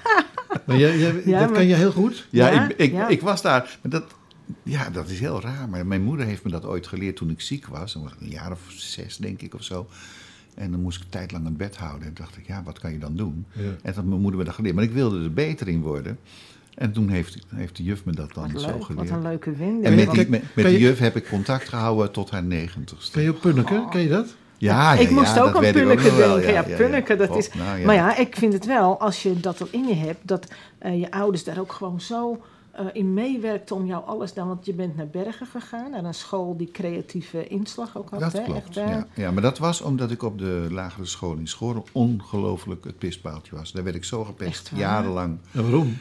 Maar 0.66 0.78
jij, 0.78 0.98
jij- 0.98 1.22
Ja, 1.26 1.40
dat 1.40 1.48
maar- 1.50 1.58
kan 1.58 1.68
je 1.68 1.76
heel 1.76 1.92
goed. 1.92 2.28
Ja, 2.30 2.50
Ja, 2.52 2.70
ik, 2.70 2.78
ik, 2.78 2.92
ja. 2.92 3.08
ik 3.08 3.22
was 3.22 3.42
daar. 3.42 3.78
Maar 3.82 3.92
dat, 3.92 4.04
ja, 4.64 4.90
dat 4.90 5.10
is 5.10 5.20
heel 5.20 5.42
raar. 5.42 5.70
Maar 5.70 5.86
mijn 5.88 6.04
moeder 6.04 6.26
heeft 6.26 6.44
me 6.44 6.52
dat 6.52 6.66
ooit 6.66 6.88
geleerd 6.88 7.16
toen 7.16 7.30
ik 7.30 7.42
ziek 7.42 7.68
was. 7.68 7.94
Dan 7.94 8.04
was 8.04 8.12
ik 8.12 8.22
een 8.22 8.30
jaar 8.30 8.52
of 8.52 8.60
zes, 8.68 9.18
denk 9.18 9.42
ik, 9.42 9.54
of 9.54 9.64
zo. 9.64 9.88
En 10.56 10.72
dan 10.72 10.82
moest 10.82 10.98
ik 10.98 11.04
een 11.04 11.10
tijd 11.10 11.32
lang 11.32 11.46
een 11.46 11.58
bed 11.58 11.78
houden. 11.78 12.08
En 12.08 12.14
dacht 12.14 12.38
ik, 12.38 12.48
ja, 12.48 12.64
wat 12.64 12.80
kan 12.80 12.92
je 12.92 13.00
dan 13.00 13.16
doen? 13.16 13.46
Ja. 13.52 13.62
En 13.64 13.78
dat 13.84 13.96
had 13.96 14.06
mijn 14.06 14.22
moeder 14.22 14.40
me 14.40 14.46
dat 14.46 14.54
geleerd. 14.54 14.76
Maar 14.76 14.84
ik 14.84 14.92
wilde 14.92 15.24
er 15.24 15.34
beter 15.34 15.68
in 15.68 15.82
worden. 15.82 16.18
En 16.80 16.92
toen 16.92 17.10
heeft, 17.10 17.38
heeft 17.56 17.76
de 17.78 17.84
juf 17.84 18.06
me 18.06 18.12
dat 18.12 18.34
dan 18.34 18.52
Wat 18.52 18.62
zo 18.62 18.68
leuk, 18.68 18.78
wat 18.78 18.86
geleerd. 18.86 19.10
een 19.10 19.22
leuke 19.22 19.52
wending. 19.52 19.84
En 19.84 19.96
met 19.96 20.12
die, 20.12 20.30
met, 20.30 20.42
je- 20.56 20.80
juf 20.80 21.00
heb 21.00 21.16
ik 21.16 21.28
contact 21.30 21.70
gehouden 21.70 22.12
tot 22.12 22.30
haar 22.30 22.44
negentigste. 22.44 23.12
Ken 23.12 23.22
je 23.22 23.30
ook 23.30 23.40
Punneke? 23.40 23.88
Ken 23.90 24.02
je 24.02 24.10
dat? 24.10 24.36
Ja, 24.58 24.94
ja, 24.94 25.00
ik 25.00 25.10
moest 25.10 25.36
ja, 25.36 25.42
ook 25.42 25.54
dat 25.54 25.66
aan 25.66 25.72
Punneke 25.72 26.16
denken. 26.16 26.52
Ja, 26.54 26.64
Punneke, 26.78 27.16
dat 27.16 27.30
Oh, 27.30 27.38
is... 27.38 27.54
nou 27.54 27.80
ja. 27.80 27.86
Maar 27.86 27.96
ja, 27.96 28.18
ik 28.18 28.36
vind 28.36 28.54
het 28.54 28.66
wel, 28.66 29.00
als 29.00 29.24
je 29.24 29.40
dat 29.40 29.62
al 29.62 29.68
in 29.72 29.88
je 29.88 29.94
hebt, 29.96 30.20
dat 30.28 30.48
eh, 30.78 31.00
je 31.00 31.12
ouders 31.12 31.44
daar 31.44 31.60
ook 31.60 31.72
gewoon 31.72 32.02
zo 32.02 32.42
eh, 32.72 32.86
in 32.94 33.14
meewerkten 33.14 33.76
om 33.76 33.86
jou 33.86 34.06
alles 34.06 34.34
dan... 34.34 34.48
Want 34.48 34.66
je 34.66 34.74
bent 34.74 34.96
naar 34.96 35.08
Bergen 35.08 35.48
gegaan, 35.48 35.92
naar 35.92 36.04
een 36.04 36.14
school 36.14 36.58
die 36.58 36.72
creatieve 36.72 37.48
inslag 37.48 37.98
ook 37.98 38.10
had. 38.10 38.20
Dat 38.20 38.34
hè, 38.34 38.44
klopt. 38.44 38.66
echt, 38.66 38.74
ja. 38.90 39.08
ja, 39.14 39.32
maar 39.32 39.42
dat 39.42 39.58
was 39.58 39.82
omdat 39.82 40.12
ik 40.12 40.24
op 40.24 40.38
de 40.38 40.68
lagere 40.72 41.06
school 41.06 41.36
in 41.36 41.48
Schoren 41.48 41.84
ongelooflijk 41.92 42.84
het 42.84 42.98
pispaaltje 42.98 43.56
was. 43.56 43.72
Daar 43.72 43.84
werd 43.84 43.96
ik 43.96 44.04
zo 44.04 44.24
gepest, 44.24 44.72
jarenlang. 44.76 45.38
En 45.52 45.62
waarom? 45.62 45.98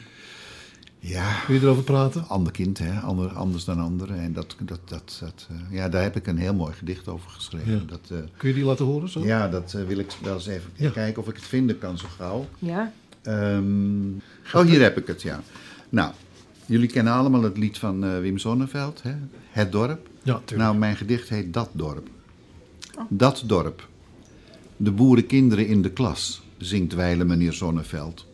Ja, 1.01 1.39
Kun 1.45 1.53
je 1.55 1.61
erover 1.61 1.83
praten? 1.83 2.27
ander 2.27 2.51
kind, 2.51 2.77
hè? 2.77 2.99
Ander, 2.99 3.29
anders 3.33 3.63
dan 3.63 3.79
anderen. 3.79 4.19
En 4.19 4.33
dat, 4.33 4.55
dat, 4.59 4.79
dat, 4.85 5.17
dat, 5.19 5.47
eh, 5.49 5.55
ja, 5.77 5.89
daar 5.89 6.01
heb 6.03 6.15
ik 6.15 6.27
een 6.27 6.37
heel 6.37 6.53
mooi 6.53 6.73
gedicht 6.73 7.07
over 7.07 7.29
geschreven. 7.29 7.71
Ja. 7.71 7.79
Dat, 7.87 7.99
eh, 8.11 8.17
Kun 8.37 8.47
je 8.49 8.55
die 8.55 8.63
laten 8.63 8.85
horen 8.85 9.09
zo? 9.09 9.19
ja, 9.25 9.47
dat 9.47 9.73
eh, 9.73 9.83
wil 9.85 9.97
ik 9.97 10.11
wel 10.23 10.33
eens 10.33 10.47
even 10.47 10.69
Ja. 10.75 10.89
kijken 10.89 11.21
of 11.21 11.27
ik 11.29 11.35
het 11.35 11.45
vinden 11.45 11.77
kan 11.77 11.97
zo 11.97 12.07
gauw. 12.17 12.47
ja, 12.59 12.91
Ehm, 13.21 14.07
oh, 14.53 14.61
hier 14.65 14.81
heb 14.81 14.97
ik 14.97 15.07
het, 15.07 15.21
ja. 15.21 15.41
Nou, 15.89 16.13
jullie 16.65 16.87
kennen 16.89 17.13
allemaal 17.13 17.41
het 17.43 17.57
lied 17.57 17.77
van 17.77 18.21
Wim 18.21 18.37
Sonneveld, 18.37 19.01
hè? 19.03 19.15
Het 19.49 19.71
dorp. 19.71 20.07
Ja, 20.23 20.33
tuurlijk. 20.45 20.57
Nou, 20.69 20.77
mijn 20.77 20.95
gedicht 20.95 21.29
heet 21.29 21.53
Dat 21.53 21.69
dorp. 21.71 22.07
Dat 23.09 23.43
dorp. 23.45 23.87
De 24.77 24.91
boerenkinderen 24.91 25.67
in 25.67 25.81
de 25.81 25.91
klas, 25.91 26.41
zingt 26.57 26.93
wijlen 26.93 27.27
meneer 27.27 27.53
Zonneveld. 27.53 28.25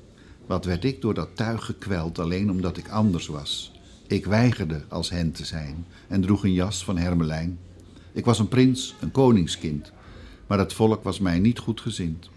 Wat 0.46 0.66
werd 0.66 0.84
ik 0.84 1.02
door 1.02 1.14
dat 1.14 1.36
tuig 1.36 1.66
gekweld 1.66 2.20
alleen 2.20 2.52
omdat 2.52 2.78
ik 2.78 2.90
anders 2.90 3.28
was. 3.28 3.72
Ik 4.08 4.26
weigerde 4.26 4.84
als 4.88 5.10
hen 5.10 5.32
te 5.32 5.46
zijn 5.46 5.86
en 6.08 6.22
droeg 6.22 6.44
een 6.44 6.54
jas 6.54 6.84
van 6.84 6.98
hermelijn. 6.98 7.60
Ik 8.12 8.26
was 8.26 8.40
een 8.40 8.48
prins, 8.48 8.96
een 9.02 9.12
koningskind, 9.12 9.92
maar 10.48 10.60
het 10.60 10.74
volk 10.74 11.04
was 11.04 11.20
mij 11.20 11.40
niet 11.40 11.60
goed 11.60 11.82
gezind. 11.82 12.30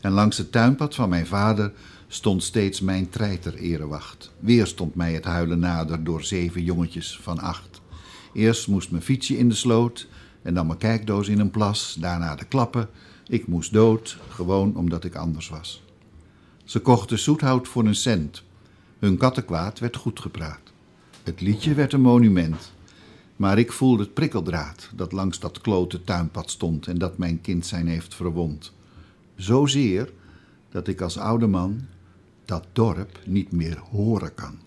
En 0.00 0.12
langs 0.12 0.38
het 0.38 0.52
tuinpad 0.52 0.94
van 0.94 1.08
mijn 1.08 1.26
vader 1.26 1.72
stond 2.08 2.42
steeds 2.42 2.80
mijn 2.80 3.08
treiter 3.08 3.54
erewacht. 3.54 4.32
Weer 4.38 4.66
stond 4.66 4.94
mij 4.94 5.12
het 5.12 5.24
huilen 5.24 5.58
nader 5.58 6.04
door 6.04 6.22
zeven 6.22 6.62
jongetjes 6.62 7.18
van 7.22 7.38
acht. 7.38 7.80
Eerst 8.32 8.68
moest 8.68 8.90
mijn 8.90 9.02
fietsje 9.02 9.38
in 9.38 9.48
de 9.48 9.54
sloot 9.54 10.08
en 10.42 10.54
dan 10.54 10.66
mijn 10.66 10.78
kijkdoos 10.78 11.28
in 11.28 11.38
een 11.38 11.50
plas, 11.50 11.96
daarna 12.00 12.34
de 12.34 12.44
klappen. 12.44 12.88
Ik 13.26 13.46
moest 13.46 13.72
dood, 13.72 14.18
gewoon 14.28 14.76
omdat 14.76 15.04
ik 15.04 15.14
anders 15.14 15.48
was. 15.48 15.82
Ze 16.68 16.80
kochten 16.80 17.18
zoethout 17.18 17.68
voor 17.68 17.84
een 17.84 17.94
cent. 17.94 18.42
Hun 18.98 19.16
kattenkwaad 19.16 19.78
werd 19.78 19.96
goed 19.96 20.20
gepraat. 20.20 20.72
Het 21.22 21.40
liedje 21.40 21.74
werd 21.74 21.92
een 21.92 22.00
monument. 22.00 22.72
Maar 23.36 23.58
ik 23.58 23.72
voelde 23.72 24.02
het 24.02 24.14
prikkeldraad 24.14 24.90
dat 24.94 25.12
langs 25.12 25.40
dat 25.40 25.60
klote 25.60 26.04
tuinpad 26.04 26.50
stond 26.50 26.86
en 26.86 26.98
dat 26.98 27.18
mijn 27.18 27.40
kind 27.40 27.66
zijn 27.66 27.86
heeft 27.86 28.14
verwond. 28.14 28.72
Zozeer 29.36 30.12
dat 30.70 30.88
ik 30.88 31.00
als 31.00 31.18
oude 31.18 31.46
man 31.46 31.80
dat 32.44 32.66
dorp 32.72 33.18
niet 33.24 33.52
meer 33.52 33.78
horen 33.90 34.34
kan. 34.34 34.58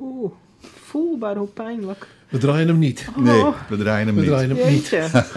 oeh, 0.00 0.32
voelbaar 0.58 1.36
hoe 1.36 1.48
pijnlijk. 1.48 2.08
We 2.30 2.38
draaien 2.38 2.68
hem 2.68 2.78
niet. 2.78 3.08
Nee, 3.16 3.40
Oh. 3.44 3.56
we 3.68 3.76
draaien 3.76 4.06
hem 4.06 4.14
We 4.14 4.20
niet. 4.20 4.30
draaien 4.30 4.56
hem 4.56 4.72
niet. 4.72 4.92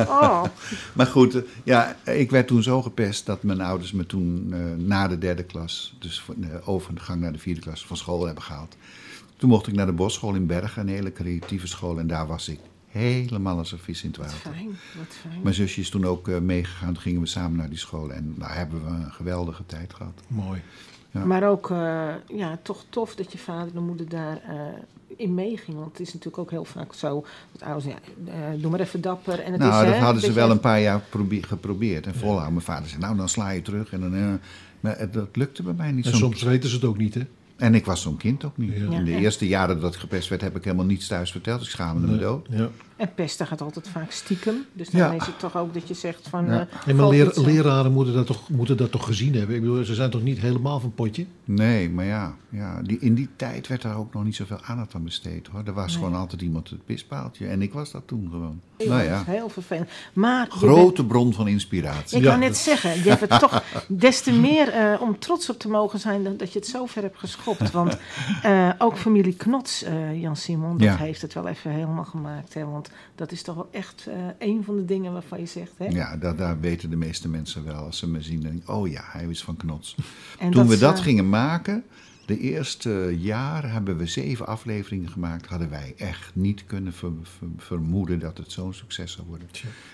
Oh. 0.07 0.43
Maar 0.95 1.05
goed, 1.05 1.35
eh, 1.35 1.41
ja, 1.63 1.95
ik 2.05 2.31
werd 2.31 2.47
toen 2.47 2.63
zo 2.63 2.81
gepest 2.81 3.25
dat 3.25 3.43
mijn 3.43 3.61
ouders 3.61 3.91
me 3.91 4.05
toen 4.05 4.47
eh, 4.53 4.59
na 4.85 5.07
de 5.07 5.17
derde 5.17 5.43
klas, 5.43 5.95
dus 5.99 6.19
voor 6.19 6.35
de 6.37 6.61
overgang 6.65 7.21
naar 7.21 7.31
de 7.31 7.39
vierde 7.39 7.61
klas, 7.61 7.85
van 7.85 7.97
school 7.97 8.25
hebben 8.25 8.43
gehaald. 8.43 8.75
Toen 9.37 9.49
mocht 9.49 9.67
ik 9.67 9.73
naar 9.73 9.85
de 9.85 9.91
bosschool 9.91 10.33
in 10.35 10.45
Bergen, 10.45 10.81
een 10.81 10.93
hele 10.93 11.11
creatieve 11.13 11.67
school. 11.67 11.99
En 11.99 12.07
daar 12.07 12.27
was 12.27 12.49
ik 12.49 12.59
helemaal 12.87 13.57
als 13.57 13.71
een 13.71 13.77
vis 13.79 14.03
in 14.03 14.09
het 14.09 14.17
Wat 14.17 14.25
water. 14.31 14.51
fijn, 14.51 14.67
wat 14.97 15.15
fijn. 15.21 15.39
Mijn 15.43 15.55
zusje 15.55 15.81
is 15.81 15.89
toen 15.89 16.05
ook 16.05 16.27
eh, 16.27 16.37
meegegaan, 16.39 16.93
toen 16.93 17.01
gingen 17.01 17.21
we 17.21 17.27
samen 17.27 17.57
naar 17.57 17.69
die 17.69 17.77
school. 17.77 18.11
En 18.11 18.35
daar 18.37 18.55
hebben 18.55 18.83
we 18.83 18.89
een 18.89 19.11
geweldige 19.11 19.65
tijd 19.65 19.93
gehad. 19.93 20.21
Mooi. 20.27 20.61
Ja. 21.11 21.25
Maar 21.25 21.49
ook, 21.49 21.69
eh, 21.71 22.07
ja, 22.35 22.59
toch 22.63 22.83
tof 22.89 23.15
dat 23.15 23.31
je 23.31 23.37
vader 23.37 23.75
en 23.75 23.83
moeder 23.85 24.09
daar 24.09 24.37
eh, 24.47 24.55
in 25.23 25.33
meegingen. 25.33 25.79
Want 25.79 25.91
het 25.91 25.99
is 26.07 26.13
natuurlijk 26.13 26.37
ook 26.37 26.49
heel 26.51 26.65
vaak 26.65 26.93
zo 26.93 27.25
dat 27.51 27.61
ouders, 27.63 27.85
ja, 27.93 28.31
eh, 28.31 28.61
doe 28.61 28.71
maar 28.71 28.79
even 28.79 29.01
dapper. 29.01 29.39
En 29.39 29.51
het 29.51 29.61
nou, 29.61 29.73
is, 29.73 29.85
dat 29.89 29.95
hè, 29.97 30.01
hadden 30.03 30.21
ze 30.23 30.31
wel 30.31 30.51
een 30.51 30.59
paar 30.59 30.81
jaar 30.81 31.01
probe- 31.09 31.43
geprobeerd 31.43 32.05
en 32.05 32.15
volhouden. 32.15 32.53
Mijn 32.53 32.65
vader 32.65 32.89
zei, 32.89 33.01
nou 33.01 33.15
dan 33.17 33.29
sla 33.29 33.49
je 33.49 33.61
terug. 33.61 33.91
En 33.93 33.99
dan, 33.99 34.15
eh, 34.15 34.25
maar 34.79 34.97
het- 34.97 35.13
dat 35.13 35.35
lukte 35.35 35.63
bij 35.63 35.73
mij 35.73 35.91
niet. 35.91 36.05
En 36.05 36.15
soms 36.15 36.41
weten 36.41 36.69
ze 36.69 36.75
het 36.75 36.85
ook 36.85 36.97
niet, 36.97 37.13
hè? 37.13 37.21
En 37.57 37.75
ik 37.75 37.85
was 37.85 38.01
zo'n 38.01 38.17
kind 38.17 38.43
ook 38.43 38.57
niet. 38.57 38.73
Ja. 38.75 38.91
In 38.97 39.03
de 39.05 39.11
Ja. 39.11 39.17
eerste 39.17 39.47
jaren 39.47 39.79
dat 39.81 39.93
ik 39.93 39.99
gepest 39.99 40.29
werd, 40.29 40.41
heb 40.41 40.55
ik 40.55 40.63
helemaal 40.63 40.85
niets 40.85 41.07
thuis 41.07 41.31
verteld. 41.31 41.61
Ik 41.61 41.67
schaamde 41.69 42.07
me 42.07 42.17
dood. 42.17 42.47
Ja. 42.49 42.69
En 42.97 43.13
pesten 43.15 43.47
gaat 43.47 43.61
altijd 43.61 43.87
vaak 43.87 44.11
stiekem. 44.11 44.65
Dus 44.73 44.89
dan 44.89 44.99
Ja. 45.01 45.11
is 45.11 45.25
het 45.25 45.39
toch 45.39 45.57
ook 45.57 45.73
dat 45.73 45.87
je 45.87 45.93
zegt 45.93 46.27
van... 46.29 46.45
Ja. 46.45 46.59
eh, 46.59 46.85
Nee, 46.85 46.95
maar 46.95 47.07
leer- 47.09 47.31
eh, 47.37 47.43
leraren 47.43 47.91
moeten 47.91 48.13
dat, 48.13 48.25
toch, 48.25 48.49
moeten 48.49 48.77
dat 48.77 48.91
toch 48.91 49.05
gezien 49.05 49.35
hebben? 49.35 49.55
Ik 49.55 49.61
bedoel, 49.61 49.83
ze 49.83 49.93
zijn 49.93 50.09
toch 50.09 50.21
niet 50.23 50.39
helemaal 50.39 50.79
van 50.79 50.93
potje? 50.93 51.25
Nee, 51.45 51.89
maar 51.89 52.05
ja, 52.05 52.35
ja 52.49 52.81
die, 52.81 52.99
in 52.99 53.13
die 53.15 53.29
tijd 53.35 53.67
werd 53.67 53.81
daar 53.81 53.97
ook 53.97 54.13
nog 54.13 54.23
niet 54.23 54.35
zoveel 54.35 54.59
aandacht 54.65 54.95
aan 54.95 55.03
besteed. 55.03 55.47
hoor. 55.47 55.61
Er 55.65 55.73
was 55.73 55.93
Nee. 55.93 56.03
gewoon 56.03 56.19
altijd 56.19 56.41
iemand 56.41 56.69
het 56.69 56.85
pispaaltje. 56.85 57.47
En 57.47 57.61
ik 57.61 57.73
was 57.73 57.91
dat 57.91 58.07
toen 58.07 58.27
gewoon. 58.31 58.61
heel, 58.77 58.87
nou 58.87 59.03
ja, 59.03 59.23
heel 59.25 59.49
vervelend. 59.49 59.89
Maar 60.13 60.45
je 60.45 60.57
grote 60.57 61.05
bron 61.05 61.33
van 61.33 61.47
inspiratie. 61.47 62.17
Ik 62.17 62.23
Ja, 62.23 62.29
kan 62.29 62.39
net 62.39 62.47
dat- 62.47 62.57
zeggen, 62.57 63.03
je 63.03 63.09
hebt 63.09 63.21
het 63.29 63.39
toch 63.39 63.63
des 63.87 64.21
te 64.21 64.31
meer 64.31 64.69
eh, 64.69 65.01
om 65.01 65.19
trots 65.19 65.49
op 65.49 65.59
te 65.59 65.69
mogen 65.69 65.99
zijn 65.99 66.37
dat 66.37 66.53
je 66.53 66.59
het 66.59 66.67
zo 66.67 66.85
ver 66.85 67.01
hebt 67.01 67.19
geschopt. 67.19 67.71
Want 67.71 67.97
eh, 68.43 68.69
ook 68.77 68.97
familie 68.97 69.33
Knots, 69.35 69.83
eh, 69.83 70.21
Jan 70.21 70.35
Simon, 70.35 70.71
dat 70.77 70.87
Ja. 70.87 70.95
heeft 70.95 71.21
het 71.21 71.33
wel 71.33 71.47
even 71.47 71.71
helemaal 71.71 72.05
gemaakt. 72.05 72.53
Hè? 72.53 72.65
Want 72.65 72.82
dat 73.15 73.31
is 73.31 73.41
toch 73.41 73.55
wel 73.55 73.69
echt 73.71 74.07
eh, 74.07 74.15
een 74.39 74.63
van 74.63 74.75
de 74.75 74.85
dingen 74.85 75.13
waarvan 75.13 75.39
je 75.39 75.45
zegt. 75.45 75.71
Hè? 75.77 75.85
Ja, 75.85 76.17
dat, 76.17 76.37
daar 76.37 76.59
weten 76.59 76.89
de 76.89 76.95
meeste 76.95 77.29
mensen 77.29 77.65
wel. 77.65 77.75
Als 77.85 77.97
ze 77.97 78.07
me 78.07 78.21
zien, 78.21 78.41
denk 78.41 78.61
ik, 78.61 78.69
oh 78.69 78.87
ja, 78.87 79.01
hij 79.05 79.25
is 79.25 79.43
van 79.43 79.55
Knots. 79.55 79.95
En 80.39 80.51
Toen 80.51 80.67
we 80.67 80.77
dat 80.77 80.99
gingen 80.99 81.29
maken, 81.29 81.83
de 82.25 82.39
eerste 82.39 83.15
jaar 83.19 83.71
hebben 83.71 83.97
we 83.97 84.05
zeven 84.07 84.47
afleveringen 84.47 85.09
gemaakt. 85.09 85.45
Hadden 85.45 85.69
wij 85.69 85.93
echt 85.97 86.31
niet 86.33 86.65
kunnen 86.65 86.93
ver- 86.93 87.11
ver- 87.21 87.47
vermoeden 87.57 88.19
dat 88.19 88.37
het 88.37 88.51
zo'n 88.51 88.73
succes 88.73 89.11
zou 89.11 89.27
worden. 89.27 89.47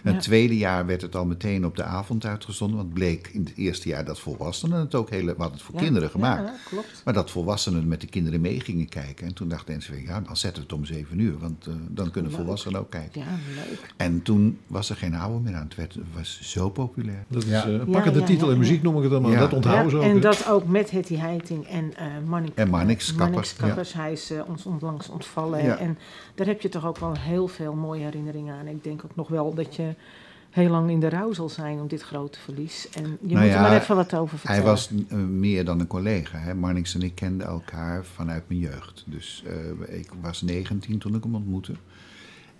En 0.03 0.13
het 0.13 0.21
tweede 0.23 0.57
jaar 0.57 0.85
werd 0.85 1.01
het 1.01 1.15
al 1.15 1.25
meteen 1.25 1.65
op 1.65 1.75
de 1.75 1.83
avond 1.83 2.25
uitgezonden. 2.25 2.77
Want 2.77 2.93
bleek 2.93 3.27
in 3.27 3.43
het 3.43 3.53
eerste 3.55 3.87
jaar 3.89 4.05
dat 4.05 4.19
volwassenen 4.19 4.79
het 4.79 4.95
ook 4.95 5.09
heel... 5.09 5.25
We 5.25 5.27
hadden 5.37 5.51
het 5.51 5.61
voor 5.61 5.75
ja, 5.75 5.81
kinderen 5.81 6.09
gemaakt. 6.09 6.47
Ja, 6.47 6.55
klopt. 6.69 7.01
Maar 7.05 7.13
dat 7.13 7.31
volwassenen 7.31 7.87
met 7.87 8.01
de 8.01 8.07
kinderen 8.07 8.41
mee 8.41 8.59
gingen 8.59 8.89
kijken. 8.89 9.27
En 9.27 9.33
toen 9.33 9.47
dachten 9.47 9.71
mensen, 9.71 10.01
ja, 10.03 10.21
dan 10.21 10.37
zetten 10.37 10.61
we 10.63 10.67
het 10.69 10.77
om 10.77 10.85
zeven 10.85 11.19
uur. 11.19 11.37
Want 11.37 11.67
eh, 11.67 11.73
dan 11.89 12.11
kunnen 12.11 12.31
Leuk. 12.31 12.39
volwassenen 12.39 12.79
ook 12.79 12.89
kijken. 12.89 13.21
Ja, 13.21 13.27
leuk. 13.55 13.93
En 13.97 14.21
toen 14.21 14.57
was 14.67 14.89
er 14.89 14.95
geen 14.95 15.13
houden 15.13 15.41
meer 15.41 15.55
aan. 15.55 15.63
Het, 15.63 15.75
werd, 15.75 15.97
was 16.15 16.39
zo 16.41 16.69
populair. 16.69 17.23
Dat 17.27 17.43
is 17.43 17.49
Ja. 17.49 17.65
eh, 17.65 17.71
Ja, 17.77 17.85
pakkende 17.85 18.19
ja, 18.19 18.25
titel 18.25 18.47
ja, 18.47 18.53
en 18.53 18.59
muziek 18.59 18.81
noem 18.81 18.95
ik 18.95 19.01
het 19.01 19.11
dan 19.11 19.21
maar. 19.21 19.31
Ja. 19.31 19.39
Dat 19.39 19.53
onthouden 19.53 19.85
Ja, 19.85 19.89
ze 19.91 19.97
ook. 19.97 20.03
en 20.15 20.19
dat 20.21 20.47
ook 20.47 20.67
met 20.67 20.91
Hetty 20.91 21.15
Heiting 21.15 21.65
en 21.67 21.95
eh 21.95 22.05
Manning, 22.27 22.55
En 22.55 22.69
Mannix 22.69 23.15
Kappers, 23.15 23.91
ja. 23.91 23.99
Hij 23.99 24.11
is 24.11 24.31
eh, 24.31 24.41
ons 24.47 24.65
onlangs 24.65 25.09
ontvallen. 25.09 25.63
Ja. 25.63 25.77
En 25.77 25.97
daar 26.35 26.47
heb 26.47 26.61
je 26.61 26.69
toch 26.69 26.85
ook 26.85 26.97
wel 26.97 27.17
heel 27.17 27.47
veel 27.47 27.73
mooie 27.73 28.03
herinneringen 28.03 28.55
aan. 28.55 28.67
Ik 28.67 28.83
denk 28.83 29.05
ook 29.05 29.15
nog 29.15 29.27
wel 29.27 29.53
dat 29.53 29.75
je 29.75 29.95
heel 30.49 30.69
lang 30.69 30.89
in 30.89 30.99
de 30.99 31.09
rouw 31.09 31.33
zal 31.33 31.49
zijn 31.49 31.79
om 31.79 31.87
dit 31.87 32.01
grote 32.01 32.39
verlies. 32.39 32.89
En 32.89 33.03
je 33.03 33.17
moet 33.21 33.31
Nou 33.31 33.45
ja, 33.45 33.55
er 33.55 33.61
maar 33.61 33.81
even 33.81 33.95
wat 33.95 34.15
over 34.15 34.37
vertellen. 34.37 34.61
Hij 34.61 34.71
was 34.71 34.89
eh, 35.09 35.17
meer 35.17 35.65
dan 35.65 35.79
een 35.79 35.87
collega. 35.87 36.37
Hè. 36.37 36.55
Marnix 36.55 36.95
en 36.95 37.01
ik 37.01 37.15
kenden 37.15 37.47
elkaar 37.47 38.05
vanuit 38.05 38.43
mijn 38.47 38.59
jeugd. 38.59 39.03
Dus 39.05 39.43
eh, 39.47 39.99
ik 39.99 40.11
was 40.21 40.41
19 40.41 40.97
toen 40.97 41.15
ik 41.15 41.23
hem 41.23 41.35
ontmoette. 41.35 41.73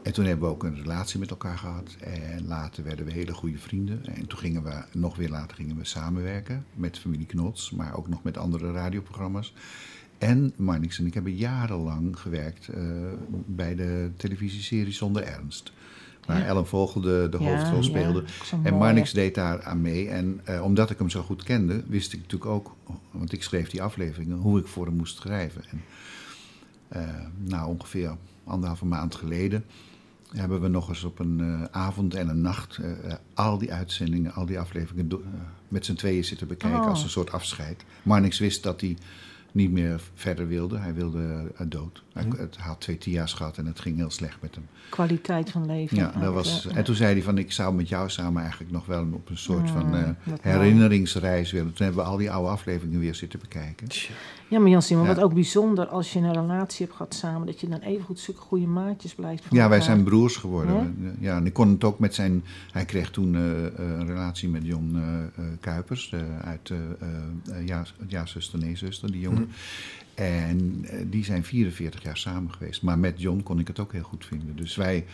En 0.02 0.14
toen 0.14 0.26
hebben 0.26 0.48
we 0.48 0.54
ook 0.54 0.64
een 0.64 0.76
relatie 0.76 1.20
met 1.20 1.30
elkaar 1.30 1.58
gehad. 1.58 1.96
En 2.00 2.48
later 2.48 2.84
werden 2.84 3.06
we 3.06 3.12
hele 3.12 3.34
goede 3.34 3.58
vrienden. 3.58 4.06
En 4.06 4.28
toen 4.28 4.40
gingen 4.40 4.64
we, 4.64 4.84
nog 4.92 5.16
weer 5.16 5.30
later 5.30 5.56
gingen 5.56 5.78
we 5.78 5.86
samenwerken 5.86 6.66
met 6.74 7.00
familie 7.00 7.26
Knots. 7.26 7.72
Maar 7.72 7.96
ook 7.96 8.08
nog 8.08 8.24
met 8.24 8.38
andere 8.38 8.72
radioprogramma's. 8.72 9.54
En 10.18 10.54
Marnix 10.56 11.00
en 11.00 11.06
ik 11.06 11.14
hebben 11.14 11.36
jarenlang 11.36 12.20
gewerkt 12.20 12.68
eh, 12.68 12.82
bij 13.46 13.76
de 13.76 14.12
televisieserie 14.18 14.94
Zonder 14.94 15.24
Ernst. 15.24 15.72
Waar 16.26 16.40
Ja. 16.40 16.46
Ellen 16.46 16.68
Vogel 16.68 17.02
de, 17.02 17.30
hoofdrol 17.32 17.76
ja, 17.76 17.82
speelde. 17.82 18.24
En. 18.64 18.78
Marnix 18.78 19.14
deed 19.14 19.36
daar 19.36 19.64
aan 19.64 19.82
mee. 19.82 20.10
En 20.10 20.42
eh, 20.44 20.64
omdat 20.64 20.90
ik 20.90 20.98
hem 20.98 21.10
zo 21.10 21.22
goed 21.22 21.44
kende, 21.44 21.84
wist 21.88 22.14
ik 22.14 22.20
natuurlijk 22.20 22.52
ook, 22.52 22.76
want 23.12 23.34
ik 23.34 23.44
schreef 23.44 23.70
die 23.70 23.82
afleveringen, 23.82 24.38
hoe 24.38 24.60
ik 24.60 24.68
voor 24.68 24.86
hem 24.86 24.96
moest 24.96 25.18
schrijven. 25.18 25.62
En 25.70 25.82
eh, 26.88 27.26
nou, 27.38 27.68
ongeveer 27.68 28.18
anderhalve 28.44 28.86
maand 28.86 29.16
geleden 29.16 29.66
hebben 30.32 30.62
we 30.62 30.68
nog 30.68 30.90
eens 30.90 31.04
op 31.04 31.20
een 31.20 31.40
eh, 31.40 31.64
avond 31.72 32.14
en 32.14 32.30
een 32.30 32.42
nacht 32.42 32.78
eh, 32.78 33.12
eh, 33.12 33.18
al 33.34 33.58
die 33.58 33.74
uitzendingen, 33.74 34.34
al 34.34 34.46
die 34.46 34.60
afleveringen 34.60 35.10
met 35.68 35.86
z'n 35.86 35.94
tweeën 35.94 36.26
zitten 36.26 36.48
bekijken 36.48 36.80
Oh. 36.80 36.88
als 36.88 37.04
een 37.04 37.10
soort 37.10 37.32
afscheid. 37.32 37.86
Marnix 38.04 38.40
wist 38.40 38.64
dat 38.64 38.82
hij 38.82 38.98
niet 39.52 39.72
meer 39.72 40.02
verder 40.14 40.48
wilde. 40.48 40.78
Hij 40.78 40.94
wilde 40.94 41.52
dood. 41.68 42.04
Hij, 42.20 42.40
het 42.40 42.58
had 42.58 42.82
twee 42.82 42.98
TIA's 42.98 43.34
gehad 43.34 43.58
en 43.58 43.66
het 43.66 43.80
ging 43.80 43.98
heel 43.98 44.10
slecht 44.10 44.38
met 44.42 44.56
hem. 44.56 44.68
Kwaliteit 44.90 45.52
van 45.52 45.66
leven. 45.66 45.98
Ja, 45.98 46.12
dat 46.20 46.34
was, 46.34 46.68
en 46.68 46.84
toen 46.84 46.96
zei 46.96 47.14
hij 47.14 47.24
van, 47.24 47.38
ik 47.38 47.52
zou 47.52 47.74
met 47.74 47.90
jou 47.90 48.10
samen 48.10 48.42
eigenlijk 48.42 48.72
nog 48.72 48.86
wel 48.86 49.08
op 49.12 49.30
een 49.30 49.38
soort 49.38 49.70
van 49.70 49.96
eh, 49.96 50.10
herinneringsreis 50.42 51.52
willen. 51.52 51.74
Toen 51.74 51.86
hebben 51.86 52.04
we 52.04 52.10
al 52.10 52.18
die 52.18 52.32
oude 52.32 52.50
afleveringen 52.50 53.00
weer 53.00 53.16
zitten 53.16 53.40
bekijken. 53.40 53.88
Ja, 54.48 54.60
maar 54.60 54.70
Jan 54.70 54.82
Simon, 54.82 55.08
wat 55.08 55.20
ook 55.20 55.34
bijzonder 55.34 55.88
als 55.88 56.14
je 56.14 56.20
een 56.20 56.34
relatie 56.34 56.86
hebt 56.86 56.98
gehad 56.98 57.14
samen, 57.14 57.46
dat 57.46 57.60
je 57.60 57.68
dan 57.68 57.80
even 57.80 58.06
goed 58.06 58.20
zulke 58.20 58.40
goede 58.40 58.68
maatjes 58.68 59.16
blijft. 59.16 59.44
van 59.46 59.58
Ja, 59.58 59.70
wij 59.70 59.82
zijn 59.82 60.04
broers 60.04 60.36
geworden. 60.36 60.98
Ja? 61.02 61.10
Ja, 61.20 61.38
en 61.38 61.46
ik 61.46 61.54
kon 61.54 61.70
het 61.70 61.84
ook 61.84 62.00
met 62.00 62.16
zijn... 62.16 62.44
Hij 62.72 62.86
kreeg 62.86 63.12
toen 63.12 63.36
eh, 63.36 63.66
eh, 63.66 63.72
een 63.76 64.08
relatie 64.08 64.50
met 64.50 64.66
Jon 64.66 64.98
Kuipers 65.60 66.14
uit 66.42 66.72
ja, 67.66 67.86
Ja, 68.08 68.26
zuster, 68.26 68.60
nee, 68.60 68.76
zuster, 68.76 69.12
die 69.12 69.22
jongen. 69.22 69.50
En 70.20 70.86
eh, 70.90 71.00
die 71.10 71.24
zijn 71.24 71.44
44 71.44 72.04
jaar 72.04 72.18
samen 72.18 72.52
geweest. 72.54 72.82
Maar 72.82 73.00
met 73.00 73.22
John 73.22 73.42
kon 73.44 73.60
ik 73.60 73.68
het 73.68 73.80
ook 73.80 73.92
heel 73.94 74.04
goed 74.04 74.26
vinden. 74.26 74.56
Dus 74.56 74.76
wij... 74.76 75.06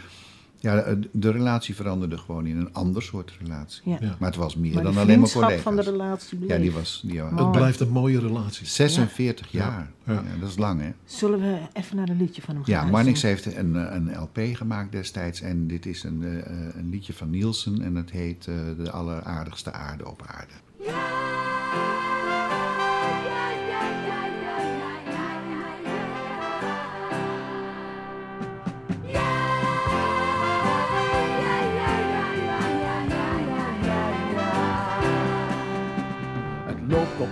Ja, 0.59 0.75
de, 0.81 1.09
de 1.11 1.31
relatie 1.31 1.75
veranderde 1.75 2.17
gewoon 2.17 2.45
in 2.45 2.57
een 2.57 2.73
ander 2.73 3.01
soort 3.01 3.37
relatie. 3.41 3.81
Ja. 3.85 3.97
Ja. 3.99 4.15
Maar 4.19 4.29
het 4.29 4.37
was 4.39 4.55
meer 4.55 4.73
Maar 4.73 4.83
dan 4.83 4.97
alleen 4.97 5.19
maar 5.19 5.29
collega's. 5.31 5.61
van 5.61 5.75
de 5.75 5.81
relatie 5.81 6.37
bleef. 6.37 6.49
Ja, 6.49 6.57
die 6.57 6.71
was... 6.71 7.01
Die, 7.05 7.21
Mooi. 7.21 7.35
Het 7.35 7.51
blijft 7.51 7.79
een 7.79 7.89
mooie 7.89 8.19
relatie. 8.19 8.65
46 8.67 9.51
Ja. 9.51 9.59
jaar. 9.59 9.91
Ja. 10.05 10.13
Ja. 10.13 10.39
dat 10.39 10.49
is 10.49 10.57
lang, 10.57 10.81
hè? 10.81 10.89
Zullen 11.03 11.39
we 11.39 11.57
even 11.73 11.95
naar 11.95 12.09
een 12.09 12.17
liedje 12.17 12.41
van 12.41 12.55
hem 12.55 12.63
gaan 12.63 12.73
Ja? 12.85 12.91
Marnix 12.91 13.21
heeft 13.21 13.45
een, 13.55 13.75
eh, 13.75 13.95
een 13.95 14.17
LP 14.21 14.39
gemaakt 14.53 14.91
destijds. 14.91 15.41
En 15.41 15.67
dit 15.67 15.85
is 15.85 16.03
een, 16.03 16.23
eh, 16.23 16.37
eh, 16.37 16.75
een 16.75 16.89
liedje 16.89 17.13
van 17.13 17.29
Nielsen. 17.29 17.81
En 17.81 17.95
het 17.95 18.11
heet 18.11 18.47
eh, 18.47 18.55
De 18.83 18.91
Alleraardigste 18.91 19.71
Aarde 19.71 20.07
op 20.09 20.23
Aarde. 20.27 20.53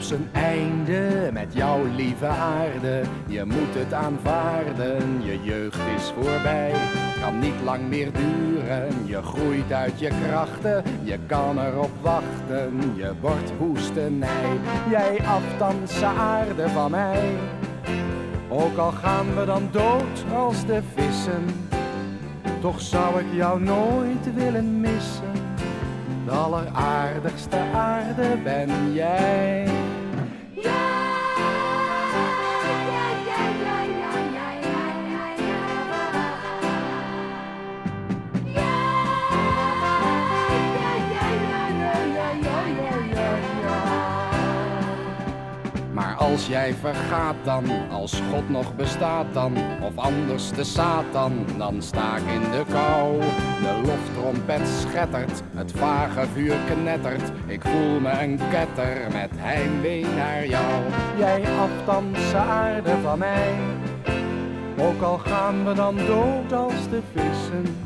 Zijn 0.03 0.29
einde 0.31 1.29
met 1.33 1.53
jouw 1.53 1.85
lieve 1.95 2.25
aarde. 2.25 3.01
Je 3.27 3.45
moet 3.45 3.75
het 3.75 3.93
aanvaarden, 3.93 5.23
je 5.23 5.39
jeugd 5.43 5.79
is 5.95 6.13
voorbij. 6.15 6.73
Kan 7.21 7.39
niet 7.39 7.61
lang 7.63 7.87
meer 7.87 8.11
duren, 8.11 8.87
je 9.05 9.21
groeit 9.21 9.71
uit 9.71 9.99
je 9.99 10.09
krachten. 10.25 10.83
Je 11.03 11.19
kan 11.25 11.59
erop 11.59 11.91
wachten, 12.01 12.93
je 12.95 13.11
wordt 13.21 13.51
woestenij. 13.57 14.59
Jij 14.89 15.19
afdanse 15.25 16.05
aarde 16.05 16.69
van 16.69 16.91
mij. 16.91 17.29
Ook 18.49 18.77
al 18.77 18.91
gaan 18.91 19.35
we 19.35 19.45
dan 19.45 19.67
dood 19.71 20.25
als 20.35 20.65
de 20.65 20.81
vissen. 20.95 21.45
Toch 22.61 22.81
zou 22.81 23.19
ik 23.19 23.33
jou 23.33 23.61
nooit 23.61 24.33
willen 24.35 24.79
missen. 24.81 25.31
De 26.25 26.31
alleraardigste 26.31 27.57
aarde 27.73 28.37
ben 28.43 28.93
jij. 28.93 29.82
Als 46.31 46.47
jij 46.47 46.73
vergaat 46.73 47.36
dan, 47.43 47.65
als 47.91 48.21
God 48.31 48.49
nog 48.49 48.75
bestaat 48.75 49.25
dan, 49.33 49.57
of 49.81 49.97
anders 49.97 50.51
de 50.51 50.63
Satan, 50.63 51.45
dan 51.57 51.81
sta 51.81 52.15
ik 52.15 52.23
in 52.33 52.51
de 52.51 52.63
kou. 52.71 53.19
De 53.62 53.81
loftrompet 53.86 54.67
schettert, 54.67 55.41
het 55.55 55.71
vage 55.71 56.27
vuur 56.33 56.55
knettert, 56.65 57.31
ik 57.45 57.62
voel 57.62 57.99
me 57.99 58.09
een 58.09 58.39
ketter 58.51 59.12
met 59.12 59.29
heimwee 59.36 60.05
naar 60.05 60.47
jou. 60.47 60.81
Jij 61.17 61.43
afdanse 61.59 62.38
aarde 62.38 62.97
van 63.01 63.19
mij, 63.19 63.53
ook 64.77 65.01
al 65.01 65.17
gaan 65.17 65.65
we 65.65 65.73
dan 65.73 65.97
dood 65.97 66.53
als 66.53 66.89
de 66.89 67.01
vissen, 67.13 67.77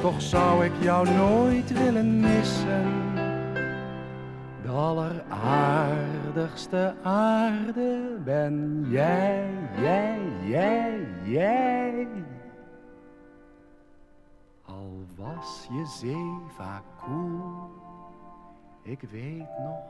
toch 0.00 0.22
zou 0.22 0.64
ik 0.64 0.72
jou 0.80 1.08
nooit 1.10 1.72
willen 1.72 2.20
missen. 2.20 2.86
De 4.62 4.70
aarde 7.02 8.18
ben 8.24 8.86
jij, 8.88 9.50
jij, 9.80 10.20
jij, 10.44 11.06
jij. 11.24 12.08
Al 14.64 15.04
was 15.16 15.68
je 15.70 15.86
zee 15.86 16.40
vaak 16.56 16.82
koel, 17.04 17.70
ik 18.82 19.00
weet 19.10 19.58
nog 19.58 19.82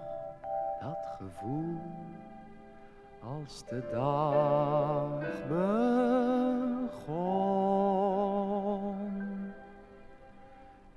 dat 0.81 1.16
gevoel. 1.18 1.79
Als 3.22 3.64
de 3.64 3.88
dag 3.92 5.20
begon. 5.48 5.90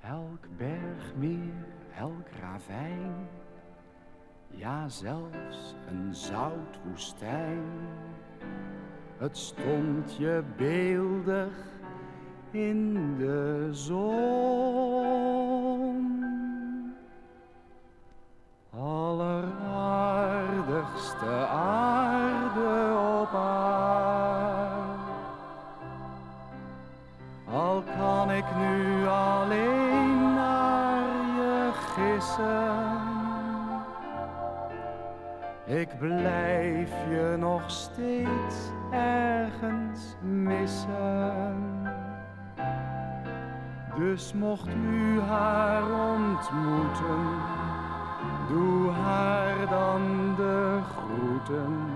Elk 0.00 0.46
bergmeer, 0.56 1.52
elk 1.98 2.28
ravijn, 2.40 3.26
ja 4.64 4.88
zelfs 4.88 5.74
een 5.88 6.14
zoutwoestijn. 6.14 7.62
Het 9.18 9.36
stond 9.36 10.16
je 10.16 10.42
beeldig 10.56 11.52
in 12.50 13.14
de 13.18 13.68
zon. 13.72 14.12
Alleraardigste 18.70 21.46
aarde 21.50 22.96
op 23.20 23.34
aarde. 23.34 25.12
Al 27.50 27.82
kan 27.98 28.30
ik 28.30 28.44
nu 28.56 29.06
alleen 29.06 30.34
naar 30.34 31.04
je 31.36 31.70
gissen. 31.72 32.93
Ik 35.66 35.98
blijf 35.98 36.90
je 37.08 37.36
nog 37.38 37.70
steeds 37.70 38.56
ergens 38.90 40.16
missen. 40.22 41.82
Dus 43.98 44.32
mocht 44.32 44.68
u 44.68 45.20
haar 45.20 45.82
ontmoeten, 45.82 47.26
doe 48.48 48.90
haar 48.90 49.68
dan 49.68 50.34
de 50.36 50.80
groeten 50.96 51.86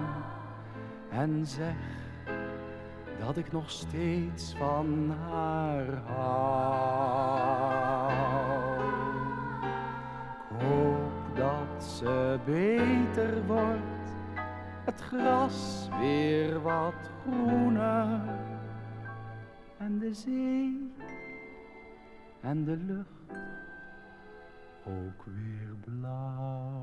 en 1.11 1.47
zeg 1.47 1.77
dat 3.19 3.37
ik 3.37 3.53
nog 3.53 3.71
steeds 3.71 4.55
van 4.59 5.15
haar 5.31 6.03
hou. 6.07 7.29
Ze 11.85 12.39
beter 12.45 13.47
wordt, 13.47 14.11
het 14.85 15.01
gras 15.01 15.89
weer 16.01 16.63
wat 16.63 17.11
groener 17.23 18.21
en 19.79 19.99
de 19.99 20.15
zee 20.15 20.93
en 22.41 22.65
de 22.65 22.77
lucht 22.77 23.19
ook 24.87 25.25
weer 25.25 25.75
blauw. 25.85 26.79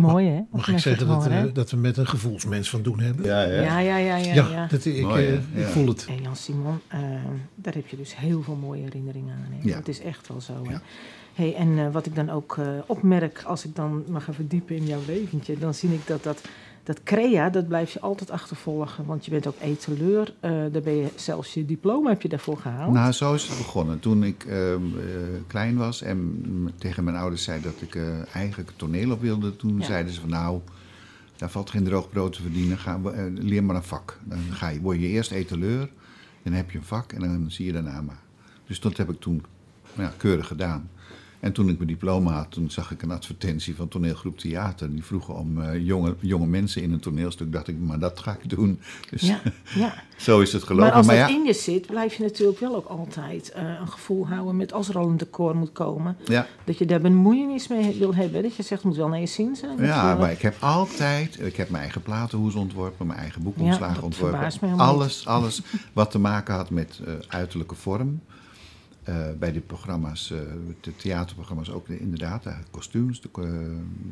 Mooi 0.00 0.28
hè? 0.28 0.40
Mag 0.50 0.68
ik 0.68 0.78
zeggen 0.78 1.06
dat, 1.06 1.16
horen, 1.16 1.32
hè? 1.32 1.46
eh, 1.48 1.54
dat 1.54 1.70
we 1.70 1.76
met 1.76 1.96
een 1.96 2.06
gevoelsmens 2.06 2.70
van 2.70 2.82
doen 2.82 3.00
hebben? 3.00 3.24
Ja, 3.24 3.42
ja. 3.42 3.62
Ja, 3.62 3.78
ja, 3.78 3.96
ja, 3.96 4.16
ja. 4.16 4.34
Ja, 4.34 4.48
ja. 4.48 4.66
dat, 4.66 4.84
ik, 4.84 5.02
Mooi, 5.02 5.26
eh, 5.26 5.60
ik 5.60 5.66
voel 5.66 5.86
het. 5.86 6.06
Hey 6.06 6.18
Jan 6.22 6.36
Simon, 6.36 6.80
eh, 6.88 7.00
daar 7.54 7.74
heb 7.74 7.86
je 7.86 7.96
dus 7.96 8.16
heel 8.16 8.42
veel 8.42 8.54
mooie 8.56 8.82
herinneringen 8.82 9.34
aan. 9.34 9.52
Hè? 9.52 9.68
Ja. 9.68 9.76
Dat 9.76 9.88
is 9.88 10.00
echt 10.00 10.28
wel 10.28 10.40
zo. 10.40 10.52
Hè? 10.68 10.76
Hey, 11.34 11.54
en 11.54 11.78
eh, 11.78 11.92
wat 11.92 12.06
ik 12.06 12.14
dan 12.14 12.30
ook 12.30 12.56
eh, 12.58 12.66
opmerk, 12.86 13.42
als 13.42 13.64
ik 13.64 13.76
dan 13.76 14.04
mag 14.08 14.24
gaan 14.24 14.34
verdiepen 14.34 14.76
in 14.76 14.86
jouw 14.86 15.00
leventje, 15.06 15.58
dan 15.58 15.74
zie 15.74 15.92
ik 15.92 16.06
dat 16.06 16.22
dat, 16.22 16.40
dat 16.94 17.02
crea, 17.02 17.50
dat 17.50 17.68
blijf 17.68 17.92
je 17.92 18.00
altijd 18.00 18.30
achtervolgen. 18.30 19.04
Want 19.04 19.24
je 19.24 19.30
bent 19.30 19.46
ook 19.46 19.54
etaleur. 19.60 20.34
eh 20.40 20.50
daar 20.50 20.82
ben 20.82 20.96
je 20.96 21.08
zelfs 21.14 21.54
je 21.54 21.64
diploma 21.64 22.08
heb 22.10 22.22
je 22.22 22.28
daarvoor 22.28 22.56
gehaald. 22.56 22.92
Nou, 22.92 23.12
zo 23.12 23.34
is 23.34 23.48
het 23.48 23.58
begonnen. 23.58 24.00
Toen 24.00 24.24
ik 24.24 24.44
ehm, 24.44 24.82
eh, 24.98 25.02
klein 25.46 25.76
was 25.76 26.02
en 26.02 26.44
tegen 26.78 27.04
mijn 27.04 27.16
ouders 27.16 27.42
zei 27.44 27.60
dat 27.62 27.80
ik 27.80 27.94
eh, 27.94 28.34
eigenlijk 28.34 28.70
toneel 28.76 29.10
op 29.10 29.20
wilde, 29.20 29.56
toen 29.56 29.78
Ja. 29.78 29.84
zeiden 29.84 30.12
ze 30.12 30.20
van 30.20 30.28
nou, 30.30 30.60
daar 31.36 31.50
valt 31.50 31.70
geen 31.70 31.84
droog 31.84 32.08
brood 32.10 32.32
te 32.32 32.42
verdienen, 32.42 32.78
ga, 32.78 33.00
eh, 33.04 33.24
leer 33.34 33.64
maar 33.64 33.76
een 33.76 33.82
vak. 33.82 34.18
Dan 34.24 34.38
ga 34.50 34.68
je, 34.68 34.80
word 34.80 35.00
je 35.00 35.06
eerst 35.06 35.30
etaleur, 35.30 35.90
dan 36.42 36.52
heb 36.52 36.70
je 36.70 36.78
een 36.78 36.84
vak 36.84 37.12
en 37.12 37.20
dan 37.20 37.50
zie 37.50 37.66
je 37.66 37.72
daarna 37.72 38.00
maar. 38.00 38.20
Dus 38.66 38.80
dat 38.80 38.96
heb 38.96 39.10
ik 39.10 39.20
toen 39.20 39.42
ja, 39.96 40.12
keurig 40.16 40.46
gedaan. 40.46 40.90
En 41.40 41.52
toen 41.52 41.68
ik 41.68 41.76
mijn 41.76 41.88
diploma 41.88 42.32
had, 42.32 42.50
toen 42.50 42.70
zag 42.70 42.90
ik 42.90 43.02
een 43.02 43.10
advertentie 43.10 43.76
van 43.76 43.88
toneelgroep 43.88 44.38
Theater. 44.38 44.90
Die 44.90 45.04
vroegen 45.04 45.34
om 45.34 45.62
eh, 45.62 45.86
jonge, 45.86 46.14
jonge 46.20 46.46
mensen 46.46 46.82
in 46.82 46.92
een 46.92 47.00
toneelstuk. 47.00 47.52
dacht 47.52 47.68
ik, 47.68 47.78
maar 47.78 47.98
dat 47.98 48.20
ga 48.20 48.36
ik 48.42 48.50
doen. 48.50 48.80
Dus 49.10 49.20
Ja, 49.22 49.40
ja. 49.74 49.94
zo 50.16 50.40
is 50.40 50.52
het 50.52 50.62
gelopen. 50.62 50.86
Maar 50.86 50.96
als 50.96 51.06
maar 51.06 51.16
dat 51.16 51.28
ja, 51.28 51.34
in 51.34 51.44
je 51.44 51.52
zit, 51.52 51.86
blijf 51.86 52.14
je 52.14 52.22
natuurlijk 52.22 52.60
wel 52.60 52.74
ook 52.74 52.86
altijd 52.86 53.50
eh, 53.50 53.62
een 53.80 53.88
gevoel 53.88 54.28
houden 54.28 54.56
met 54.56 54.72
als 54.72 54.88
er 54.88 54.98
al 54.98 55.08
een 55.08 55.16
decor 55.16 55.56
moet 55.56 55.72
komen. 55.72 56.16
ja, 56.24 56.46
Dat 56.64 56.78
je 56.78 56.86
daar 56.86 57.00
bemoeienis 57.00 57.68
mee 57.68 57.98
wil 57.98 58.14
hebben. 58.14 58.42
Dat 58.42 58.56
je 58.56 58.62
zegt, 58.62 58.82
het 58.82 58.90
moet 58.90 58.96
wel 58.96 59.08
naar 59.08 59.20
je 59.20 59.26
zin 59.26 59.56
zijn. 59.56 59.84
Ja, 59.84 60.14
maar 60.14 60.30
ik 60.30 60.42
heb 60.42 60.56
altijd, 60.58 61.40
ik 61.40 61.56
heb 61.56 61.70
mijn 61.70 61.82
eigen 61.82 62.02
platenhoes 62.02 62.54
ontworpen, 62.54 63.06
mijn 63.06 63.18
eigen 63.18 63.42
boekomslagen 63.42 64.02
ontworpen. 64.02 64.50
Alles, 64.76 65.26
alles 65.26 65.62
wat 65.92 66.10
te 66.10 66.18
maken 66.18 66.54
had 66.54 66.70
met 66.70 67.00
eh, 67.06 67.12
uiterlijke 67.28 67.74
vorm. 67.74 68.20
Eh, 69.10 69.16
bij 69.38 69.52
de 69.52 69.60
programma's, 69.60 70.30
eh, 70.30 70.38
de 70.80 70.96
theaterprogramma's 70.96 71.70
ook 71.70 71.88
eh, 71.88 72.00
inderdaad, 72.00 72.42
de 72.42 72.52
kostuums, 72.70 73.20
de, 73.20 73.28
eh, 73.34 73.44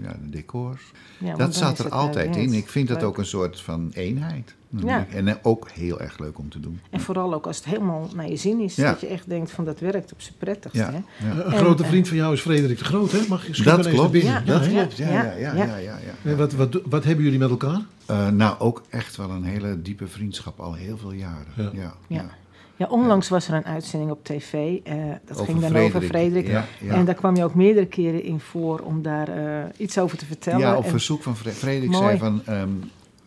ja, 0.03 0.17
de 0.23 0.31
decors. 0.31 0.93
Ja, 1.19 1.37
dat 1.37 1.55
zat 1.55 1.79
er 1.79 1.89
altijd 1.89 2.37
eh, 2.37 2.43
in. 2.43 2.53
Ik 2.53 2.69
vind 2.69 2.89
dat 2.89 3.03
ook 3.03 3.19
een 3.19 3.27
soort 3.27 3.61
van 3.61 3.91
eenheid. 3.95 4.55
Ja. 4.69 5.07
En 5.11 5.29
eh, 5.29 5.35
ook 5.43 5.71
heel 5.71 6.01
erg 6.01 6.19
leuk 6.19 6.39
om 6.39 6.49
te 6.49 6.61
doen. 6.61 6.81
En 6.91 7.01
vooral 7.01 7.35
ook 7.35 7.47
als 7.47 7.57
het 7.57 7.65
helemaal 7.65 8.09
naar 8.15 8.29
je 8.29 8.37
zin 8.37 8.61
is. 8.61 8.77
Ja. 8.77 8.91
Dat 8.91 9.01
je 9.01 9.07
echt 9.07 9.29
denkt 9.29 9.51
van 9.51 9.65
dat 9.65 9.81
werkt 9.81 10.13
op 10.13 10.21
zijn 10.21 10.35
prettigst. 10.39 10.77
Ja, 10.77 10.91
Hè? 10.93 11.27
ja. 11.29 11.33
Een 11.45 11.53
En, 11.53 11.59
grote 11.59 11.83
eh, 11.83 11.89
vriend 11.89 12.09
van 12.09 12.17
jou 12.17 12.33
is 12.33 12.41
Frederik 12.41 12.79
de 12.79 12.85
Groot, 12.85 13.13
hè? 13.13 13.19
Mag 13.29 13.47
je 13.47 13.63
Dat 13.63 13.89
klopt, 13.89 14.11
binnen. 14.13 14.33
Ja, 14.33 14.41
dat 14.41 14.69
klopt. 14.69 14.97
Ja, 14.97 15.09
ja, 15.11 15.23
ja, 15.23 15.37
ja, 15.37 15.55
ja. 15.55 15.65
ja, 15.65 15.77
ja, 15.77 15.99
ja. 15.99 16.31
En 16.31 16.37
wat, 16.37 16.53
wat, 16.53 16.81
wat 16.85 17.05
hebben 17.05 17.25
jullie 17.25 17.39
met 17.39 17.51
elkaar? 17.51 17.81
Eh, 18.07 18.29
nou, 18.29 18.59
ook 18.59 18.83
echt 18.89 19.17
wel 19.17 19.31
een 19.31 19.45
hele 19.45 19.83
diepe 19.83 20.07
vriendschap, 20.07 20.61
al 20.61 20.75
heel 20.75 20.99
veel 20.99 21.13
jaren. 21.13 21.71
Ja. 22.09 22.31
Ja. 22.79 22.87
Onlangs 22.91 23.29
was 23.29 23.49
er 23.49 23.55
een 23.55 23.65
uitzending 23.65 24.11
op 24.11 24.25
tv. 24.25 24.53
eh, 24.85 24.95
dat 25.25 25.41
Over 25.41 25.45
ging 25.53 25.61
dan 25.61 25.77
over 25.77 25.91
Frederik. 26.03 26.09
Frederik. 26.09 26.47
Ja, 26.47 26.65
ja. 26.81 26.95
En 26.95 27.05
daar 27.05 27.15
kwam 27.15 27.37
je 27.37 27.45
ook 27.45 27.55
meerdere 27.55 27.87
keren 27.87 28.23
in 28.23 28.41
voor 28.41 28.79
om 28.81 29.03
daar 29.03 29.29
eh, 29.29 29.65
iets 29.77 29.99
over 29.99 30.19
te 30.19 30.25
vertellen. 30.27 30.61
Ja, 30.61 30.77
op 30.77 30.85
En- 30.85 30.91
verzoek 30.91 31.23
van 31.23 31.37
Fre- 31.37 31.51
Frederik 31.51 31.91
Mooi. 31.91 32.05
zei 32.05 32.19
van... 32.19 32.43
ehm, 32.47 32.69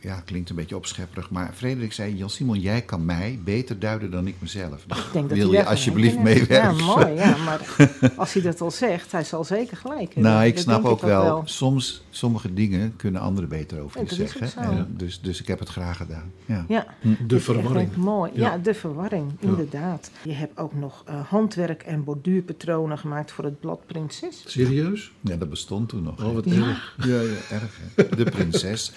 ja, 0.02 0.22
klinkt 0.26 0.50
een 0.50 0.56
beetje 0.56 0.76
opschepperig, 0.76 1.30
maar 1.30 1.52
Frederik 1.56 1.94
zei... 1.94 2.16
Jan 2.16 2.30
Simon, 2.30 2.60
jij 2.60 2.82
kan 2.82 3.06
mij 3.06 3.40
beter 3.44 3.80
duiden 3.80 4.12
dan 4.12 4.28
ik 4.28 4.36
mezelf. 4.40 4.84
Dus 4.88 4.98
Ik 4.98 5.14
denk 5.14 5.30
dat 5.30 5.38
wil 5.38 5.52
je 5.52 5.66
alsjeblieft 5.66 6.20
meewerken? 6.20 6.76
Ja, 6.78 6.86
mooi. 6.86 7.14
Ja, 7.14 7.38
maar 7.38 7.76
als 8.16 8.34
hij 8.34 8.42
dat 8.42 8.62
al 8.62 8.72
zegt, 8.72 9.12
hij 9.12 9.24
zal 9.24 9.44
zeker 9.44 9.78
gelijk 9.78 10.14
hebben. 10.14 10.24
Nou, 10.24 10.46
ik 10.46 10.54
Dat 10.54 10.64
snap 10.64 10.86
ook 10.86 11.02
wel, 11.02 11.42
soms 11.46 12.04
sommige 12.10 12.54
dingen 12.54 12.96
kunnen 12.96 13.22
anderen 13.22 13.50
beter 13.50 13.80
over 13.80 14.00
Ja, 14.02 14.06
je 14.10 14.16
zeggen. 14.16 14.64
En 14.64 14.94
dus, 14.98 15.22
dus 15.22 15.42
ik 15.42 15.48
heb 15.48 15.60
het 15.60 15.70
graag 15.70 15.98
gedaan. 15.98 16.32
Ja. 16.46 16.66
Ja, 16.68 16.86
De 17.02 17.10
dat 17.28 17.32
is 17.32 17.34
echt 17.36 17.44
verwarring. 17.44 17.96
mooi. 17.96 18.32
Ja. 18.34 18.42
Ja. 18.52 18.58
de 18.58 18.74
verwarring, 18.74 19.32
inderdaad. 19.40 20.12
Je 20.24 20.34
hebt 20.34 20.58
ook 20.58 20.74
nog 20.74 21.04
eh, 21.06 21.28
handwerk 21.28 21.82
en 21.84 22.04
borduurpatronen 22.04 22.98
gemaakt 22.98 23.32
voor 23.32 23.44
het 23.44 23.60
blad 23.60 23.86
Prinses. 23.86 24.44
Serieus? 24.46 25.12
ja, 25.22 25.36
dat 25.36 25.50
bestond 25.50 25.90
toen 25.90 26.04
nog. 26.04 26.24
Oh, 26.26 26.34
wat 26.34 26.46
Ja. 26.46 26.68
erg. 26.68 26.96
Ja, 27.04 27.22
ja, 27.22 27.38
erg. 27.50 27.78
Hè? 27.96 28.16
De 28.16 28.24
prinses. 28.24 28.92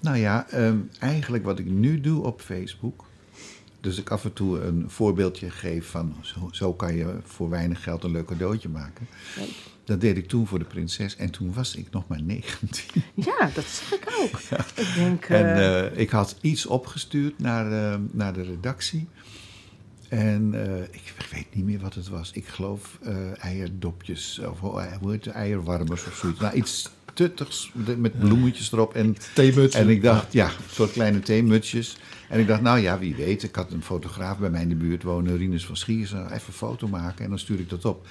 Nou 0.00 0.16
ja, 0.16 0.48
ehm, 0.48 0.78
eigenlijk 0.98 1.44
wat 1.44 1.58
ik 1.58 1.66
nu 1.66 2.00
doe 2.00 2.24
op 2.24 2.40
Facebook. 2.40 3.08
dus 3.80 3.98
ik 3.98 4.10
af 4.10 4.24
en 4.24 4.32
toe 4.32 4.60
een 4.60 4.90
voorbeeldje 4.90 5.50
geef 5.50 5.86
van 5.86 6.14
zo, 6.20 6.48
zo 6.50 6.72
kan 6.74 6.94
je 6.94 7.18
voor 7.24 7.50
weinig 7.50 7.82
geld 7.82 8.04
een 8.04 8.10
leuk 8.10 8.26
cadeautje 8.26 8.68
maken. 8.68 9.06
Dat 9.84 10.00
deed 10.00 10.16
ik 10.16 10.28
toen 10.28 10.46
voor 10.46 10.58
de 10.58 10.64
prinses 10.64 11.16
en 11.16 11.30
toen 11.30 11.52
was 11.52 11.76
ik 11.76 11.90
nog 11.90 12.08
maar 12.08 12.22
19. 12.22 13.02
Ja, 13.14 13.50
dat 13.54 13.64
zeg 13.64 13.92
ik 13.92 14.12
ook. 14.20 14.40
Ik 14.74 14.94
denk, 14.94 15.24
En 15.24 15.44
eh, 15.44 15.86
eh, 15.86 15.98
ik 15.98 16.10
had 16.10 16.36
iets 16.40 16.66
opgestuurd 16.66 17.38
naar, 17.38 17.92
eh, 17.92 17.98
naar 18.10 18.32
de 18.32 18.42
redactie. 18.42 19.08
En 20.08 20.54
eh, 20.54 20.82
ik 20.82 21.14
weet 21.32 21.54
niet 21.54 21.64
meer 21.64 21.80
wat 21.80 21.94
het 21.94 22.08
was. 22.08 22.30
Ik 22.32 22.46
geloof 22.46 22.98
eierdopjes 23.38 24.38
of 24.38 24.60
hoe 24.60 24.80
heet 24.80 25.24
het, 25.24 25.34
eierwarmers 25.34 26.06
of 26.06 26.14
zoiets. 26.14 26.40
Nou, 26.40 26.54
iets 26.54 26.90
tuttigs 27.24 27.70
met- 27.74 27.98
met 27.98 28.18
bloemetjes 28.18 28.72
erop. 28.72 28.94
En, 28.94 29.16
Theemuts. 29.34 29.74
en 29.74 29.88
ik 29.88 30.02
dacht, 30.02 30.32
ja, 30.32 30.46
een 30.46 30.52
soort 30.70 30.92
kleine 30.92 31.20
theemutsjes. 31.20 31.96
En 32.28 32.40
ik 32.40 32.46
dacht, 32.46 32.60
nou 32.60 32.78
ja, 32.78 32.98
wie 32.98 33.14
weet. 33.14 33.42
Ik 33.42 33.54
had 33.54 33.72
een 33.72 33.82
fotograaf 33.82 34.38
bij 34.38 34.50
mij 34.50 34.62
in 34.62 34.68
de 34.68 34.74
buurt 34.74 35.02
wonen, 35.02 35.36
Rinus 35.36 35.66
van 35.66 35.76
Schiers. 35.76 36.12
Even 36.12 36.30
een 36.32 36.52
foto 36.52 36.88
maken 36.88 37.24
en 37.24 37.30
dan 37.30 37.38
stuur 37.38 37.58
ik 37.60 37.68
dat 37.68 37.84
op. 37.84 38.06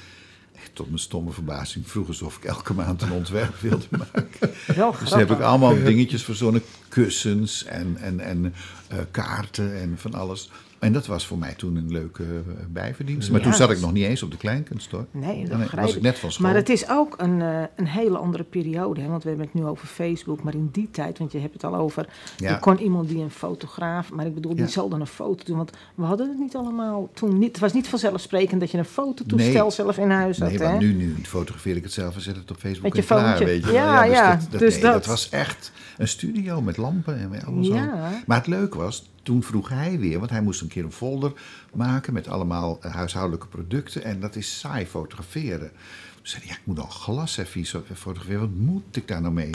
Echt 0.56 0.70
Tot 0.74 0.86
mijn 0.88 1.00
stomme 1.00 1.32
verbazing 1.32 1.90
vroegen 1.90 2.14
ze 2.14 2.26
of 2.26 2.38
ik 2.38 2.44
elke 2.44 2.74
maand 2.74 3.02
een 3.02 3.12
ontwerp 3.12 3.56
wilde 3.70 3.86
maken. 3.90 4.52
wel 4.76 4.96
Dus 5.00 5.14
heb 5.14 5.32
ik 5.32 5.40
allemaal 5.40 5.84
dingetjes 5.84 6.24
verzonnen. 6.24 6.62
Kussens 6.90 7.64
en, 7.66 7.98
en, 7.98 8.20
en 8.20 8.54
eh, 8.88 8.98
kaarten 9.12 9.80
en 9.80 9.94
van 9.98 10.14
alles. 10.14 10.50
En 10.80 10.94
dat 10.94 11.06
was 11.08 11.28
voor 11.28 11.38
mij 11.38 11.54
toen 11.54 11.76
een 11.76 11.92
leuke 11.92 12.24
eh, 12.24 12.54
bijverdienst. 12.70 13.30
Maar 13.32 13.40
Ja, 13.40 13.46
toen 13.46 13.56
zat 13.56 13.72
ik 13.72 13.80
nog 13.80 13.92
niet 13.94 14.06
eens 14.06 14.24
op 14.24 14.32
de 14.32 14.38
kleinkunst 14.38 14.92
hoor. 14.92 15.06
Nee, 15.12 15.48
dat 15.48 15.72
was 15.72 15.96
ik 15.96 16.02
net 16.02 16.20
van 16.20 16.32
school. 16.32 16.48
Maar 16.48 16.56
het 16.56 16.70
is 16.70 16.90
ook 16.90 17.14
een, 17.18 17.42
eh, 17.42 17.62
een 17.76 17.88
hele 17.88 18.18
andere 18.18 18.44
periode. 18.44 19.02
Hè? 19.02 19.08
Want 19.08 19.24
we 19.24 19.30
hebben 19.30 19.48
het 19.48 19.56
nu 19.56 19.66
over 19.66 19.88
Facebook. 19.88 20.44
Maar 20.44 20.54
in 20.54 20.70
die 20.72 20.90
tijd, 20.92 21.18
want 21.18 21.32
je 21.32 21.40
hebt 21.40 21.54
het 21.54 21.64
al 21.64 21.76
over... 21.76 22.08
Ja. 22.38 22.50
Je 22.52 22.60
kon 22.60 22.78
iemand 22.80 23.10
die 23.10 23.18
een 23.24 23.32
fotograaf... 23.32 24.12
Maar 24.12 24.26
ik 24.26 24.34
bedoel, 24.34 24.56
die 24.56 24.64
Ja. 24.64 24.70
zal 24.70 24.90
dan 24.90 25.02
een 25.02 25.08
foto 25.08 25.44
doen. 25.46 25.58
Want 25.58 25.72
we 25.96 26.04
hadden 26.04 26.30
het 26.30 26.40
niet 26.40 26.56
allemaal 26.56 27.10
toen. 27.14 27.38
Niet, 27.40 27.52
het 27.52 27.60
was 27.60 27.74
niet 27.74 27.88
vanzelfsprekend 27.88 28.60
dat 28.60 28.72
je 28.72 28.78
een 28.78 28.86
fototoestel 28.86 29.62
Nee. 29.64 29.72
zelf 29.72 29.98
in 29.98 30.10
huis 30.10 30.40
had. 30.40 30.50
Nee, 30.50 30.58
hè? 30.58 30.64
maar 30.64 30.78
nu, 30.78 30.94
nu 30.94 31.16
fotografeer 31.24 31.76
ik 31.76 31.84
het 31.84 31.94
zelf 31.94 32.16
en 32.16 32.22
zet 32.22 32.36
het 32.36 32.52
op 32.52 32.58
Facebook 32.58 32.84
Met 32.84 32.96
je 33.06 33.14
en 33.16 33.22
klaar, 33.22 33.40
weet 33.40 33.66
je. 33.66 33.72
Ja, 33.72 34.04
ja, 34.04 34.34
Dus, 34.36 34.42
dat, 34.44 34.52
dat, 34.52 34.60
dus 34.60 34.74
nee, 34.74 34.84
dat- 34.84 34.94
dat 34.94 35.06
was 35.06 35.30
echt 35.30 35.72
een 35.98 36.08
studio 36.08 36.62
met 36.62 36.78
lampen 36.78 37.32
en 37.46 37.66
zo. 37.66 37.74
Ja. 37.74 38.12
Maar 38.26 38.38
het 38.38 38.48
leuke 38.48 38.78
was, 38.78 39.10
toen 39.30 39.44
vroeg 39.44 39.70
hij 39.70 40.00
weer, 40.00 40.20
want 40.20 40.32
hij 40.32 40.42
moest 40.42 40.62
een 40.62 40.68
keer 40.68 40.84
een 40.84 40.92
folder 40.92 41.32
maken 41.74 42.14
met 42.14 42.28
allemaal 42.28 42.78
eh, 42.82 42.94
huishoudelijke 42.94 43.48
producten. 43.48 44.04
En 44.04 44.20
dat 44.20 44.36
is 44.36 44.60
saai 44.60 44.86
fotograferen. 44.86 45.72
Toen 46.16 46.28
zei 46.28 46.42
hij, 46.42 46.52
ja, 46.52 46.58
ik 46.58 46.66
moet 46.66 46.80
al 46.80 46.88
glasservies 46.88 47.76
fotograferen. 47.94 48.40
Wat 48.40 48.60
moet 48.60 48.96
ik 48.96 49.08
daar 49.08 49.22
nou 49.22 49.34
mee? 49.34 49.52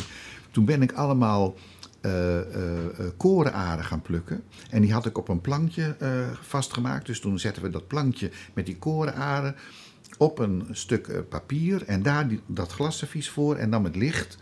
Toen 0.51 0.65
ben 0.65 0.83
ik 0.83 0.93
allemaal 0.93 1.55
eh, 2.05 2.41
eh, 2.41 2.99
eh, 2.99 3.07
korenaren 3.17 3.85
gaan 3.85 4.03
plukken. 4.03 4.45
En 4.71 4.81
die 4.81 4.93
had 4.93 5.07
ik 5.07 5.19
op 5.19 5.29
een 5.29 5.41
plankje 5.41 5.97
vastgemaakt. 6.43 7.07
Dus 7.07 7.21
toen 7.21 7.39
zetten 7.39 7.63
we 7.63 7.71
dat 7.71 7.87
plankje 7.87 8.31
met 8.53 8.67
die 8.67 8.79
korenaren 8.79 9.55
op 10.19 10.39
een 10.39 10.67
stuk 10.71 11.29
papier. 11.29 11.85
En 11.87 12.03
daar 12.03 12.29
die, 12.29 12.41
dat 12.47 12.73
glasservies 12.73 13.31
voor 13.31 13.57
en 13.57 13.71
dan 13.71 13.83
met 13.83 13.97
licht. 13.97 14.39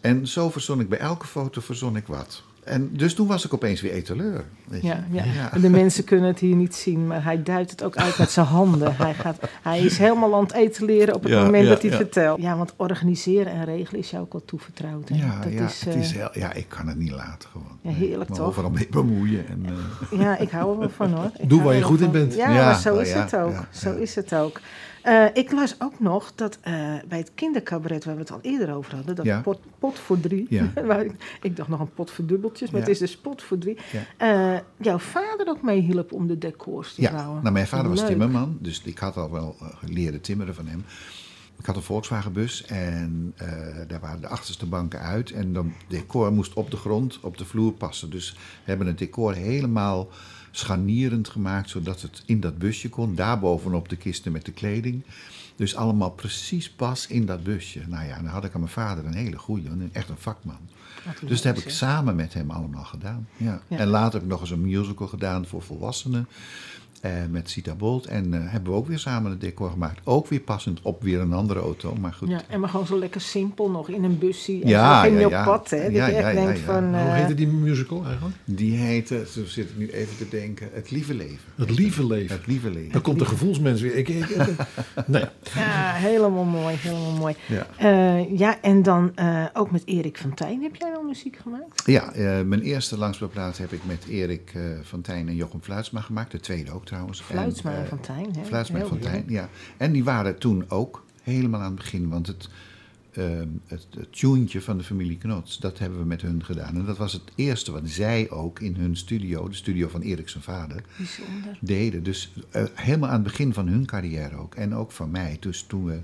En 0.00 0.26
zo 0.26 0.50
verzon 0.50 0.80
ik 0.80 0.88
bij 0.88 0.98
elke 0.98 1.26
foto 1.26 1.60
verzon 1.60 1.96
ik 1.96 2.06
wat. 2.06 2.42
En 2.66 2.90
dus 2.92 3.14
toen 3.14 3.26
was 3.26 3.44
ik 3.44 3.54
opeens 3.54 3.80
weer 3.80 3.92
etaleur. 3.92 4.44
Weet 4.64 4.82
je. 4.82 4.88
Ja, 4.88 5.04
ja. 5.10 5.52
En 5.52 5.60
de 5.66 5.70
mensen 5.70 6.04
kunnen 6.04 6.26
het 6.28 6.38
hier 6.38 6.54
niet 6.56 6.74
zien, 6.74 7.06
maar 7.06 7.24
hij 7.24 7.42
duidt 7.42 7.70
het 7.70 7.82
ook 7.82 7.96
uit 7.96 8.18
met 8.18 8.30
zijn 8.30 8.46
handen. 8.46 8.96
Hij, 8.96 9.14
gaat, 9.14 9.38
hij 9.62 9.80
is 9.80 9.98
helemaal 9.98 10.34
aan 10.34 10.42
het 10.42 10.52
etaleren 10.52 11.14
op 11.14 11.22
het 11.22 11.32
Ja, 11.32 11.44
moment 11.44 11.62
ja, 11.64 11.68
dat 11.68 11.82
hij 11.82 11.90
het 11.90 11.98
ja. 11.98 12.04
vertelt. 12.04 12.40
Ja, 12.40 12.56
want 12.56 12.72
organiseren 12.76 13.52
en 13.52 13.64
regelen 13.64 14.00
is 14.00 14.10
jou 14.10 14.22
ook 14.22 14.32
wel 14.32 14.44
toevertrouwd. 14.44 15.08
Hè? 15.08 15.16
Ja, 15.16 15.40
dat 15.40 15.52
ja, 15.52 15.64
is, 15.64 15.80
het 15.84 15.94
eh, 15.94 16.00
is 16.00 16.12
heel, 16.12 16.28
ja, 16.32 16.52
ik 16.52 16.68
kan 16.68 16.88
het 16.88 16.98
niet 16.98 17.10
laten 17.12 17.48
gewoon. 17.52 17.78
Ja, 17.80 17.90
heerlijk, 17.90 18.30
Me 18.30 18.36
toch? 18.36 18.46
overal 18.46 18.70
mee 18.70 18.88
bemoeien. 18.90 19.48
En, 19.48 19.66
eh, 20.10 20.18
Ja, 20.20 20.38
ik 20.38 20.50
hou 20.50 20.72
er 20.72 20.78
wel 20.78 20.90
van 20.90 21.12
hoor. 21.12 21.30
Ik 21.40 21.48
Doe 21.48 21.62
waar 21.62 21.74
je 21.74 21.82
goed 21.82 22.00
in 22.00 22.10
bent. 22.10 22.34
Ja, 22.34 22.50
Ja, 22.50 22.64
maar 22.64 22.80
zo 22.80 22.98
is 22.98 23.10
ja, 23.10 23.20
het 23.20 23.36
ook. 23.36 23.52
ja, 23.52 23.68
zo 23.70 23.90
ja. 23.90 23.96
is 23.96 24.14
het 24.14 24.34
ook. 24.34 24.60
Eh, 25.06 25.24
ik 25.32 25.52
las 25.52 25.80
ook 25.80 26.00
nog 26.00 26.32
dat 26.34 26.58
eh, 26.62 26.72
bij 27.08 27.18
het 27.18 27.30
kindercabaret, 27.34 28.04
waar 28.04 28.14
we 28.14 28.20
het 28.20 28.30
al 28.30 28.38
eerder 28.42 28.74
over 28.74 28.94
hadden, 28.94 29.14
dat 29.14 29.24
Ja. 29.24 29.40
pot, 29.40 29.60
pot 29.78 29.98
voor 29.98 30.20
drie. 30.20 30.46
Ja. 30.48 30.70
ik, 31.00 31.38
ik 31.42 31.56
dacht 31.56 31.68
nog 31.68 31.80
een 31.80 31.92
pot 31.94 32.10
voor 32.10 32.26
dubbeltjes, 32.26 32.70
maar 32.70 32.80
Ja. 32.80 32.86
het 32.86 32.94
is 32.94 33.00
dus 33.00 33.16
pot 33.16 33.42
voor 33.42 33.58
drie. 33.58 33.76
Eh, 34.16 34.56
jouw 34.76 34.98
vader 34.98 35.48
ook 35.48 35.62
meehielp 35.62 36.12
om 36.12 36.26
de 36.26 36.38
decors 36.38 36.94
te 36.94 37.00
ja, 37.02 37.12
bouwen. 37.12 37.40
nou, 37.42 37.52
mijn 37.52 37.66
vader 37.66 37.88
was 37.88 37.98
Leuk. 37.98 38.08
timmerman, 38.08 38.56
dus 38.60 38.82
ik 38.84 38.98
had 38.98 39.16
al 39.16 39.30
wel 39.30 39.56
leren 39.86 40.20
timmeren 40.20 40.54
van 40.54 40.66
hem. 40.66 40.84
Ik 41.58 41.66
had 41.66 41.76
een 41.76 41.82
Volkswagenbus 41.82 42.64
en 42.64 43.34
daar 43.86 44.00
waren 44.00 44.20
de 44.20 44.28
achterste 44.28 44.66
banken 44.66 45.00
uit. 45.00 45.30
En 45.30 45.52
dan 45.52 45.72
decor 45.88 46.32
moest 46.32 46.52
op 46.54 46.70
de 46.70 46.76
grond, 46.76 47.20
op 47.20 47.38
de 47.38 47.44
vloer 47.44 47.72
passen. 47.72 48.10
Dus 48.10 48.32
we 48.32 48.38
hebben 48.64 48.86
het 48.86 48.98
decor 48.98 49.34
helemaal 49.34 50.08
scharnierend 50.58 51.28
gemaakt, 51.28 51.70
zodat 51.70 52.02
het 52.02 52.22
in 52.26 52.40
dat 52.40 52.58
busje 52.58 52.88
kon. 52.88 53.14
Daarbovenop 53.14 53.88
de 53.88 53.96
kisten 53.96 54.32
met 54.32 54.44
de 54.44 54.52
kleding. 54.52 55.02
Dus 55.56 55.76
allemaal 55.76 56.10
precies 56.10 56.70
pas 56.70 57.06
in 57.06 57.26
dat 57.26 57.42
busje. 57.42 57.80
Nou 57.86 58.06
ja, 58.06 58.16
dan 58.16 58.26
had 58.26 58.44
ik 58.44 58.54
aan 58.54 58.60
mijn 58.60 58.72
vader 58.72 59.04
een 59.04 59.14
hele 59.14 59.38
goeie, 59.38 59.68
een- 59.68 59.88
echt 59.92 60.08
een 60.08 60.16
vakman. 60.18 60.58
Leuk, 61.04 61.28
Dus 61.28 61.42
dat 61.42 61.56
heb 61.56 61.64
ik 61.64 61.70
samen 61.70 62.16
met 62.16 62.34
hem 62.34 62.50
allemaal 62.50 62.84
gedaan. 62.84 63.28
Ja. 63.36 63.60
Ja. 63.68 63.76
En 63.78 63.88
later 63.88 64.12
heb 64.12 64.22
ik 64.22 64.28
nog 64.28 64.40
eens 64.40 64.50
een 64.50 64.60
musical 64.60 65.06
gedaan 65.06 65.46
voor 65.46 65.62
volwassenen. 65.62 66.28
Eh, 67.00 67.10
met 67.30 67.50
Sita 67.50 67.74
Bolt. 67.74 68.06
En 68.06 68.34
eh, 68.34 68.40
hebben 68.52 68.72
we 68.72 68.78
ook 68.78 68.86
weer 68.86 68.98
samen 68.98 69.30
het 69.30 69.40
decor 69.40 69.70
gemaakt. 69.70 70.00
Ook 70.04 70.26
weer 70.28 70.40
passend 70.40 70.80
op 70.82 71.02
weer 71.02 71.20
een 71.20 71.32
andere 71.32 71.60
auto. 71.60 71.94
Maar 72.00 72.12
goed. 72.12 72.28
Ja, 72.28 72.40
en 72.48 72.60
maar 72.60 72.68
gewoon 72.68 72.86
zo 72.86 72.98
lekker 72.98 73.20
simpel 73.20 73.70
nog 73.70 73.88
in 73.88 74.04
een 74.04 74.18
busje. 74.18 74.52
En 74.62 74.68
Ja, 74.68 75.04
zo 75.04 75.10
ja, 75.10 75.28
ja. 75.28 75.44
pad, 75.44 75.70
hè? 75.70 75.82
Dat 75.82 75.92
Ja, 75.92 76.06
je 76.06 76.12
echt 76.12 76.22
ja, 76.22 76.28
ja, 76.28 76.44
denkt 76.44 76.58
ja. 76.58 76.64
van... 76.64 76.84
Hoe 76.84 76.96
eh, 76.96 77.12
heette 77.14 77.34
die 77.34 77.46
musical 77.46 78.04
eigenlijk? 78.04 78.36
Die 78.44 78.76
heette, 78.76 79.26
zo 79.30 79.44
zit 79.44 79.68
ik 79.70 79.76
nu 79.76 79.90
even 79.90 80.16
te 80.16 80.28
denken, 80.28 80.68
Het 80.72 80.90
Lieve 80.90 81.14
Leven. 81.14 81.38
Het 81.54 81.70
Lieve 81.78 82.06
Leven. 82.06 82.36
Het 82.36 82.46
Lieve 82.46 82.70
Leven. 82.70 82.92
Dan 82.92 83.02
komt 83.02 83.18
de 83.18 83.24
gevoelsmens 83.24 83.80
weer. 83.80 83.94
Ik, 83.96 84.08
ik, 84.08 84.28
ik- 84.28 84.46
nee. 85.06 85.24
Ja, 85.54 85.92
helemaal 85.92 86.44
mooi, 86.44 86.76
helemaal 86.78 87.12
mooi. 87.12 87.34
Ja. 87.46 87.66
Eh, 87.76 88.38
ja, 88.38 88.60
en 88.62 88.82
dan 88.82 89.12
eh, 89.14 89.44
ook 89.52 89.70
met 89.70 89.82
Erik 89.86 90.18
van 90.18 90.34
Tijn 90.34 90.62
heb 90.62 90.76
jij 90.76 90.90
wel 90.90 91.02
muziek 91.02 91.36
gemaakt? 91.42 91.82
Ja, 91.86 92.12
eh, 92.12 92.40
mijn 92.42 92.60
eerste 92.62 92.98
langspeelplaat 92.98 93.58
heb 93.58 93.72
ik 93.72 93.80
met 93.86 94.04
Erik 94.08 94.50
eh 94.54 94.62
van 94.82 95.00
Tijn 95.00 95.28
en 95.28 95.34
Jochem 95.34 95.60
Fluitsma 95.62 96.00
gemaat. 96.00 96.30
De 96.30 96.40
tweede 96.40 96.70
ook 96.72 96.85
trouwens. 96.86 97.20
Fluitsma 97.20 97.72
en 97.72 97.82
eh, 97.82 97.88
Van 97.88 98.00
Tijn, 98.00 98.34
hè? 98.36 98.44
Fluitsma 98.44 98.74
en 98.74 98.80
Heel 98.80 98.90
van 98.90 98.98
Tijn, 98.98 99.14
leuk. 99.26 99.30
ja. 99.30 99.48
En 99.76 99.92
die 99.92 100.04
waren 100.04 100.38
toen 100.38 100.64
ook 100.68 101.04
helemaal 101.22 101.60
aan 101.60 101.66
het 101.66 101.74
begin. 101.74 102.08
Want 102.08 102.26
het, 102.26 102.48
eh, 103.12 103.24
het, 103.66 103.86
het 103.90 104.12
tuentje 104.18 104.62
van 104.62 104.78
de 104.78 104.84
familie 104.84 105.18
Knots, 105.18 105.58
dat 105.58 105.78
hebben 105.78 105.98
we 105.98 106.04
met 106.04 106.22
hun 106.22 106.44
gedaan. 106.44 106.74
En 106.74 106.84
dat 106.84 106.96
was 106.96 107.12
het 107.12 107.22
eerste 107.34 107.72
wat 107.72 107.82
zij 107.84 108.30
ook 108.30 108.60
in 108.60 108.74
hun 108.74 108.96
studio, 108.96 109.48
de 109.48 109.54
studio 109.54 109.88
van 109.88 110.00
Erik 110.00 110.28
zijn 110.28 110.42
vader, 110.42 110.82
Bijzonder. 110.96 111.58
deden. 111.60 112.02
Dus 112.02 112.32
eh, 112.50 112.64
helemaal 112.74 113.08
aan 113.08 113.14
het 113.14 113.22
begin 113.24 113.52
van 113.54 113.66
hun 113.68 113.86
carrière 113.86 114.36
ook. 114.36 114.54
En 114.54 114.74
ook 114.74 114.92
van 114.92 115.10
mij. 115.10 115.36
Dus 115.40 115.62
toen, 115.62 115.84
we, 115.84 116.00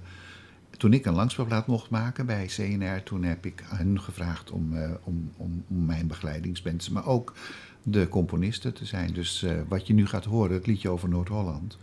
toen 0.76 0.92
ik 0.92 1.06
een 1.06 1.14
langspeelplaat 1.14 1.66
mocht 1.66 1.90
maken 1.90 2.26
bij 2.26 2.46
CNR, 2.46 3.02
toen 3.02 3.22
heb 3.22 3.46
ik 3.46 3.62
hen 3.66 4.00
gevraagd 4.00 4.50
om, 4.50 4.76
eh, 4.76 4.90
om, 5.04 5.30
om, 5.36 5.64
om 5.68 5.84
mijn 5.84 6.06
begeleidingsbands, 6.06 6.88
maar 6.88 7.06
ook 7.06 7.32
de 7.82 8.08
componisten 8.08 8.74
te 8.74 8.84
zijn. 8.84 9.12
Dus 9.12 9.42
eh, 9.42 9.52
wat 9.68 9.86
je 9.86 9.94
nu 9.94 10.06
gaat 10.06 10.24
horen, 10.24 10.52
het 10.54 10.66
liedje 10.66 10.88
over 10.88 11.08
Noord-Holland, 11.08 11.78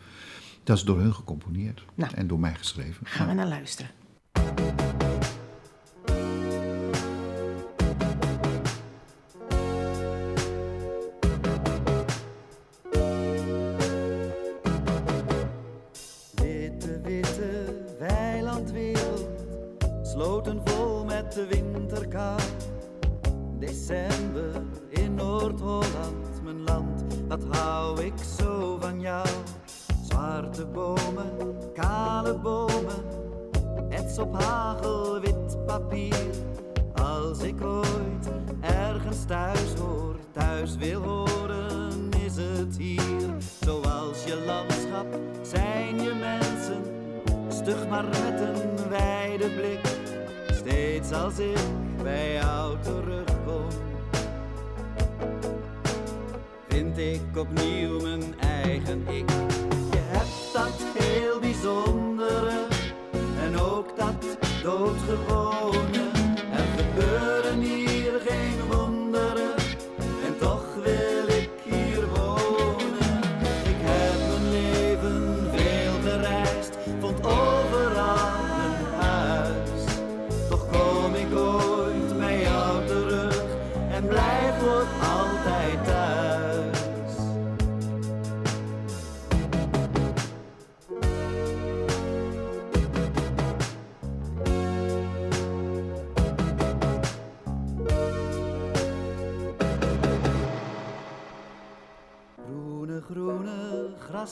dat 0.63 0.77
is 0.77 0.83
door 0.83 0.99
hun 0.99 1.13
gecomponeerd 1.13 1.83
Nou. 1.95 2.11
en 2.15 2.27
door 2.27 2.39
mij 2.39 2.53
geschreven. 2.55 3.05
Gaan 3.07 3.27
we 3.27 3.33
naar 3.33 3.47
luisteren. 3.47 3.91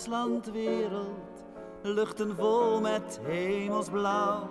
Graslandwereld, 0.08 1.46
luchten 1.82 2.36
vol 2.36 2.82
met 2.82 3.20
hemelsblauw. 3.24 4.50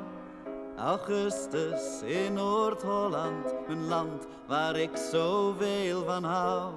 Augustus 0.77 2.03
in 2.03 2.33
Noord-Holland, 2.33 3.55
een 3.69 3.87
land 3.87 4.27
waar 4.47 4.77
ik 4.77 4.97
zoveel 4.97 6.05
van 6.05 6.25
hou. 6.25 6.73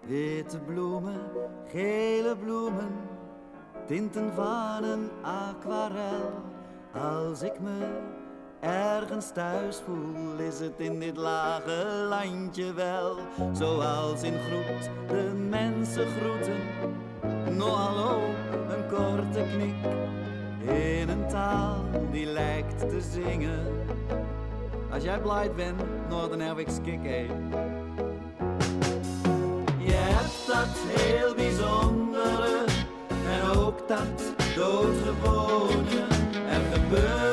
Witte 0.00 0.58
bloemen, 0.58 1.20
gele 1.68 2.36
bloemen, 2.36 2.94
tinten 3.86 4.32
van 4.34 4.84
een 4.84 5.10
aquarel. 5.22 6.32
Als 6.92 7.42
ik 7.42 7.60
me 7.60 8.00
ergens 8.60 9.32
thuis 9.32 9.80
voel, 9.84 10.38
is 10.38 10.60
het 10.60 10.80
in 10.80 11.00
dit 11.00 11.16
lage 11.16 12.06
landje 12.08 12.72
wel. 12.72 13.16
Zoals 13.52 14.22
in 14.22 14.38
groet 14.38 14.90
de 15.08 15.32
mensen 15.48 16.06
groeten. 16.06 17.03
No 17.56 17.68
hallo, 17.68 18.20
een 18.68 18.86
korte 18.88 19.44
knik. 19.52 19.74
In 20.74 21.08
een 21.08 21.28
taal 21.28 21.84
die 22.10 22.26
lijkt 22.26 22.78
te 22.78 23.00
zingen. 23.12 23.66
Als 24.92 25.02
jij 25.02 25.20
blij 25.20 25.50
bent, 25.56 25.82
nou 26.08 26.30
dan 26.30 26.40
heb 26.40 26.58
ik 26.58 26.68
skik, 26.68 27.02
hé. 27.02 27.26
Je 29.78 29.92
hebt 29.92 30.46
dat 30.46 30.76
heel 30.88 31.34
bijzondere 31.34 32.64
en 33.08 33.58
ook 33.58 33.88
dat 33.88 34.34
doodgewone. 34.54 36.06
Er 36.48 36.60
gebeuren 36.72 37.23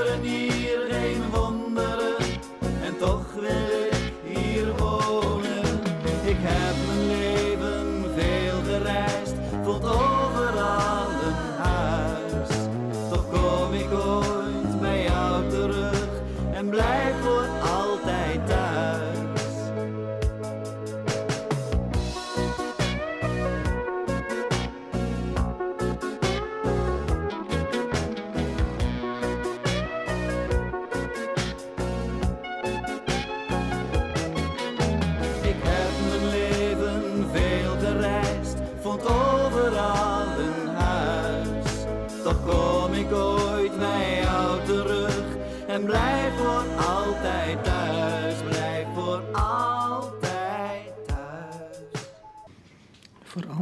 en 45.82 46.30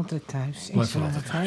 Altijd 0.09 0.25
thuis. 0.27 0.69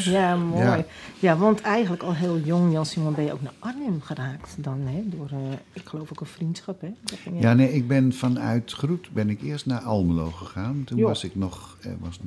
Ja, 0.04 0.36
mooi. 0.36 0.62
Ja. 0.64 0.84
Ja. 1.18 1.36
want 1.36 1.60
eigenlijk 1.60 2.02
al 2.02 2.14
heel 2.14 2.38
jong, 2.38 2.72
Jan 2.72 2.86
Simon, 2.86 3.14
ben 3.14 3.24
je 3.24 3.32
ook 3.32 3.42
naar 3.42 3.52
Arnhem 3.58 4.00
geraakt 4.00 4.54
dan, 4.58 4.80
hè? 4.80 5.02
Door, 5.04 5.28
eh, 5.30 5.38
ik 5.72 5.82
geloof 5.88 6.10
ook 6.10 6.20
een 6.20 6.26
vriendschap, 6.26 6.80
hè? 6.80 6.86
Je- 6.86 7.38
Ja, 7.40 7.52
nee, 7.54 7.72
ik 7.72 7.88
ben 7.88 8.12
vanuit 8.12 8.72
Groet 8.72 9.08
ben 9.12 9.30
ik 9.30 9.42
eerst 9.42 9.66
naar 9.66 9.80
Almelo 9.80 10.30
gegaan. 10.30 10.82
Toen 10.84 10.98
Jo. 10.98 11.06
was 11.06 11.24
ik 11.24 11.34
nog 11.34 11.76
eh, 11.80 11.92
was 12.00 12.18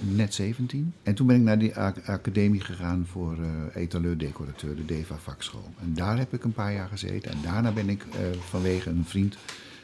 net 0.00 0.34
17. 0.34 0.92
En 1.02 1.14
toen 1.14 1.26
ben 1.26 1.36
ik 1.36 1.42
naar 1.42 1.58
die 1.58 1.76
ac- 1.76 2.08
academie 2.08 2.60
gegaan 2.60 3.06
voor 3.10 3.36
eh 3.74 3.82
etaleur-decorateur, 3.82 4.76
de 4.76 4.84
DEVA 4.84 5.16
vakschool. 5.16 5.68
En 5.82 5.94
daar 5.94 6.18
heb 6.18 6.32
ik 6.34 6.44
een 6.44 6.52
paar 6.52 6.72
jaar 6.72 6.88
gezeten. 6.88 7.30
En 7.30 7.38
daarna 7.42 7.72
ben 7.72 7.88
ik 7.88 8.04
vanwege 8.48 8.90
een 8.90 9.04
vriend 9.06 9.36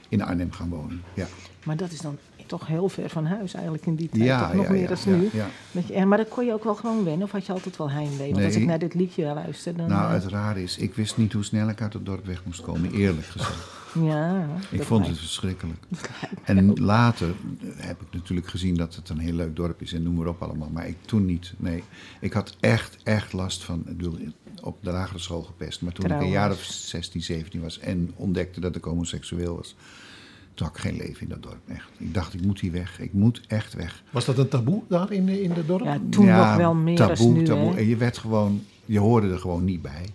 in 0.08 0.22
Arnhem 0.22 0.52
gaan 0.52 0.68
wonen. 0.68 1.02
Ja, 1.14 1.26
Maar 1.64 1.76
dat 1.76 1.90
is 1.92 2.00
dan 2.00 2.18
toch 2.46 2.66
heel 2.66 2.88
ver 2.88 3.10
van 3.10 3.26
huis 3.26 3.54
eigenlijk 3.54 3.86
in 3.86 3.94
die 3.94 4.08
tijd. 4.08 4.24
ja, 4.24 4.46
toch 4.46 4.54
nog 4.54 4.64
ja, 4.66 4.70
meer 4.72 4.88
dan 4.88 4.96
ja, 5.04 5.10
nu. 5.16 5.30
Dat 5.72 5.88
je, 5.88 6.06
maar 6.06 6.18
dat 6.18 6.28
kon 6.28 6.44
je 6.46 6.52
ook 6.52 6.64
wel 6.64 6.74
gewoon 6.74 7.04
wennen, 7.04 7.22
of 7.22 7.30
had 7.30 7.46
je 7.46 7.52
altijd 7.52 7.76
wel 7.76 7.90
heimwee? 7.90 8.32
Want 8.32 8.44
als 8.44 8.54
ik 8.56 8.64
naar 8.64 8.78
dit 8.78 8.94
liedje 8.94 9.24
luister, 9.24 9.76
dan... 9.76 9.88
Nou, 9.88 10.06
eh, 10.06 10.12
het 10.12 10.26
rare 10.26 10.62
is, 10.62 10.78
ik 10.78 10.94
wist 10.94 11.16
niet 11.16 11.32
hoe 11.32 11.44
snel 11.44 11.68
ik 11.68 11.80
uit 11.82 11.92
het 11.92 12.06
dorp 12.06 12.26
weg 12.26 12.44
moest 12.44 12.60
komen, 12.60 12.92
eerlijk 12.92 13.26
gezegd. 13.26 13.64
ja, 14.10 14.46
Ik 14.70 14.82
vond 14.82 15.00
lijkt- 15.00 15.16
het 15.16 15.26
verschrikkelijk. 15.26 15.78
En 16.44 16.72
later 16.80 17.28
heb 17.76 18.00
ik 18.00 18.06
natuurlijk 18.12 18.48
gezien 18.48 18.74
dat 18.74 18.94
het 18.94 19.08
een 19.08 19.18
heel 19.18 19.32
leuk 19.32 19.56
dorp 19.56 19.82
is 19.82 19.92
en 19.92 20.02
noem 20.02 20.14
maar 20.14 20.26
op 20.26 20.42
allemaal. 20.42 20.70
Maar 20.72 20.88
ik 20.88 20.96
toen 21.06 21.24
niet. 21.24 21.52
Nee, 21.56 21.82
ik 22.20 22.32
had 22.32 22.56
echt, 22.60 22.96
echt 23.02 23.32
last 23.32 23.64
van, 23.64 23.78
ik 23.86 23.96
bedoel, 23.96 24.18
op 24.62 24.78
de 24.82 24.90
lagere 24.90 25.18
school 25.18 25.42
gepest. 25.42 25.82
Maar 25.82 25.92
toen 25.92 26.04
ik 26.04 26.20
een 26.20 26.28
jaar 26.28 26.50
of 26.50 26.56
Trouwens. 26.56 26.88
16, 26.88 27.22
17 27.22 27.60
was 27.60 27.78
en 27.78 28.12
ontdekte 28.16 28.60
dat 28.60 28.76
ik 28.76 28.84
homoseksueel 28.84 29.56
was, 29.56 29.74
toen 30.56 30.66
had 30.66 30.76
ik 30.76 30.82
geen 30.82 30.96
leven 30.96 31.22
in 31.22 31.28
dat 31.28 31.42
dorp. 31.42 31.68
Echt. 31.68 31.88
Ik 31.96 32.14
dacht, 32.14 32.34
ik 32.34 32.44
moet 32.44 32.60
hier 32.60 32.72
weg. 32.72 33.00
Ik 33.00 33.12
moet 33.12 33.40
echt 33.46 33.74
weg. 33.74 34.02
Was 34.10 34.24
dat 34.24 34.38
een 34.38 34.48
taboe 34.48 34.82
daar 34.88 35.12
in, 35.12 35.28
in 35.28 35.52
de 35.52 35.66
dorp? 35.66 35.84
Ja, 35.84 35.98
toen 36.10 36.26
nog 36.26 36.56
wel 36.56 36.74
meer 36.74 36.96
taboe, 36.96 37.10
als 37.10 37.20
nu, 37.20 37.44
taboe. 37.44 37.70
hè? 37.70 37.76
En 37.76 37.86
je 37.86 37.96
werd 37.96 38.18
gewoon, 38.18 38.64
je 38.84 38.98
hoorde 38.98 39.30
er 39.30 39.38
gewoon 39.38 39.64
niet 39.64 39.82
bij. 39.82 40.06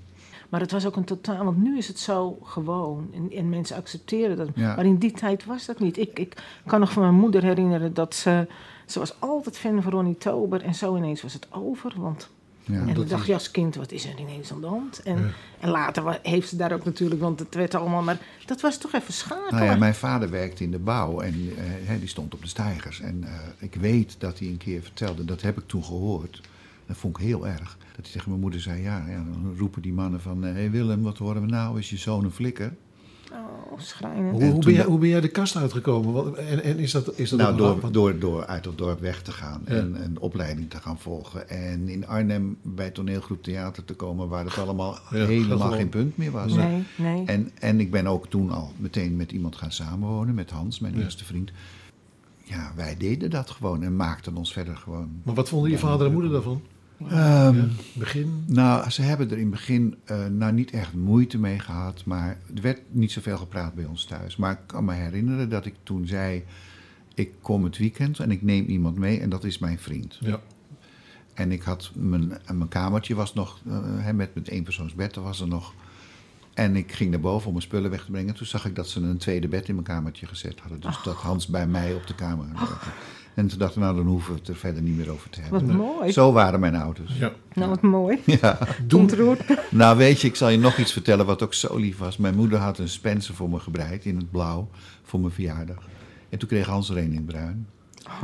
Maar 0.50 0.60
het 0.60 0.72
was 0.72 0.86
ook 0.86 0.96
een 0.96 1.04
totaal... 1.04 1.46
Want 1.46 1.58
nu 1.58 1.78
is 1.78 1.88
het 1.88 2.00
zo 2.00 2.38
gewoon 2.44 3.10
en, 3.14 3.38
en 3.38 3.50
mensen 3.50 3.76
accepteren 3.76 4.38
dat. 4.38 4.48
Ja. 4.56 4.76
Maar 4.76 4.86
in 4.86 4.98
die 4.98 5.12
tijd 5.12 5.46
was 5.46 5.66
dat 5.66 5.80
niet. 5.80 5.98
Ik, 5.98 6.20
ik 6.20 6.44
kan 6.66 6.80
nog 6.80 6.92
van 6.92 7.02
mijn 7.02 7.16
moeder 7.16 7.44
herinneren 7.44 7.94
dat 7.94 8.16
ze... 8.16 8.48
Ze 8.86 9.00
was 9.00 9.20
altijd 9.20 9.58
fan 9.58 9.82
van 9.82 9.92
Ronnie 9.92 10.18
Tober 10.18 10.62
en 10.62 10.76
zo 10.76 10.98
ineens 10.98 11.22
was 11.22 11.34
het 11.34 11.48
over. 11.52 11.94
Want 11.96 12.30
Ja. 12.66 12.88
en 12.88 12.94
dan 12.94 13.08
dacht 13.08 13.26
je 13.26 13.34
als 13.34 13.52
kind, 13.52 13.76
wat 13.76 13.92
is 13.92 14.06
er 14.06 14.20
ineens 14.20 14.52
aan 14.52 14.62
de 14.62 14.68
hand? 14.68 15.02
En, 15.04 15.18
Ja. 15.18 15.30
en 15.60 15.70
later 15.70 16.20
heeft 16.22 16.50
ze 16.50 16.56
daar 16.56 16.72
ook 16.72 16.86
natuurlijk, 16.86 17.22
want 17.22 17.40
het 17.40 17.56
werd 17.56 17.76
allemaal... 17.76 18.02
Maar 18.02 18.18
dat 18.46 18.62
was 18.62 18.78
toch 18.78 18.94
even 18.94 19.14
schakelen. 19.14 19.54
Nou 19.54 19.66
ja, 19.66 19.76
mijn 19.76 19.96
vader 19.96 20.30
werkte 20.30 20.64
in 20.64 20.72
de 20.72 20.80
bouw 20.80 21.20
en 21.20 21.34
eh, 21.34 21.64
hè, 21.88 22.00
die 22.00 22.08
stond 22.08 22.34
op 22.34 22.42
de 22.42 22.48
stijgers. 22.48 23.00
En 23.00 23.24
eh, 23.24 23.34
ik 23.58 23.76
weet 23.76 24.16
dat 24.18 24.40
hij 24.40 24.48
een 24.48 24.58
keer 24.58 24.82
vertelde, 24.82 25.26
dat 25.26 25.42
heb 25.42 25.58
ik 25.58 25.68
toen 25.68 25.84
gehoord. 25.84 26.42
Dat 26.86 26.98
vond 26.98 27.18
ik 27.18 27.24
heel 27.24 27.48
erg. 27.48 27.78
Dat 27.96 28.06
hij 28.06 28.12
tegen 28.12 28.30
mijn 28.30 28.42
moeder 28.42 28.62
zei, 28.62 28.82
ja, 28.82 29.06
ja 29.08 29.16
dan 29.16 29.56
roepen 29.58 29.82
die 29.82 29.94
mannen 29.94 30.22
van... 30.22 30.44
Hé 30.44 30.52
hey 30.52 30.72
Willem, 30.72 31.02
wat 31.02 31.18
horen 31.18 31.42
we 31.42 31.48
nou? 31.48 31.80
Is 31.80 31.90
je 31.90 31.98
zoon 31.98 32.24
een 32.24 32.32
flikker? 32.32 32.74
Oh, 33.32 33.80
schrijnend. 33.80 34.32
Hoe, 34.32 34.44
hoe, 34.52 34.64
ben 34.64 34.74
jij, 34.74 34.84
de- 34.84 34.90
hoe 34.90 35.00
ben 35.00 35.10
jij 35.10 35.22
de 35.22 35.28
kast 35.28 35.56
uitgekomen? 35.56 36.14
Wat- 36.14 36.36
En, 36.38 36.64
en 36.64 36.80
is 36.80 36.92
dat, 36.92 37.18
is 37.18 37.30
dat 37.30 37.40
Nou, 37.40 37.58
door, 37.58 37.80
wat- 37.80 37.94
door, 37.94 38.20
door 38.20 38.46
uit 38.46 38.66
het 38.66 38.78
dorp 38.78 39.00
weg 39.00 39.22
te 39.22 39.32
gaan 39.32 39.62
Ja. 39.68 39.74
en 39.74 40.04
een 40.04 40.20
opleiding 40.20 40.70
te 40.70 40.78
gaan 40.78 41.00
volgen. 41.00 41.50
En 41.50 41.88
in 41.90 42.08
Arnhem 42.08 42.58
bij 42.62 42.90
toneelgroep 42.90 43.44
theater 43.44 43.86
te 43.86 43.94
komen... 43.94 44.28
waar 44.28 44.46
het 44.46 44.58
allemaal 44.58 44.98
Ja, 45.10 45.26
helemaal 45.26 45.72
geen 45.72 45.90
punt 45.90 46.18
meer 46.18 46.32
was. 46.32 46.54
Nee, 46.54 46.84
nee. 46.98 47.26
En, 47.26 47.52
en 47.60 47.80
ik 47.80 47.92
ben 47.92 48.08
ook 48.08 48.28
toen 48.28 48.52
al 48.52 48.72
meteen 48.78 49.16
met 49.16 49.32
iemand 49.32 49.56
gaan 49.56 49.72
samenwonen, 49.72 50.36
met 50.36 50.50
Hans, 50.50 50.80
mijn 50.80 50.98
Ja. 50.98 51.04
eerste 51.04 51.26
vriend. 51.26 51.52
Ja, 52.44 52.72
wij 52.76 52.96
deden 52.98 53.30
dat 53.30 53.50
gewoon 53.50 53.84
en 53.84 53.96
maakten 53.96 54.36
ons 54.38 54.54
verder 54.54 54.76
gewoon. 54.78 55.10
Maar 55.24 55.36
wat 55.36 55.50
vonden 55.50 55.72
je 55.72 55.78
vader 55.78 56.08
en 56.08 56.14
moeder 56.14 56.32
daarvan? 56.32 56.62
Ehm, 57.10 57.56
Ja, 57.56 57.66
begin? 57.94 58.44
Nou, 58.48 58.90
ze 58.90 59.02
hebben 59.02 59.28
er 59.30 59.38
in 59.38 59.42
het 59.42 59.52
begin 59.52 59.96
eh, 60.06 60.26
nou 60.26 60.54
niet 60.54 60.72
echt 60.72 60.94
moeite 60.94 61.38
mee 61.38 61.60
gehad, 61.60 62.06
maar 62.06 62.38
er 62.56 62.62
werd 62.62 62.82
niet 62.90 63.12
zoveel 63.12 63.38
gepraat 63.38 63.74
bij 63.74 63.86
ons 63.86 64.06
thuis. 64.06 64.36
Maar 64.36 64.52
ik 64.52 64.60
kan 64.66 64.86
me 64.86 64.94
herinneren 64.94 65.50
dat 65.50 65.66
ik 65.66 65.76
toen 65.84 66.08
zei: 66.08 66.44
Ik 67.14 67.32
kom 67.42 67.64
het 67.64 67.78
weekend 67.78 68.20
en 68.20 68.32
ik 68.32 68.42
neem 68.42 68.66
iemand 68.66 68.98
mee 68.98 69.20
en 69.20 69.30
dat 69.30 69.44
is 69.44 69.58
mijn 69.58 69.80
vriend. 69.80 70.18
Ja. 70.20 70.40
En 71.34 71.52
ik 71.52 71.62
had 71.62 71.92
mijn, 71.96 72.38
en 72.46 72.58
mijn 72.58 72.70
kamertje 72.70 73.16
was 73.16 73.34
nog, 73.34 73.60
hè, 73.98 74.14
met, 74.14 74.36
met 74.36 74.50
één 74.50 74.64
persoonsbed, 74.64 75.14
dat 75.14 75.24
was 75.24 75.42
er 75.42 75.48
nog. 75.48 75.74
En 76.54 76.76
ik 76.76 76.92
ging 76.92 77.12
naar 77.12 77.20
boven 77.20 77.48
om 77.48 77.54
mijn 77.54 77.66
spullen 77.66 77.90
weg 77.92 78.06
te 78.06 78.12
brengen. 78.12 78.34
Toen 78.34 78.46
zag 78.48 78.66
ik 78.66 78.76
dat 78.76 78.90
ze 78.90 79.00
een 79.02 79.18
tweede 79.18 79.48
bed 79.48 79.68
in 79.68 79.74
mijn 79.74 79.88
kamertje 79.88 80.26
gezet 80.26 80.60
hadden. 80.60 80.80
Dus 80.80 81.04
dat 81.04 81.16
Hans 81.16 81.48
bij 81.48 81.68
mij 81.68 81.94
op 81.94 82.08
de 82.08 82.16
kamer. 82.16 82.46
En 83.34 83.48
toen 83.48 83.60
dacht 83.60 83.76
ik, 83.76 83.82
nou 83.82 83.96
dan 83.96 84.06
hoeven 84.06 84.34
we 84.34 84.40
het 84.40 84.48
er 84.48 84.56
verder 84.56 84.82
niet 84.82 84.98
meer 84.98 85.10
over 85.12 85.30
te 85.30 85.42
Wat 85.50 85.60
hebben. 85.62 85.78
mooi. 85.78 86.12
Zo 86.12 86.32
waren 86.32 86.60
mijn 86.60 86.76
ouders. 86.76 87.18
ja. 87.18 87.32
Nou, 87.54 87.70
wat 87.70 87.82
mooi. 87.82 88.20
Ja. 88.26 88.58
Ontroerd. 88.96 89.42
Nou 89.70 89.98
weet 89.98 90.22
je, 90.22 90.28
ik 90.28 90.36
zal 90.36 90.50
je 90.50 90.58
nog 90.58 90.78
iets 90.78 90.92
vertellen 90.94 91.26
wat 91.26 91.44
ook 91.44 91.54
zo 91.54 91.78
lief 91.78 91.98
was. 91.98 92.18
Mijn 92.18 92.36
moeder 92.36 92.60
had 92.60 92.78
een 92.78 92.90
Spencer 92.90 93.36
voor 93.36 93.50
me 93.50 93.60
gebreid 93.60 94.06
in 94.06 94.16
het 94.16 94.32
blauw 94.32 94.70
voor 95.04 95.20
mijn 95.20 95.32
verjaardag. 95.34 95.88
En 96.30 96.38
toen 96.40 96.48
kreeg 96.50 96.66
Hans 96.66 96.90
er 96.90 96.98
een 96.98 97.04
in 97.14 97.16
het 97.16 97.26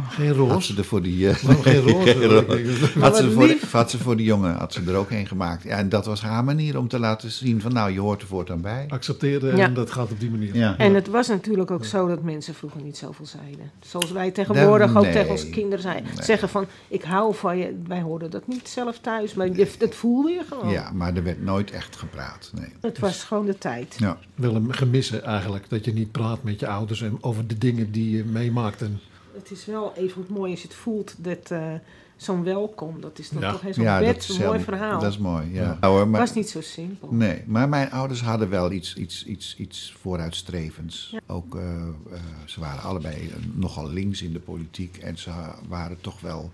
Geen 0.10 0.28
Had 0.28 0.36
roos? 0.36 0.66
ze 0.68 0.78
er 0.78 0.84
voor 0.86 1.02
die... 1.02 1.30
eh, 1.30 1.36
Waarom 1.44 1.64
geen 1.64 1.82
roze? 1.82 2.28
roze. 2.28 3.00
Had 3.00 3.18
ze, 3.18 3.32
voor, 3.32 3.56
had 3.72 3.90
ze 3.92 3.98
voor 3.98 4.16
die 4.18 4.26
jongen 4.26 4.56
had 4.56 4.74
ze 4.74 4.82
er 4.88 4.96
ook 4.96 5.12
een 5.12 5.28
gemaakt. 5.28 5.64
Ja, 5.64 5.78
en 5.78 5.90
dat 5.90 6.06
was 6.06 6.22
haar 6.22 6.44
manier 6.44 6.78
om 6.78 6.88
te 6.88 7.00
laten 7.00 7.32
zien 7.32 7.62
van 7.62 7.74
nou, 7.74 7.92
je 7.92 8.00
hoort 8.00 8.22
er 8.22 8.28
voortaan 8.28 8.62
bij. 8.62 8.86
Accepteren 8.90 9.58
Ja. 9.58 9.66
en 9.66 9.74
dat 9.74 9.92
gaat 9.92 10.12
op 10.12 10.20
die 10.20 10.30
manier. 10.30 10.56
Ja. 10.56 10.78
En 10.78 10.94
het 10.94 11.08
was 11.08 11.28
natuurlijk 11.28 11.72
ook 11.72 11.86
zo 11.86 12.08
dat 12.08 12.22
mensen 12.24 12.54
vroeger 12.54 12.82
niet 12.82 12.98
zoveel 12.98 13.26
zeiden. 13.26 13.72
Zoals 13.80 14.12
wij 14.12 14.32
tegenwoordig 14.32 14.94
Nee. 14.94 15.06
ook 15.06 15.12
tegen 15.12 15.30
onze 15.30 15.50
kinderen 15.50 15.86
Nee. 15.94 16.04
zeggen 16.24 16.50
van... 16.50 16.66
ik 16.88 17.04
hou 17.04 17.36
van 17.36 17.58
je. 17.58 17.76
Wij 17.88 18.02
hoorden 18.02 18.30
dat 18.32 18.48
niet 18.48 18.68
zelf 18.70 19.00
thuis, 19.00 19.34
maar 19.34 19.48
je, 19.48 19.68
dat 19.78 19.96
voelde 19.96 20.30
je 20.32 20.42
gewoon. 20.50 20.70
Ja, 20.70 20.92
maar 20.94 21.16
er 21.16 21.24
werd 21.24 21.44
nooit 21.44 21.72
echt 21.72 21.96
gepraat. 21.96 22.52
Nee. 22.56 22.70
Het 22.82 23.00
was 23.00 23.24
gewoon 23.24 23.46
de 23.46 23.58
tijd. 23.58 23.96
Ja. 24.00 24.18
Wel 24.36 24.56
een 24.56 24.74
gemissen 24.74 25.24
eigenlijk. 25.24 25.70
Dat 25.70 25.86
je 25.86 25.94
niet 25.94 26.12
praat 26.12 26.44
met 26.44 26.60
je 26.60 26.68
ouders 26.68 27.02
en 27.02 27.18
over 27.22 27.48
de 27.48 27.58
dingen 27.58 27.92
die 27.92 28.18
je 28.18 28.24
meemaakt. 28.24 28.82
En, 28.82 29.00
Het 29.38 29.52
is 29.52 29.66
wel 29.66 29.94
even 29.96 30.26
mooi 30.30 30.52
als 30.52 30.62
je 30.62 30.68
het 30.68 30.78
voelt 30.78 31.16
dat, 31.18 31.52
eh, 31.52 31.74
zo'n 32.16 32.44
welkom, 32.44 33.02
dat 33.02 33.20
is 33.20 33.30
dan 33.30 33.42
Ja. 33.42 33.52
toch 33.52 33.62
hè, 33.62 33.74
zo'n 33.74 33.84
Ja, 33.84 34.00
bed, 34.00 34.38
mooi 34.40 34.60
verhaal. 34.60 35.00
Dat 35.00 35.12
is 35.12 35.18
mooi, 35.18 35.54
ja. 35.54 35.62
Ja. 35.62 35.78
Nou, 35.82 36.06
maar, 36.06 36.20
was 36.22 36.34
niet 36.34 36.50
zo 36.50 36.62
simpel. 36.62 37.08
Nee, 37.12 37.44
maar 37.46 37.70
mijn 37.70 37.92
ouders 37.92 38.22
hadden 38.22 38.50
wel 38.50 38.72
iets, 38.72 38.96
iets, 38.96 39.26
iets, 39.26 39.56
iets 39.58 39.96
vooruitstrevends. 40.00 41.10
Ja. 41.12 41.20
Ook, 41.28 41.56
eh, 41.56 41.82
eh, 42.12 42.20
ze 42.46 42.60
waren 42.60 42.82
allebei 42.84 43.34
nogal 43.54 43.90
links 43.90 44.22
in 44.22 44.34
de 44.34 44.40
politiek. 44.40 44.98
En 44.98 45.18
ze 45.18 45.32
waren 45.68 46.02
toch 46.02 46.20
wel, 46.22 46.52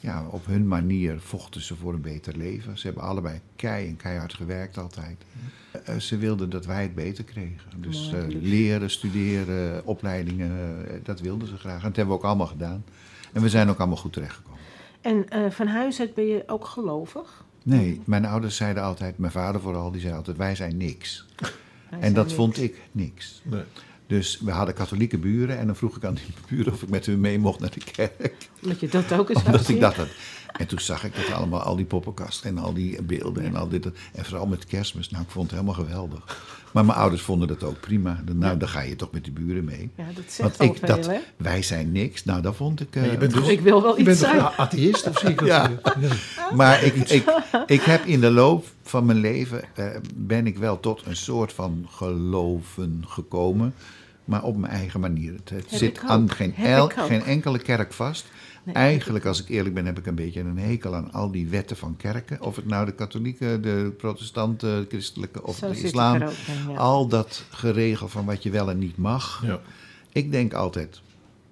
ja, 0.00 0.26
op 0.30 0.46
hun 0.46 0.68
manier 0.68 1.20
vochten 1.20 1.60
ze 1.60 1.76
voor 1.76 1.92
een 1.92 2.00
beter 2.00 2.36
leven. 2.36 2.78
Ze 2.78 2.86
hebben 2.86 3.04
allebei 3.04 3.40
kei 3.56 3.88
en 3.88 3.96
keihard 3.96 4.34
gewerkt 4.34 4.78
altijd. 4.78 5.24
Eh, 5.84 5.96
ze 5.96 6.16
wilden 6.16 6.50
dat 6.50 6.66
wij 6.66 6.82
het 6.82 6.94
beter 6.94 7.24
kregen. 7.24 7.70
Dus 7.76 8.12
eh, 8.12 8.20
leren, 8.28 8.90
studeren, 8.90 9.86
opleidingen, 9.86 10.86
eh, 10.88 10.94
dat 11.02 11.20
wilden 11.20 11.48
ze 11.48 11.56
graag. 11.56 11.76
En 11.82 11.88
dat 11.88 11.96
hebben 11.96 12.14
we 12.14 12.20
ook 12.20 12.26
allemaal 12.26 12.46
gedaan. 12.46 12.84
En 13.32 13.42
we 13.42 13.48
zijn 13.48 13.68
ook 13.68 13.78
allemaal 13.78 13.96
goed 13.96 14.12
terechtgekomen. 14.12 14.58
En 15.00 15.28
eh, 15.28 15.50
van 15.50 15.66
huis 15.66 16.00
uit 16.00 16.14
ben 16.14 16.26
je 16.26 16.42
ook 16.46 16.64
gelovig? 16.64 17.44
Nee, 17.62 18.00
mijn 18.04 18.24
ouders 18.24 18.56
zeiden 18.56 18.82
altijd, 18.82 19.18
mijn 19.18 19.32
vader 19.32 19.60
vooral, 19.60 19.90
die 19.90 20.00
zei 20.00 20.14
altijd, 20.14 20.36
wij 20.36 20.54
zijn 20.54 20.76
niks. 20.76 21.26
Wij 21.36 21.50
En 21.90 22.00
zijn 22.00 22.14
dat 22.14 22.24
niks. 22.24 22.36
vond 22.36 22.58
ik 22.60 22.76
niks. 22.92 23.40
Nee. 23.44 23.62
Dus 24.08 24.38
we 24.40 24.50
hadden 24.50 24.74
katholieke 24.74 25.18
buren 25.18 25.58
en 25.58 25.66
dan 25.66 25.76
vroeg 25.76 25.96
ik 25.96 26.04
aan 26.04 26.14
die 26.14 26.24
buren 26.48 26.72
of 26.72 26.82
ik 26.82 26.88
met 26.88 27.06
hun 27.06 27.20
mee 27.20 27.38
mocht 27.38 27.60
naar 27.60 27.70
de 27.70 27.80
kerk. 27.92 28.48
Omdat 28.62 28.80
je 28.80 28.88
dat 28.88 29.12
ook 29.12 29.28
eens 29.28 29.38
had 29.38 29.46
Omdat 29.46 29.68
ik 29.68 29.80
dat. 29.80 29.96
En 30.58 30.66
toen 30.66 30.78
zag 30.80 31.04
ik 31.04 31.14
dat 31.16 31.32
allemaal, 31.36 31.60
al 31.60 31.76
die 31.76 31.84
poppenkasten 31.84 32.50
en 32.50 32.58
al 32.58 32.72
die 32.74 33.02
beelden 33.02 33.44
en 33.44 33.56
al 33.56 33.68
dit. 33.68 33.86
En 33.86 34.24
vooral 34.24 34.46
met 34.46 34.64
kerstmis. 34.66 35.10
Nou, 35.10 35.22
ik 35.24 35.30
vond 35.30 35.50
het 35.50 35.60
helemaal 35.60 35.84
geweldig. 35.84 36.46
Maar 36.72 36.84
mijn 36.84 36.98
ouders 36.98 37.22
vonden 37.22 37.48
dat 37.48 37.62
ook 37.62 37.80
prima. 37.80 38.22
Nou, 38.34 38.56
dan 38.58 38.68
ga 38.68 38.80
je 38.80 38.96
toch 38.96 39.10
met 39.12 39.24
die 39.24 39.32
buren 39.32 39.64
mee. 39.64 39.90
Ja, 39.96 40.04
dat 40.14 40.24
zegt 40.28 40.56
Want 40.58 40.70
ik, 40.72 40.78
veel, 40.78 40.96
dat, 40.96 41.06
hè? 41.06 41.18
wij 41.36 41.62
zijn 41.62 41.92
niks. 41.92 42.24
Nou, 42.24 42.40
dat 42.42 42.56
vond 42.56 42.80
ik. 42.80 42.96
eh, 42.96 43.10
je 43.10 43.16
bent 43.18 43.34
dus- 43.34 43.48
Ik 43.48 43.60
wil 43.60 43.82
wel 43.82 43.92
Je 43.92 43.96
iets 43.98 44.04
bent 44.06 44.18
toch 44.18 44.28
zijn. 44.28 44.40
een 44.40 44.56
atheïst 44.56 45.08
of 45.08 45.18
zie 45.18 45.28
ik 45.28 45.38
dat? 45.38 45.48
Ja. 45.48 45.70
Ja. 46.00 46.08
Maar 46.54 46.82
ik, 46.82 46.94
ik, 46.94 47.24
ik 47.66 47.80
heb 47.82 48.04
in 48.04 48.20
de 48.20 48.30
loop 48.30 48.66
van 48.82 49.06
mijn 49.06 49.18
leven 49.18 49.62
eh, 49.74 49.86
ben 50.14 50.46
ik 50.46 50.58
wel 50.58 50.80
tot 50.80 51.02
een 51.06 51.16
soort 51.16 51.52
van 51.52 51.86
geloven 51.90 53.04
gekomen. 53.06 53.74
Maar 54.24 54.42
op 54.42 54.56
mijn 54.56 54.72
eigen 54.72 55.00
manier. 55.00 55.32
Het, 55.32 55.50
Heb 55.50 55.64
zit 55.68 55.98
aan 56.06 56.30
geen, 56.30 56.54
el- 56.56 56.90
geen 56.96 57.22
enkele 57.24 57.58
kerk 57.58 57.92
vast. 57.92 58.26
Nee, 58.64 58.74
Eigenlijk, 58.74 59.24
als 59.24 59.42
ik 59.42 59.48
eerlijk 59.48 59.74
ben, 59.74 59.86
heb 59.86 59.98
ik 59.98 60.06
een 60.06 60.14
beetje 60.14 60.40
een 60.40 60.58
hekel 60.58 60.94
aan 60.94 61.12
al 61.12 61.30
die 61.30 61.48
wetten 61.48 61.76
van 61.76 61.96
kerken. 61.96 62.40
Of 62.40 62.56
het 62.56 62.66
nou 62.66 62.86
de 62.86 62.92
katholieke, 62.92 63.58
de 63.60 63.94
protestanten, 63.96 64.80
de 64.80 64.86
christelijke 64.88 65.42
of 65.42 65.56
Zo 65.56 65.70
de 65.70 65.80
islam. 65.82 66.22
ook 66.22 66.30
in, 66.30 66.70
ja. 66.72 66.76
Al 66.78 67.06
dat 67.08 67.44
geregel 67.50 68.08
van 68.08 68.24
wat 68.24 68.42
je 68.42 68.50
wel 68.50 68.70
en 68.70 68.78
niet 68.78 68.96
mag. 68.96 69.42
Ja. 69.46 69.60
Ik 70.12 70.30
denk 70.30 70.52
altijd, 70.52 71.00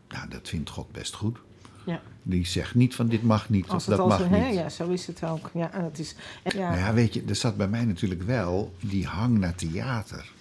nou, 0.09 0.29
dat 0.29 0.49
vindt 0.49 0.71
God 0.71 0.93
best 0.93 1.15
goed. 1.15 1.39
Ja. 1.87 2.01
Die 2.23 2.47
zegt 2.47 2.75
niet 2.75 2.95
van 2.95 3.07
dit 3.09 3.23
mag 3.23 3.49
niet, 3.49 3.69
of 3.69 3.85
dat 3.85 4.09
mag 4.09 4.19
zo, 4.19 4.25
niet. 4.29 4.33
hè? 4.33 4.47
Ja, 4.49 4.69
zo 4.69 4.89
is 4.89 5.07
het 5.07 5.25
ook. 5.25 5.51
Ja, 5.55 5.73
en 5.73 5.85
het 5.85 5.99
is, 5.99 6.15
en- 6.43 6.59
ja, 6.59 6.69
Nou 6.71 6.81
ja, 6.81 6.93
weet 6.95 7.15
je, 7.15 7.23
er 7.29 7.35
zat 7.37 7.57
bij 7.57 7.69
mij 7.69 7.85
natuurlijk 7.85 8.23
wel 8.23 8.75
die 8.81 9.07
hang 9.07 9.39
naar 9.39 9.55
theater. 9.55 10.33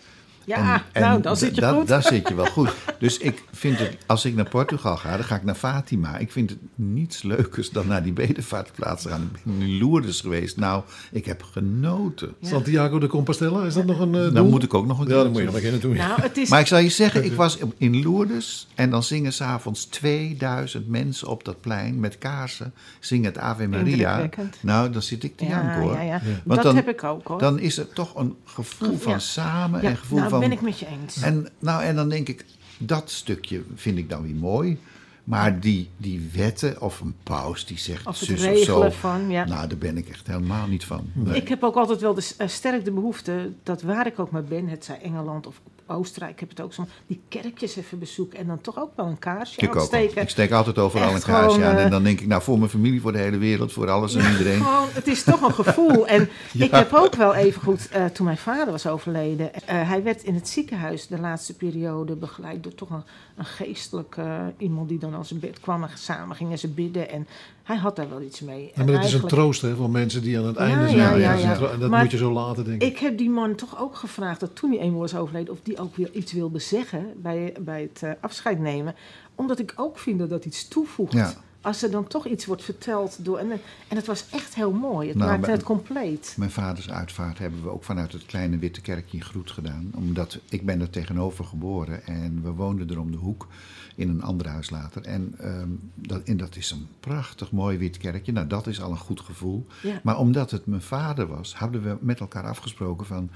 Ja 0.46 0.74
En- 0.76 0.82
en 0.91 1.02
nou, 1.02 1.22
dan 1.22 1.38
zit 1.38 1.56
je 1.56 1.62
da- 1.62 1.72
goed. 1.74 1.88
Daar 1.88 2.04
zit 2.04 2.28
je 2.28 2.36
wel 2.36 2.46
goed. 2.46 2.70
Dus 3.00 3.18
ik 3.18 3.43
vind 3.52 3.80
het, 3.80 3.98
als 4.06 4.26
ik 4.26 4.36
naar 4.36 4.50
Portugal 4.50 4.98
ga, 4.98 5.16
dan 5.16 5.26
ga 5.26 5.36
ik 5.36 5.43
naar 5.43 5.56
Fatima. 5.56 6.18
Ik 6.18 6.32
vind 6.32 6.50
het 6.50 6.60
niets 6.76 7.24
leukers 7.24 7.70
dan 7.70 7.88
naar 7.88 8.04
die 8.04 8.14
bedevaartplaats 8.14 9.04
te 9.04 9.10
gaan. 9.10 9.30
Ik 9.36 9.43
ben 9.43 9.62
in 9.68 9.78
Lourdes 9.78 10.22
geweest. 10.22 10.58
Nou, 10.58 10.84
ik 11.12 11.26
heb 11.26 11.43
genoten. 11.43 12.34
Santiago 12.41 13.00
de 13.00 13.08
Compostela, 13.08 13.64
is 13.64 13.74
dat 13.74 13.86
nog 13.86 14.00
een 14.00 14.16
eh, 14.16 14.34
Dan 14.34 14.50
moet 14.50 14.64
ik 14.64 14.74
ook 14.74 14.86
nog 14.86 15.00
een 15.00 15.08
Ja, 15.08 15.14
keer 15.14 15.24
dan 15.24 15.32
moet 15.32 15.39
je 15.41 15.46
nog 15.46 15.54
naartoe. 15.54 15.72
een 15.72 15.80
keer 15.82 15.91
naartoe. 15.98 16.16
Nou, 16.18 16.30
het 16.30 16.38
is... 16.38 16.50
Maar 16.50 16.60
ik 16.60 16.68
zal 16.68 16.78
je 16.80 16.89
zeggen, 16.89 17.26
ik 17.26 17.34
was 17.34 17.58
in 17.78 18.02
Lourdes 18.02 18.68
en 18.76 18.89
dan 18.89 19.04
zingen 19.04 19.34
s'avonds 19.34 19.86
2000 19.86 20.88
mensen 20.88 21.28
op 21.28 21.43
dat 21.46 21.62
plein 21.62 22.00
met 22.00 22.18
kaarsen. 22.18 22.74
Zingen 23.00 23.26
het 23.26 23.38
Ave 23.38 23.68
Maria. 23.68 24.30
Nou, 24.62 24.89
dan 24.89 25.02
zit 25.02 25.24
ik 25.24 25.38
te 25.38 25.43
ja, 25.46 25.50
janken 25.50 25.82
hoor. 25.82 25.93
ja, 25.93 26.02
ja. 26.02 26.22
Want 26.43 26.56
dat 26.56 26.64
dan- 26.64 26.76
heb 26.76 26.88
ik 26.89 27.04
ook 27.04 27.28
hoor. 27.28 27.39
Dan 27.39 27.60
is 27.60 27.78
er 27.78 27.89
toch 27.89 28.16
een 28.16 28.36
gevoel 28.46 28.91
Ja. 28.91 28.98
van 28.98 29.22
samen 29.22 29.82
ja, 29.82 29.89
en 29.89 29.98
gevoel 29.98 30.18
nou, 30.20 30.30
van... 30.40 30.50
ben 30.50 30.58
ik 30.58 30.64
met 30.64 30.80
je 30.80 30.88
eens. 30.88 31.22
En, 31.22 31.48
nou, 31.60 31.84
en 31.84 31.96
dan 31.96 32.10
denk 32.10 32.30
ik, 32.30 32.46
dat 32.78 33.12
stukje 33.12 33.64
vind 33.76 33.98
ik 33.98 34.10
dan 34.10 34.24
weer 34.24 34.36
mooi. 34.36 34.80
Maar 35.24 35.60
die, 35.60 35.90
die 35.98 36.30
wetten 36.34 36.82
of 36.82 37.00
een 37.00 37.16
paus 37.24 37.66
die 37.66 37.78
zegt 37.78 38.06
Of 38.06 38.18
zus 38.18 38.46
of 38.46 38.58
zo. 38.58 38.90
van, 38.90 39.30
ja. 39.30 39.46
Nou, 39.46 39.68
daar 39.68 39.78
ben 39.78 39.98
ik 39.98 40.10
echt 40.10 40.28
helemaal 40.28 40.68
niet 40.68 40.86
van. 40.86 41.10
Nee. 41.14 41.36
Ik 41.36 41.48
heb 41.48 41.64
ook 41.64 41.76
altijd 41.76 42.02
wel 42.02 42.14
de, 42.14 42.34
eh, 42.38 42.48
sterk 42.48 42.86
de 42.86 42.92
behoefte 42.92 43.52
dat 43.64 43.82
waar 43.82 44.08
ik 44.08 44.20
ook 44.20 44.32
maar 44.32 44.44
ben, 44.44 44.68
het 44.68 44.86
zij 44.86 45.02
Engeland 45.02 45.48
of 45.48 45.62
Oostenrijk, 45.88 46.34
ik 46.34 46.40
heb 46.40 46.50
het 46.50 46.62
ook 46.62 46.74
zo, 46.74 46.86
die 47.08 47.22
kerkjes 47.30 47.76
even 47.76 48.00
bezoeken 48.00 48.40
en 48.40 48.48
dan 48.48 48.62
toch 48.62 48.80
ook 48.80 48.92
wel 48.96 49.06
een 49.06 49.20
kaarsje 49.20 49.62
Ik 49.62 49.70
ook. 49.70 49.76
aansteken. 49.76 50.22
Ik 50.22 50.30
steek 50.30 50.52
altijd 50.52 50.78
overal 50.78 51.08
Echt 51.08 51.16
een 51.16 51.34
kaarsje 51.34 51.50
gewoon, 51.60 51.72
aan. 51.72 51.78
En 51.78 51.86
eh, 51.86 51.92
dan 51.92 52.04
denk 52.04 52.20
ik, 52.20 52.28
nou, 52.28 52.42
voor 52.42 52.58
mijn 52.58 52.70
familie, 52.70 53.02
voor 53.02 53.12
de 53.12 53.18
hele 53.18 53.38
wereld, 53.38 53.74
voor 53.74 53.90
alles 53.90 54.16
en 54.16 54.32
iedereen. 54.32 54.62
Gewoon, 54.62 54.88
het 54.92 55.08
is 55.08 55.24
toch 55.24 55.42
een 55.42 55.54
gevoel. 55.64 56.08
En 56.08 56.30
ik 56.54 56.72
heb 56.72 56.94
ook 56.94 57.16
wel 57.16 57.34
even 57.34 57.62
goed, 57.62 57.90
eh, 57.90 58.06
toen 58.06 58.26
mijn 58.26 58.38
vader 58.38 58.72
was 58.72 58.88
overleden, 58.88 59.54
eh, 59.54 59.62
hij 59.90 60.04
werd 60.04 60.24
in 60.24 60.36
het 60.36 60.48
ziekenhuis 60.50 61.08
de 61.08 61.20
laatste 61.20 61.56
periode 61.56 62.16
begeleid 62.16 62.64
door 62.64 62.76
toch 62.76 62.90
een, 62.90 63.04
een 63.36 63.46
geestelijke 63.46 64.54
iemand 64.58 64.90
die 64.90 65.00
dan 65.00 65.14
aan 65.14 65.26
zijn 65.26 65.40
bed 65.40 65.60
kwam 65.60 65.84
en 65.84 65.90
samen 65.94 66.36
gingen 66.36 66.60
ze 66.60 66.68
bidden. 66.68 67.10
En 67.10 67.28
hij 67.66 67.78
had 67.78 67.95
daar 67.95 68.09
wel 68.09 68.22
iets 68.22 68.41
mee. 68.41 68.63
Ja, 68.63 68.72
En 68.74 68.86
maar 68.86 68.95
het 68.95 69.03
is 69.03 69.13
een 69.13 69.28
troost 69.28 69.61
hè, 69.61 69.76
voor 69.76 69.89
mensen 69.89 70.22
die 70.22 70.38
aan 70.39 70.45
het 70.45 70.55
einde 70.55 70.88
zijn. 70.88 71.20
ja, 71.20 71.34
ja. 71.34 71.72
En 71.72 71.80
dat 71.80 71.89
Maar 71.89 72.01
moet 72.01 72.11
je 72.11 72.18
zo 72.18 72.32
laten, 72.32 72.66
denk 72.66 72.82
ik. 72.82 72.97
Heb 72.97 73.18
die 73.18 73.30
man 73.30 73.55
toch 73.55 73.80
ook 73.80 73.95
gevraagd 73.95 74.39
dat 74.39 74.55
toen 74.55 74.70
hij 74.72 74.80
eenmaal 74.80 74.99
was 74.99 75.16
overleden, 75.16 75.53
of 75.53 75.59
die 75.63 75.80
ook 75.80 75.95
weer 75.95 76.09
iets 76.13 76.32
wilde 76.34 76.59
zeggen 76.59 77.13
bij, 77.22 77.53
bij 77.59 77.82
het 77.82 78.03
eh, 78.03 78.11
afscheid 78.20 78.59
nemen. 78.59 78.95
Omdat 79.36 79.59
ik 79.59 79.74
ook 79.76 79.97
vind 79.99 80.20
dat 80.20 80.30
dat 80.30 80.45
iets 80.45 80.68
toevoegt. 80.68 81.38
Als 81.61 81.84
er 81.84 81.91
dan 81.91 82.07
toch 82.07 82.26
iets 82.28 82.45
wordt 82.45 82.63
verteld 82.63 83.26
door. 83.26 83.38
En, 83.38 83.51
en 83.88 83.95
het 83.95 84.05
was 84.05 84.26
echt 84.32 84.55
heel 84.55 84.72
mooi. 84.72 85.07
Het 85.07 85.18
Nou, 85.18 85.30
maakte 85.32 85.51
het 85.51 85.63
compleet. 85.63 86.34
Mijn 86.38 86.51
vaders 86.51 86.89
uitvaart 86.89 87.38
hebben 87.38 87.63
we 87.63 87.70
ook 87.70 87.84
vanuit 87.84 88.11
het 88.11 88.26
kleine 88.26 88.57
witte 88.57 88.82
kerkje 88.82 89.18
in 89.18 89.24
Groet 89.24 89.51
gedaan. 89.51 89.91
Omdat 89.95 90.39
ik 90.49 90.66
ben 90.66 90.82
er 90.82 90.89
tegenover 90.89 91.45
geboren 91.45 92.05
en 92.05 92.41
we 92.43 92.49
woonden 92.51 92.89
er 92.89 92.99
om 92.99 93.11
de 93.11 93.18
hoek 93.18 93.47
in 93.96 94.10
een 94.10 94.24
ander 94.24 94.48
huis 94.48 94.70
later. 94.70 95.02
En, 95.02 95.36
ehm, 95.39 95.70
dat, 95.96 96.22
en 96.24 96.38
dat 96.38 96.56
is 96.56 96.72
een 96.72 96.88
prachtig 97.00 97.52
mooi 97.52 97.78
wit 97.78 97.98
kerkje. 97.98 98.32
Nou, 98.32 98.48
dat 98.48 98.68
is 98.68 98.82
al 98.82 98.91
een 98.91 98.98
goed 98.98 99.20
gevoel. 99.22 99.66
Ja. 99.82 100.00
Maar 100.04 100.18
omdat 100.18 100.52
het 100.52 100.66
mijn 100.66 100.82
vader 100.82 101.28
was, 101.28 101.56
hadden 101.56 101.84
we 101.84 101.98
met 102.00 102.20
elkaar 102.20 102.43
afgesproken 102.48 103.06
van... 103.06 103.30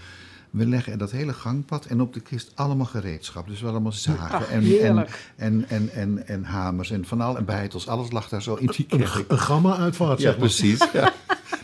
We 0.50 0.66
leggen 0.68 0.98
dat 0.98 1.12
hele 1.12 1.34
gangpad 1.34 1.86
en 1.86 2.02
op 2.02 2.14
de 2.14 2.20
kist 2.20 2.52
allemaal 2.56 2.86
gereedschap. 2.86 3.48
Dus 3.48 3.62
wel 3.62 3.72
allemaal 3.72 3.92
zagen 3.92 4.38
Ach, 4.38 4.50
en, 4.50 4.80
en, 4.82 5.08
en, 5.36 5.66
en, 5.70 5.90
en, 5.94 6.28
en 6.28 6.44
hamers 6.44 6.92
en 6.92 7.06
van 7.06 7.22
al 7.22 7.38
en 7.38 7.46
beitels. 7.46 7.88
Alles 7.88 8.12
lag 8.12 8.30
daar 8.30 8.42
zo 8.42 8.56
in 8.56 8.68
die 8.68 8.86
Een, 8.90 9.00
kerk. 9.00 9.26
een 9.32 9.40
gamma-uitvaart, 9.40 10.18
Ja, 10.18 10.24
zeg 10.24 10.32
maar. 10.32 10.40
precies. 10.48 10.88
Ja. 10.94 11.14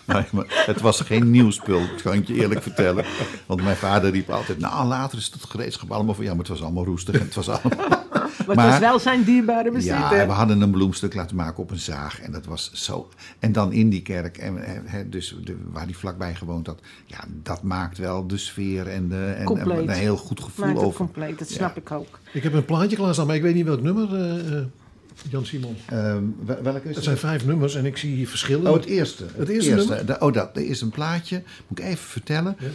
Nou, 0.05 0.23
maar 0.31 0.63
het 0.65 0.81
was 0.81 0.99
geen 1.01 1.31
nieuw 1.31 1.49
spul, 1.51 1.79
dat 1.79 2.01
kan 2.01 2.13
ik 2.13 2.27
je 2.27 2.33
eerlijk 2.33 2.61
vertellen. 2.61 3.05
Want 3.45 3.63
mijn 3.63 3.75
vader 3.75 4.11
riep 4.11 4.29
altijd, 4.29 4.59
nou 4.59 4.87
later 4.87 5.17
is 5.17 5.25
het 5.33 5.43
gereedschap 5.43 5.91
allemaal 5.91 6.13
voor... 6.13 6.23
Ja, 6.23 6.29
maar 6.29 6.39
het 6.39 6.47
was 6.47 6.61
allemaal 6.61 6.85
roestig 6.85 7.15
en 7.15 7.21
het 7.25 7.35
was 7.35 7.49
allemaal... 7.49 8.04
Maar, 8.47 8.55
Maar- 8.55 8.65
het 8.65 8.73
was 8.73 8.89
wel 8.89 8.99
zijn 8.99 9.23
dierbare 9.23 9.71
bezit. 9.71 9.89
Ja, 9.89 10.09
hè? 10.13 10.25
we 10.25 10.31
hadden 10.31 10.61
een 10.61 10.71
bloemstuk 10.71 11.13
laten 11.13 11.35
maken 11.35 11.63
op 11.63 11.71
een 11.71 11.79
zaag. 11.79 12.19
En 12.21 12.31
dat 12.31 12.45
was 12.45 12.71
zo. 12.73 13.09
En 13.39 13.51
dan 13.51 13.71
in 13.73 13.89
die 13.89 14.01
kerk, 14.01 14.37
en, 14.37 14.57
hè, 14.85 15.09
dus 15.09 15.35
de, 15.43 15.55
waar 15.71 15.85
die 15.85 15.97
vlakbij 15.97 16.35
gewoond 16.35 16.67
had. 16.67 16.79
Ja, 17.05 17.23
dat 17.43 17.63
maakt 17.63 17.97
wel 17.97 18.27
de 18.27 18.37
sfeer 18.37 18.87
en, 18.87 19.09
de, 19.09 19.35
en, 19.37 19.69
een 19.69 19.89
heel 19.89 20.17
goed 20.17 20.39
gevoel 20.39 20.65
Maakt 20.65 20.77
het 20.77 20.87
over. 20.87 20.97
compleet, 20.97 21.39
dat 21.39 21.49
Ja. 21.49 21.55
snap 21.55 21.77
ik 21.77 21.91
ook. 21.91 22.19
Ik 22.33 22.43
heb 22.43 22.53
een 22.53 22.65
plaatje 22.65 22.95
klaarstaan, 22.95 23.27
maar 23.27 23.35
ik 23.35 23.41
weet 23.41 23.55
niet 23.55 23.65
welk 23.65 23.81
nummer, 23.81 24.15
eh, 24.15 24.57
eh, 24.57 24.65
Jan 25.29 25.45
Simon. 25.45 25.75
Ehm, 25.85 26.23
wel- 26.45 26.61
welke 26.61 26.79
is 26.79 26.85
Het 26.85 26.95
het? 26.95 27.03
zijn 27.03 27.17
vijf 27.17 27.45
nummers 27.45 27.75
en 27.75 27.85
ik 27.85 27.97
zie 27.97 28.15
hier 28.15 28.27
verschillen. 28.27 28.67
Oh, 28.71 28.77
het 28.77 28.85
eerste. 28.85 29.25
Het 29.35 29.49
eerste 29.49 30.17
oh, 30.19 30.33
dat. 30.33 30.57
Er 30.57 30.65
is 30.65 30.81
een 30.81 30.89
plaatje. 30.89 31.43
Moet 31.67 31.79
ik 31.79 31.85
even 31.85 31.97
vertellen. 31.97 32.55
Ja. 32.59 32.67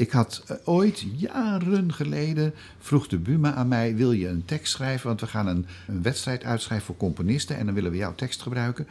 Ik 0.00 0.10
had 0.10 0.42
eh, 0.46 0.56
ooit, 0.64 1.04
jaren 1.16 1.92
geleden, 1.92 2.54
vroeg 2.78 3.08
de 3.08 3.18
Buma 3.18 3.54
aan 3.54 3.68
mij... 3.68 3.96
wil 3.96 4.12
je 4.12 4.28
een 4.28 4.44
tekst 4.44 4.72
schrijven? 4.72 5.06
Want 5.06 5.20
we 5.20 5.26
gaan 5.26 5.46
een, 5.46 5.66
een 5.86 6.02
wedstrijd 6.02 6.44
uitschrijven 6.44 6.86
voor 6.86 6.96
componisten... 6.96 7.56
en 7.56 7.64
dan 7.66 7.74
willen 7.74 7.90
we 7.90 7.96
jouw 7.96 8.14
tekst 8.14 8.42
gebruiken. 8.42 8.86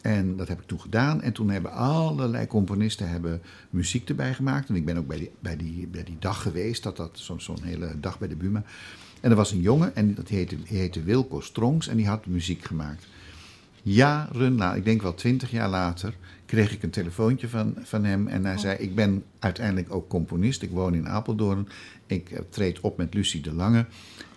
En 0.00 0.36
dat 0.36 0.48
heb 0.48 0.60
ik 0.60 0.66
toen 0.66 0.80
gedaan. 0.80 1.22
En 1.22 1.32
toen 1.32 1.50
hebben 1.50 1.72
allerlei 1.72 2.46
componisten 2.46 3.08
hebben 3.08 3.42
muziek 3.70 4.08
erbij 4.08 4.34
gemaakt. 4.34 4.68
En 4.68 4.74
ik 4.74 4.84
ben 4.84 4.96
ook 4.96 5.06
bij 5.06 5.18
die, 5.18 5.30
bij 5.40 5.56
die, 5.56 5.86
bij 5.86 6.04
die 6.04 6.16
dag 6.18 6.42
geweest. 6.42 6.82
Dat, 6.82 6.96
dat, 6.96 7.10
zo'n 7.12 7.40
zo'n 7.40 7.62
hele 7.62 8.00
dag 8.00 8.18
bij 8.18 8.28
de 8.28 8.36
Buma. 8.36 8.62
En 9.20 9.30
er 9.30 9.36
was 9.36 9.52
een 9.52 9.60
jongen, 9.60 9.96
en 9.96 10.14
dat 10.14 10.28
heette, 10.28 10.56
heette 10.64 11.02
Wilco 11.02 11.40
Strongs... 11.40 11.88
en 11.88 11.96
die 11.96 12.08
had 12.08 12.26
muziek 12.26 12.64
gemaakt. 12.64 13.06
Jaren 13.88 14.54
na, 14.54 14.74
ik 14.74 14.84
denk 14.84 15.02
wel 15.02 15.14
twintig 15.14 15.50
jaar 15.50 15.68
later, 15.68 16.14
kreeg 16.46 16.72
ik 16.72 16.82
een 16.82 16.90
telefoontje 16.90 17.48
van, 17.48 17.74
van 17.82 18.04
hem. 18.04 18.26
En 18.28 18.44
hij 18.44 18.58
zei: 18.58 18.76
Ik 18.78 18.94
ben 18.94 19.24
uiteindelijk 19.38 19.94
ook 19.94 20.08
componist. 20.08 20.62
Ik 20.62 20.70
woon 20.70 20.94
in 20.94 21.08
Apeldoorn. 21.08 21.68
Ik 22.06 22.30
eh, 22.30 22.40
treed 22.50 22.80
op 22.80 22.96
met 22.96 23.14
Lucie 23.14 23.40
de 23.40 23.52
Lange. 23.52 23.86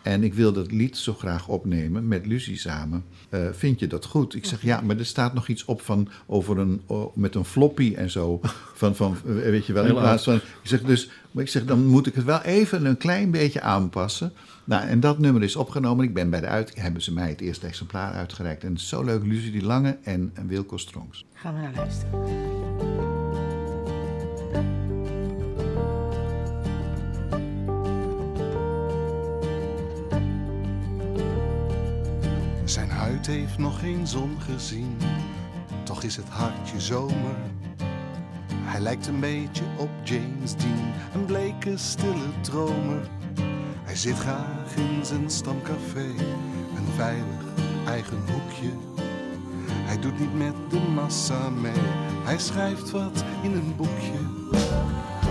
En 0.02 0.24
ik 0.24 0.34
wil 0.34 0.54
dat 0.54 0.72
lied 0.72 0.98
zo 0.98 1.14
graag 1.14 1.48
opnemen 1.48 2.08
met 2.08 2.26
Lucie 2.26 2.58
samen. 2.58 3.04
Eh, 3.30 3.40
vind 3.52 3.80
je 3.80 3.88
dat 3.88 4.06
goed? 4.06 4.36
Ik 4.36 4.46
zeg 4.46 4.62
ja, 4.62 4.82
maar 4.82 4.98
er 4.98 5.06
staat 5.06 5.34
nog 5.34 5.48
iets 5.48 5.66
op 5.66 5.82
van 5.82 6.10
over 6.26 6.58
een 6.58 6.82
oh, 6.86 7.16
met 7.16 7.36
een 7.36 7.46
floppy 7.46 7.94
en 7.96 8.10
zo. 8.10 8.40
Van, 8.74 8.96
van 8.96 9.18
eh, 9.26 9.34
weet 9.34 9.66
je 9.66 9.74
wel, 9.74 9.86
in 9.86 9.94
plaats 9.94 10.24
van. 10.24 10.36
Ik 10.36 10.44
zeg 10.64 10.82
dus, 10.82 11.10
maar 11.32 11.44
ik 11.44 11.50
zeg 11.50 11.66
dan 11.66 11.86
moet 11.86 12.08
ik 12.08 12.16
het 12.16 12.24
wel 12.24 12.42
even 12.42 12.86
een 12.86 12.98
klein 12.98 13.32
beetje 13.32 13.62
aanpassen. 13.62 14.34
Nou, 14.70 14.88
en 14.88 15.00
dat 15.00 15.20
nummer 15.20 15.44
is 15.44 15.56
opgenomen. 15.56 16.06
Ik 16.06 16.14
ben 16.14 16.30
bij 16.30 16.40
de 16.40 16.48
uit, 16.48 16.76
hebben 16.76 17.02
ze 17.02 17.14
mij 17.14 17.30
het 17.30 17.42
eerste 17.42 17.68
exemplaar 17.68 18.14
uitgereikt. 18.14 18.64
En 18.64 18.70
het 18.70 18.80
is 18.80 18.88
zo 18.88 19.04
leuk, 19.04 19.24
Lucie 19.24 19.52
die 19.52 19.64
Lange 19.64 19.98
en, 20.04 20.32
en 20.34 20.48
Wilco 20.48 20.78
Strongs. 20.78 21.26
Gaan 21.34 21.54
we 21.54 21.60
naar 21.60 21.74
luisteren. 21.76 22.24
Zijn 32.66 32.90
huid 32.90 33.28
heeft 33.28 33.58
nog 33.58 33.80
geen 33.80 34.08
zon 34.08 34.42
gezien, 34.42 34.98
toch 35.84 36.04
is 36.04 36.16
het 36.16 36.30
hartje 36.30 36.80
zomer. 36.80 37.36
Hij 38.54 38.80
lijkt 38.80 39.08
een 39.08 39.20
beetje 39.20 39.64
op 39.78 39.90
James 40.04 40.56
Dean, 40.56 40.94
een 41.14 41.26
bleke 41.26 41.78
stille 41.78 42.42
dromer. 42.42 43.19
Zit 44.00 44.18
graag 44.18 44.76
in 44.76 45.06
zijn 45.06 45.30
stamcafé, 45.30 46.06
een 46.76 46.88
veilig 46.96 47.44
eigen 47.88 48.18
hoekje. 48.18 48.72
Hij 49.72 50.00
doet 50.00 50.20
niet 50.20 50.38
met 50.38 50.54
de 50.70 50.80
massa 50.80 51.50
mee, 51.50 51.82
hij 52.24 52.38
schrijft 52.38 52.92
wat 52.92 53.24
in 53.44 53.54
een 53.54 53.74
boekje. 53.76 54.20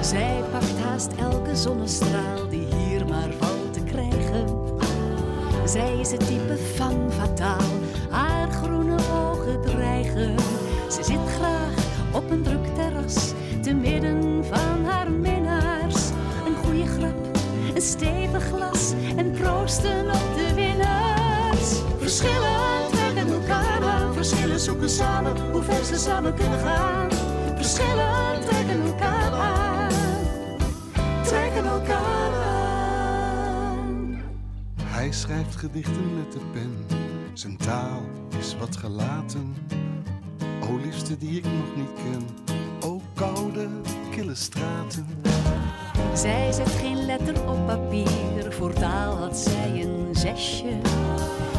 Zij 0.01 0.43
pakt 0.51 0.79
haast 0.79 1.13
elke 1.13 1.57
zonnestraal 1.57 2.49
die 2.49 2.75
hier 2.75 3.07
maar 3.07 3.33
valt 3.39 3.73
te 3.73 3.81
krijgen. 3.81 4.47
Zij 5.65 6.01
is 6.01 6.11
het 6.11 6.27
type 6.27 6.59
van 6.77 7.13
fataal, 7.13 7.71
haar 8.11 8.51
groene 8.51 8.97
ogen 9.13 9.61
dreigen. 9.61 10.39
Ze 10.91 11.03
zit 11.03 11.29
graag 11.37 11.75
op 12.13 12.31
een 12.31 12.43
druk 12.43 12.67
terras, 12.75 13.33
te 13.63 13.75
midden 13.75 14.45
van 14.45 14.78
en 19.69 19.75
proosten 19.75 20.11
op 20.11 20.35
de 20.37 20.55
winnaars. 20.55 21.75
Verschillen 21.99 22.91
trekken 22.91 23.33
elkaar 23.33 23.83
aan, 23.83 24.15
verschillen 24.15 24.61
zoeken 24.61 24.91
samen 24.91 25.51
hoe 25.53 25.63
ver 25.63 25.85
ze 25.85 25.97
samen 25.97 26.35
kunnen 26.35 26.59
gaan. 26.59 27.11
Verschillen 27.57 28.41
trekken 28.47 28.83
elkaar 28.83 29.33
aan, 29.33 29.91
trekken 31.25 31.67
elkaar 31.67 32.33
aan. 32.33 34.21
Hij 34.83 35.13
schrijft 35.13 35.57
gedichten 35.57 36.15
met 36.17 36.33
de 36.33 36.41
pen, 36.53 36.87
zijn 37.33 37.57
taal 37.57 38.03
is 38.39 38.57
wat 38.59 38.77
gelaten. 38.77 39.55
O 40.71 40.77
liefste 40.77 41.19
die 41.19 41.37
ik 41.37 41.45
nog 41.45 41.77
niet 41.77 41.91
ken, 41.95 42.27
o 42.81 43.01
koude, 43.15 43.69
kille 44.11 44.35
straten. 44.35 45.07
Zij 46.15 46.53
zet 46.53 46.69
geen 46.69 47.07
letter 47.07 47.49
op 47.49 47.67
papier, 47.67 48.38
voor 48.59 48.73
taal 48.73 49.17
had 49.17 49.37
zij 49.37 49.83
een 49.83 50.09
zesje. 50.13 50.79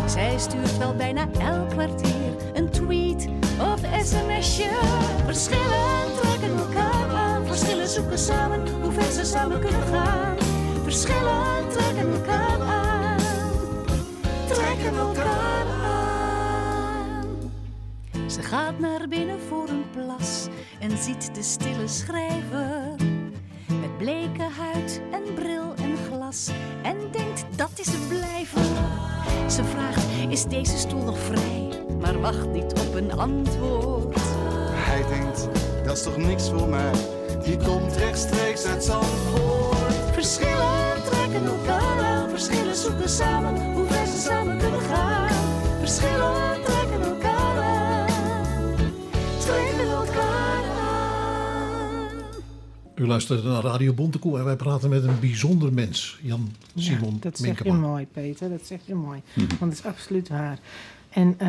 Zij 0.08 0.40
stuurt 0.40 0.78
wel 0.78 0.96
bijna 0.96 1.28
elk 1.40 1.70
kwartier 1.70 2.36
een 2.54 2.70
tweet 2.70 3.28
of 3.60 3.80
sms'je. 4.04 4.70
Verschillen 5.26 6.16
trekken 6.22 6.58
elkaar 6.58 7.10
aan, 7.10 7.46
verschillen 7.46 7.88
zoeken 7.88 8.18
samen 8.18 8.82
hoe 8.82 8.92
ver 8.92 9.12
ze 9.12 9.26
samen 9.26 9.60
kunnen 9.60 9.82
gaan. 9.82 10.38
Verschillen 10.84 11.70
trekken 11.70 12.12
elkaar 12.14 12.62
aan, 12.62 13.20
trekken 14.48 14.98
elkaar 14.98 15.66
aan. 15.84 17.28
Ze 18.28 18.42
gaat 18.42 18.80
naar 18.80 19.08
binnen 19.08 19.40
voor 19.40 19.70
een 19.70 19.86
plas 19.92 20.48
en 20.80 20.98
ziet 20.98 21.36
de 21.36 21.44
stille 21.44 21.88
schrijver. 21.88 22.96
Met 23.82 23.98
bleke 23.98 24.48
huid 24.58 25.02
en 25.12 25.34
bril 25.34 25.79
dat 27.60 27.72
is 27.76 27.88
het 27.88 28.08
blijven. 28.08 28.64
Ze 29.52 29.64
vraagt, 29.64 30.04
is 30.30 30.44
deze 30.46 30.78
stoel 30.78 31.04
nog 31.04 31.20
vrij? 31.20 31.70
Maar 32.00 32.20
wacht 32.20 32.50
niet 32.50 32.74
op 32.88 32.94
een 32.96 33.12
antwoord. 33.12 34.18
Hij 34.72 35.04
denkt, 35.08 35.48
dat 35.84 35.98
is 35.98 36.04
toch 36.04 36.18
niks 36.18 36.50
voor 36.50 36.68
mij, 36.68 36.92
die 37.44 37.58
komt 37.58 37.96
rechtstreeks 37.96 38.66
uit 38.66 38.84
Zandvoort. 38.84 40.12
Verschillen 40.12 41.04
trekken 41.06 41.46
elkaar 41.46 42.00
aan. 42.04 42.30
Verschillen 42.30 42.76
zoeken 42.76 43.10
samen 43.10 43.74
hoe 43.74 43.86
ver 43.86 44.06
ze 44.06 44.20
samen 44.20 44.58
kunnen 44.58 44.82
gaan. 44.82 45.30
Verschillen 45.80 46.59
U 53.00 53.08
luistert 53.08 53.44
naar 53.44 53.64
Radio 53.64 53.94
Bontekoe 53.94 54.38
en 54.38 54.46
wij 54.46 54.56
praten 54.56 54.90
met 54.90 55.04
een 55.04 55.20
bijzonder 55.20 55.74
mens, 55.74 56.20
Jan 56.22 56.52
Simon 56.76 57.14
ja, 57.14 57.20
dat 57.20 57.38
zeg 57.38 57.64
je 57.64 57.74
mooi, 57.74 58.08
Peter. 58.08 58.50
Dat 58.50 58.66
zeg 58.66 58.80
je 58.86 58.96
mooi. 58.96 59.22
Want 59.36 59.72
het 59.72 59.72
is 59.72 59.86
absoluut 59.86 60.30
waar. 60.30 60.60
En 61.10 61.36
eh, 61.38 61.48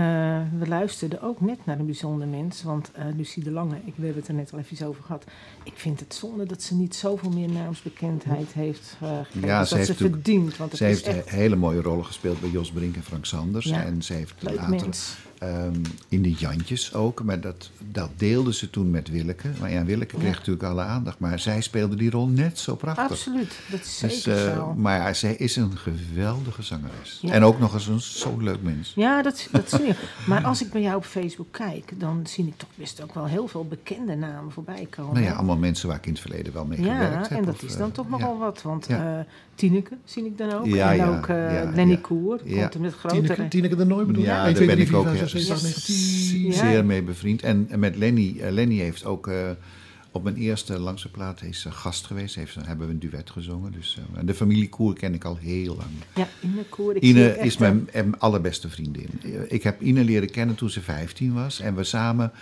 we 0.59 0.69
luisterden 0.69 1.23
ook 1.23 1.41
net 1.41 1.67
naar 1.67 1.79
een 1.79 1.87
bijzonder 1.87 2.29
mens. 2.29 2.63
Want 2.63 2.91
eh, 2.93 3.05
Lucie 3.17 3.45
de 3.45 3.51
Lange, 3.51 3.77
ik, 3.85 3.93
we 3.97 4.05
hebben 4.05 4.21
het 4.21 4.29
er 4.29 4.35
net 4.35 4.53
al 4.53 4.59
even 4.59 4.87
over 4.87 5.03
gehad. 5.03 5.25
Ik 5.63 5.73
vind 5.77 6.01
het 6.01 6.15
zonde 6.15 6.47
dat 6.47 6.63
ze 6.63 6.75
niet 6.75 6.97
zoveel 6.97 7.31
meer 7.31 7.51
naamsbekendheid 7.51 8.53
heeft 8.53 8.97
uh, 9.03 9.19
gekregen. 9.23 9.49
Ja, 9.49 9.59
als 9.59 9.69
ze 9.69 9.77
dat 9.77 9.87
heeft 9.87 9.99
ze 9.99 10.09
verdient. 10.09 10.57
Want 10.57 10.73
het 10.73 10.81
is 10.81 10.87
heeft 10.87 11.17
echt 11.17 11.31
hele 11.31 11.57
mooie 11.57 11.83
rollen 11.83 12.05
gespeeld 12.05 12.41
bij 12.41 12.51
Jos 12.51 12.71
Brink 12.71 12.97
en 12.97 13.03
Frank 13.03 13.25
Sanders. 13.25 13.67
Ja, 13.67 13.85
En 13.85 14.03
ze 14.03 14.13
heeft 14.13 14.35
leuk 14.39 14.55
later 14.55 14.71
mens. 14.71 15.17
Ehm, 15.41 15.75
in 16.09 16.23
de 16.23 16.33
Jantjes 16.33 16.95
ook. 16.95 17.23
Maar 17.23 17.41
dat, 17.41 17.71
dat 17.79 18.11
deelde 18.17 18.53
ze 18.55 18.71
toen 18.71 18.91
met 18.91 19.09
Willeke. 19.11 19.49
Maar 19.61 19.71
ja, 19.73 19.85
Willeke 19.85 20.17
kreeg 20.17 20.31
Ja. 20.31 20.37
natuurlijk 20.39 20.65
alle 20.65 20.83
aandacht. 20.83 21.19
Maar 21.19 21.39
zij 21.39 21.61
speelde 21.61 21.97
die 21.97 22.11
rol 22.11 22.27
net 22.29 22.59
zo 22.59 22.75
prachtig. 22.77 23.11
Absoluut, 23.11 23.59
dat 23.71 23.81
is 23.81 23.99
zeker 23.99 24.17
Dus, 24.35 24.47
eh, 24.47 24.55
zo. 24.55 24.75
maar 24.77 24.99
ja, 24.99 25.13
zij 25.13 25.35
is 25.35 25.57
een 25.57 25.77
geweldige 25.77 26.63
zangeres. 26.63 27.19
Ja. 27.23 27.33
En 27.33 27.43
ook 27.45 27.59
nog 27.59 27.75
eens 27.75 27.87
een 27.87 28.01
zo'n 28.01 28.43
leuk 28.43 28.63
mens. 28.63 28.93
Ja, 28.97 29.23
dat, 29.23 29.49
dat 29.53 29.71
zie 29.71 29.87
je. 29.87 29.95
Maar 30.27 30.45
als 30.45 30.63
ik 30.63 30.71
bij 30.71 30.83
jou 30.83 30.97
op 30.97 31.05
Facebook 31.05 31.49
kijk, 31.53 31.93
dan 31.99 32.21
zie 32.27 32.47
ik 32.47 32.55
toch 32.57 32.69
best 32.75 33.03
ook 33.03 33.15
wel 33.15 33.27
heel 33.27 33.49
veel 33.49 33.65
bekende 33.67 34.15
namen 34.17 34.53
voorbij 34.53 34.87
komen. 34.91 35.15
Nou 35.15 35.27
ja, 35.27 35.33
allemaal 35.33 35.57
mensen 35.57 35.89
waar 35.89 35.97
ik 35.97 36.07
in 36.07 36.13
het 36.13 36.21
verleden 36.21 36.53
wel 36.53 36.65
mee 36.65 36.79
gewerkt 36.79 37.01
Ja, 37.13 37.19
heb. 37.21 37.31
en 37.39 37.45
dat 37.45 37.55
of, 37.55 37.63
is 37.63 37.73
eh, 37.73 37.79
dan 37.79 37.93
toch 37.93 38.05
ja. 38.05 38.11
nogal 38.11 38.39
wat. 38.39 38.63
Want 38.63 38.87
Ja. 38.89 39.19
eh 39.19 39.25
Tineke 39.55 39.97
zie 40.05 40.25
ik 40.25 40.39
dan 40.39 40.53
ook. 40.53 40.67
Ja, 40.67 40.91
en 40.91 40.97
ja, 40.97 41.17
ook 41.17 41.27
eh, 41.27 41.53
ja, 41.65 41.71
Lenny 41.75 41.93
ja. 41.93 41.99
Koer. 42.01 42.41
Ja. 42.45 42.61
Komt 42.61 42.75
er 42.75 42.81
met 42.81 42.95
grotere... 42.95 43.23
Tineke, 43.23 43.49
Tineke 43.49 43.77
de 43.77 43.85
Nooi 43.85 44.05
bedoel 44.07 44.23
je? 44.23 44.29
Ja, 44.29 44.35
1, 44.37 44.45
daar 44.45 44.55
2, 44.55 44.67
ben 44.67 44.75
3, 44.77 44.87
ik 44.89 44.93
4, 44.93 44.99
ook 44.99 45.17
5, 45.31 45.43
6, 45.45 45.61
7, 45.61 45.71
8, 45.73 45.89
9, 45.89 46.31
10. 46.31 46.47
Ja. 46.47 46.53
zeer 46.53 46.85
mee 46.85 47.03
bevriend. 47.03 47.43
En 47.43 47.69
met 47.79 47.97
Lenny, 47.97 48.37
eh, 48.41 48.53
Lenny 48.53 48.77
heeft 48.79 49.05
ook 49.05 49.29
eh, 49.29 49.51
op 50.13 50.23
mijn 50.23 50.37
eerste 50.37 50.79
langste 50.79 51.11
plaat 51.11 51.43
is, 51.43 51.61
ze 51.61 51.71
gast 51.71 52.07
geweest. 52.07 52.35
Heeft, 52.35 52.55
hebben 52.55 52.87
we 52.87 52.93
een 52.93 52.99
duet 52.99 53.31
gezongen. 53.31 53.73
Dus, 53.73 53.99
eh, 54.13 54.19
en 54.19 54.27
de 54.27 54.35
familie 54.35 54.69
Koer 54.69 54.95
ken 54.95 55.15
ik 55.15 55.25
al 55.25 55.37
heel 55.37 55.77
lang. 55.77 55.91
Ja, 56.15 56.29
Ine 56.43 56.65
Koer. 56.69 56.97
Ik 56.97 57.03
Ine 57.03 57.39
is 57.39 57.57
mijn, 57.59 57.89
mijn 57.93 58.19
allerbeste 58.19 58.69
vriendin. 58.69 59.09
Eh, 59.23 59.31
Ik 59.49 59.63
heb 59.63 59.81
Ine 59.83 60.05
leren 60.05 60.31
kennen 60.31 60.57
toen 60.57 60.71
ze 60.71 60.81
15 60.81 61.33
was. 61.33 61.61
En 61.61 61.75
we 61.75 61.85
samen 61.85 62.33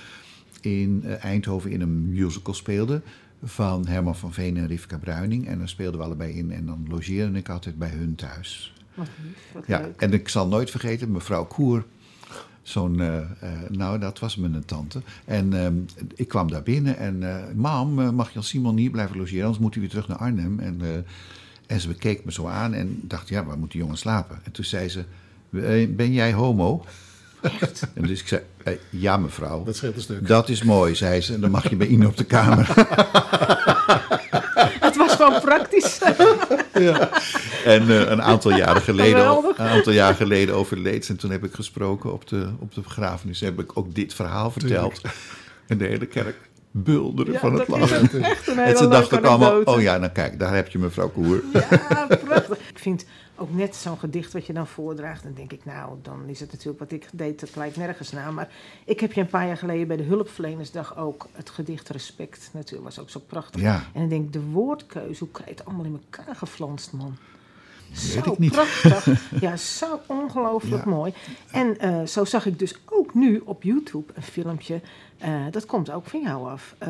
in 0.61 1.03
eh, 1.05 1.25
Eindhoven 1.25 1.71
in 1.71 1.81
een 1.81 2.09
musical 2.09 2.55
speelden. 2.55 3.03
Van 3.43 3.87
Herman 3.87 4.17
van 4.17 4.33
Veen 4.33 4.57
en 4.57 4.67
Rivka 4.67 4.99
Bruining. 4.99 5.47
En 5.49 5.59
dan 5.59 5.69
speelden 5.69 6.01
we 6.01 6.07
allebei 6.07 6.33
in. 6.33 6.51
En 6.53 6.67
dan 6.67 6.87
logeerde 6.89 7.39
ik 7.39 7.49
altijd 7.49 7.79
bij 7.79 7.89
hun 7.91 8.15
thuis. 8.15 8.73
Wat 8.95 9.07
lief, 9.25 9.37
wat 9.53 9.65
Ja, 9.67 9.81
leuk. 9.81 10.01
en 10.01 10.13
ik 10.13 10.29
zal 10.29 10.49
nooit 10.49 10.71
vergeten, 10.71 11.13
mevrouw 11.13 11.45
Koer. 11.47 11.85
Zo'n, 12.69 13.01
eh, 13.01 13.17
eh, 13.19 13.25
nou, 13.69 13.99
dat 13.99 14.19
was 14.19 14.37
mijn 14.37 14.65
tante. 14.65 15.01
En 15.25 15.53
ehm, 15.65 15.75
ik 16.15 16.29
kwam 16.29 16.51
daar 16.51 16.63
binnen 16.63 16.97
en, 16.97 17.23
eh 17.23 17.55
mam, 17.55 18.15
mag 18.15 18.33
Jan 18.33 18.43
Simon 18.43 18.77
hier 18.77 18.91
blijven 18.91 19.17
logeren? 19.17 19.43
Anders 19.45 19.63
moet 19.63 19.73
hij 19.73 19.81
weer 19.81 19.91
terug 19.91 20.09
naar 20.09 20.19
Arnhem. 20.19 20.59
En, 20.59 20.81
en 21.67 21.81
ze 21.81 21.89
bekeek 21.89 22.25
me 22.25 22.33
zo 22.33 22.47
aan 22.47 22.75
en 22.75 23.01
dacht, 23.03 23.29
ja, 23.29 23.45
waar 23.45 23.59
moet 23.59 23.71
die 23.71 23.81
jongen 23.81 23.97
slapen? 23.99 24.39
En 24.43 24.53
toen 24.53 24.65
zei 24.65 24.89
ze, 24.89 25.05
"Eh, 25.53 25.89
ben 25.89 26.13
jij 26.13 26.33
homo? 26.33 26.85
En 27.95 28.03
dus 28.07 28.21
ik 28.21 28.29
zei, 28.29 28.43
"Eh, 28.65 28.73
ja 28.91 29.17
mevrouw. 29.17 29.65
Dat 29.65 29.77
scheelt 29.77 29.97
een 29.97 30.01
stuk. 30.03 30.27
Dat 30.27 30.49
is 30.49 30.63
mooi, 30.63 30.95
zei 30.95 31.21
ze. 31.21 31.35
En 31.35 31.41
dan 31.41 31.51
mag 31.51 31.69
je 31.71 31.77
bij 31.77 31.87
Ine 31.87 32.07
op 32.07 32.17
de 32.17 32.25
kamer. 32.25 32.67
Praktisch. 35.69 35.99
En 37.65 37.91
eh, 37.91 38.11
een 38.11 38.23
aantal 38.23 38.57
jaren 38.57 38.83
geleden, 38.83 39.27
een 39.57 39.69
aantal 39.69 39.93
jaar 39.93 40.15
geleden 40.15 40.55
overleed 40.55 41.05
ze. 41.05 41.13
En 41.13 41.19
toen 41.19 41.31
heb 41.31 41.45
ik 41.45 41.53
gesproken 41.53 42.13
op 42.13 42.29
de, 42.29 42.49
op 42.59 42.75
de 42.75 42.81
begrafenis. 42.81 43.41
Heb 43.41 43.61
ik 43.61 43.71
ook 43.75 43.95
dit 43.95 44.15
verhaal 44.15 44.51
verteld. 44.51 45.01
En 45.67 45.79
de 45.79 45.85
hele 45.85 46.07
kerk 46.07 46.37
bulderde 46.71 47.33
Ja, 47.33 47.39
van 47.39 47.59
het 47.59 47.69
lachen. 47.69 48.11
En 48.57 48.77
ze 48.77 48.89
dachten 48.89 49.19
ook 49.19 49.25
allemaal, 49.25 49.63
oh 49.63 49.81
ja, 49.81 49.97
nou 49.97 50.13
kijk, 50.13 50.39
daar 50.39 50.55
heb 50.55 50.69
je 50.69 50.79
mevrouw 50.79 51.09
Koer. 51.09 51.43
Ja, 51.53 52.07
prachtig. 52.25 52.59
Ik 52.75 52.79
vind 52.79 53.05
ook 53.39 53.51
net 53.55 53.77
zo'n 53.77 53.99
gedicht 53.99 54.33
wat 54.33 54.47
je 54.47 54.53
dan 54.53 54.67
voordraagt. 54.67 55.23
Dan 55.23 55.35
denk 55.35 55.53
ik, 55.53 55.65
nou, 55.65 55.97
dan 56.03 56.23
is 56.27 56.41
het 56.41 56.53
natuurlijk 56.53 56.79
wat 56.79 56.93
ik 56.93 57.09
deed, 57.13 57.41
dat 57.41 57.57
lijkt 57.57 57.77
nergens 57.77 58.11
naar. 58.13 58.33
Maar 58.33 58.49
ik 58.85 59.01
heb 59.01 59.13
je 59.13 59.21
een 59.21 59.27
paar 59.27 59.47
jaar 59.47 59.57
geleden 59.57 59.87
bij 59.89 59.97
de 59.97 60.03
Hulpverlenersdag 60.03 60.97
ook 60.97 61.27
het 61.33 61.51
gedicht 61.51 61.89
Respect. 61.89 62.51
Natuurlijk 62.53 62.85
was 62.85 62.99
ook 62.99 63.11
zo 63.11 63.21
prachtig. 63.27 63.61
Ja. 63.61 63.75
En 63.93 64.01
dan 64.01 64.09
denk 64.09 64.25
ik, 64.27 64.33
de 64.33 64.43
woordkeuze, 64.43 65.19
hoe 65.25 65.33
krijg 65.33 65.49
je 65.51 65.55
het 65.57 65.65
allemaal 65.65 65.85
in 65.85 66.01
elkaar 66.11 66.37
geflanst, 66.37 66.93
man? 66.93 67.17
Zo 67.93 68.19
ik 68.33 68.39
niet. 68.39 68.53
prachtig. 68.53 69.21
Ja, 69.41 69.57
zo 69.57 70.01
ongelooflijk 70.07 70.85
Ja. 70.85 70.91
mooi. 70.91 71.13
En 71.51 71.79
eh, 71.79 72.03
zo 72.07 72.25
zag 72.25 72.47
ik 72.47 72.59
dus 72.59 72.75
ook 72.91 73.15
nu 73.15 73.39
op 73.45 73.63
YouTube 73.63 74.13
een 74.15 74.23
filmpje. 74.23 74.81
eh, 75.19 75.45
dat 75.51 75.67
komt 75.67 75.91
ook 75.91 76.07
van 76.07 76.21
jou 76.23 76.49
af. 76.49 76.75
eh 76.79 76.89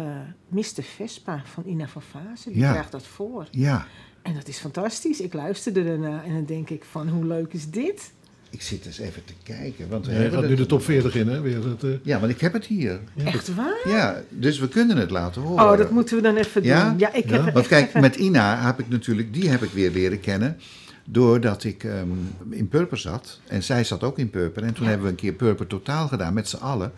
Mr. 0.48 0.62
Vespa 0.82 1.42
van 1.44 1.62
Ina 1.66 1.86
van 1.88 2.02
Vazen. 2.02 2.52
Die 2.52 2.60
Ja. 2.60 2.70
krijgt 2.70 2.92
dat 2.92 3.06
voor. 3.06 3.46
Ja, 3.50 3.86
En 4.28 4.34
dat 4.34 4.48
is 4.48 4.58
fantastisch. 4.58 5.20
Ik 5.20 5.32
luisterde 5.32 5.84
ernaar 5.84 6.24
en 6.24 6.32
dan 6.32 6.44
denk 6.44 6.70
ik 6.70 6.84
van 6.90 7.08
hoe 7.08 7.24
leuk 7.24 7.52
is 7.52 7.70
dit? 7.70 8.10
ik 8.50 8.62
zit 8.62 8.86
eens 8.86 8.98
even 8.98 9.24
te 9.24 9.32
kijken. 9.42 9.88
Want 9.88 10.06
we 10.06 10.12
Hij 10.12 10.20
hebben 10.22 10.40
gaat 10.40 10.48
nu 10.48 10.54
de 10.56 10.66
top 10.66 10.82
40 10.82 11.14
in, 11.14 11.28
hè? 11.28 11.40
Weer 11.40 11.64
het, 11.64 11.82
eh, 11.84 11.90
Ja, 12.02 12.20
want 12.20 12.32
ik 12.32 12.40
heb 12.40 12.52
het 12.52 12.64
hier. 12.66 13.00
Echt 13.24 13.54
waar? 13.54 13.78
Ja, 13.88 14.22
dus 14.28 14.58
we 14.58 14.68
kunnen 14.68 14.96
het 14.96 15.10
laten 15.10 15.42
horen. 15.42 15.64
Oh, 15.70 15.76
dat 15.78 15.90
moeten 15.90 16.16
we 16.16 16.22
dan 16.22 16.36
even 16.36 16.62
Ja? 16.62 16.88
doen. 16.88 16.98
Ja, 16.98 17.12
ik 17.12 17.30
Ja? 17.30 17.42
heb 17.44 17.54
Want 17.54 17.66
kijk, 17.66 17.88
even- 17.88 18.00
met 18.00 18.16
Ina 18.16 18.64
heb 18.66 18.78
ik 18.78 18.88
natuurlijk, 18.88 19.32
die 19.34 19.48
heb 19.48 19.62
ik 19.62 19.70
weer 19.70 19.90
leren 19.90 20.20
kennen. 20.20 20.56
Doordat 21.04 21.64
ik 21.64 21.84
ehm, 21.84 22.08
in 22.50 22.68
Purper 22.68 22.98
zat. 22.98 23.40
En 23.46 23.62
zij 23.62 23.84
zat 23.84 24.02
ook 24.02 24.18
in 24.18 24.30
Purper. 24.30 24.62
En 24.62 24.74
toen 24.74 24.86
hebben 24.86 25.04
we 25.04 25.10
een 25.10 25.18
keer 25.18 25.32
Purper 25.32 25.66
totaal 25.66 26.08
gedaan 26.08 26.34
met 26.34 26.48
z'n 26.48 26.56
allen. 26.56 26.92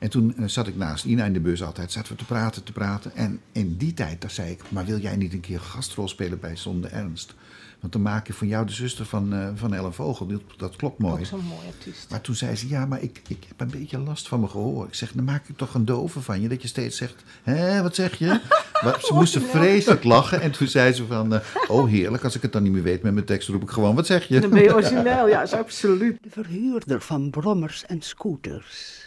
En 0.00 0.10
toen 0.10 0.36
eh, 0.36 0.44
zat 0.46 0.66
ik 0.66 0.76
naast 0.76 1.04
Ina 1.04 1.24
in 1.24 1.32
de 1.32 1.40
bus 1.40 1.62
altijd. 1.62 1.92
Zaten 1.92 2.12
we 2.12 2.18
te 2.18 2.24
praten, 2.24 2.62
te 2.62 2.72
praten. 2.72 3.14
En 3.14 3.40
in 3.52 3.76
die 3.76 3.94
tijd, 3.94 4.20
daar 4.20 4.30
zei 4.30 4.50
ik, 4.50 4.60
maar 4.68 4.84
wil 4.84 4.98
jij 4.98 5.16
niet 5.16 5.32
een 5.32 5.40
keer 5.40 5.60
gastrol 5.60 6.08
spelen 6.08 6.40
bij 6.40 6.56
Zonder 6.56 6.92
Ernst? 6.92 7.34
Want 7.80 7.92
dan 7.92 8.02
maak 8.02 8.26
je 8.26 8.32
van 8.32 8.46
jou 8.46 8.66
de 8.66 8.72
zuster 8.72 9.04
van, 9.04 9.32
eh, 9.32 9.48
van 9.54 9.74
Ellen 9.74 9.94
Vogel. 9.94 10.26
Dat, 10.26 10.40
dat 10.56 10.76
klopt 10.76 10.98
mooi. 10.98 11.20
Ook 11.20 11.26
zo'n 11.26 11.44
mooi 11.44 11.66
artiest. 11.66 12.10
Maar 12.10 12.20
toen 12.20 12.34
zei 12.34 12.56
ze, 12.56 12.68
ja, 12.68 12.86
maar 12.86 13.02
ik, 13.02 13.22
ik 13.28 13.44
heb 13.48 13.60
een 13.60 13.80
beetje 13.80 13.98
last 13.98 14.28
van 14.28 14.40
mijn 14.40 14.50
gehoor. 14.50 14.86
Ik 14.86 14.94
zeg, 14.94 15.12
dan 15.12 15.24
maak 15.24 15.48
ik 15.48 15.56
toch 15.56 15.74
een 15.74 15.84
dove 15.84 16.20
van 16.20 16.40
je. 16.40 16.48
Dat 16.48 16.62
je 16.62 16.68
steeds 16.68 16.96
zegt, 16.96 17.22
hè, 17.42 17.82
wat 17.82 17.94
zeg 17.94 18.18
je? 18.18 18.40
Maar 18.84 19.00
ze 19.00 19.14
moesten 19.14 19.42
vreselijk 19.42 20.04
lachen. 20.04 20.40
En 20.40 20.50
toen 20.50 20.66
zei 20.66 20.92
ze 20.92 21.06
van, 21.06 21.34
eh, 21.34 21.40
oh 21.68 21.88
heerlijk, 21.88 22.24
als 22.24 22.36
ik 22.36 22.42
het 22.42 22.52
dan 22.52 22.62
niet 22.62 22.72
meer 22.72 22.82
weet 22.82 23.02
met 23.02 23.12
mijn 23.12 23.26
tekst, 23.26 23.48
roep 23.48 23.62
ik 23.62 23.70
gewoon, 23.70 23.94
wat 23.94 24.06
zeg 24.06 24.28
je? 24.28 24.40
Dan 24.40 24.50
ben 24.50 24.62
je 24.62 24.74
origineel, 24.74 25.28
ja, 25.28 25.42
is 25.42 25.52
absoluut. 25.52 26.18
De 26.22 26.30
verhuurder 26.30 27.00
van 27.00 27.30
brommers 27.30 27.86
en 27.86 28.02
scooters 28.02 28.99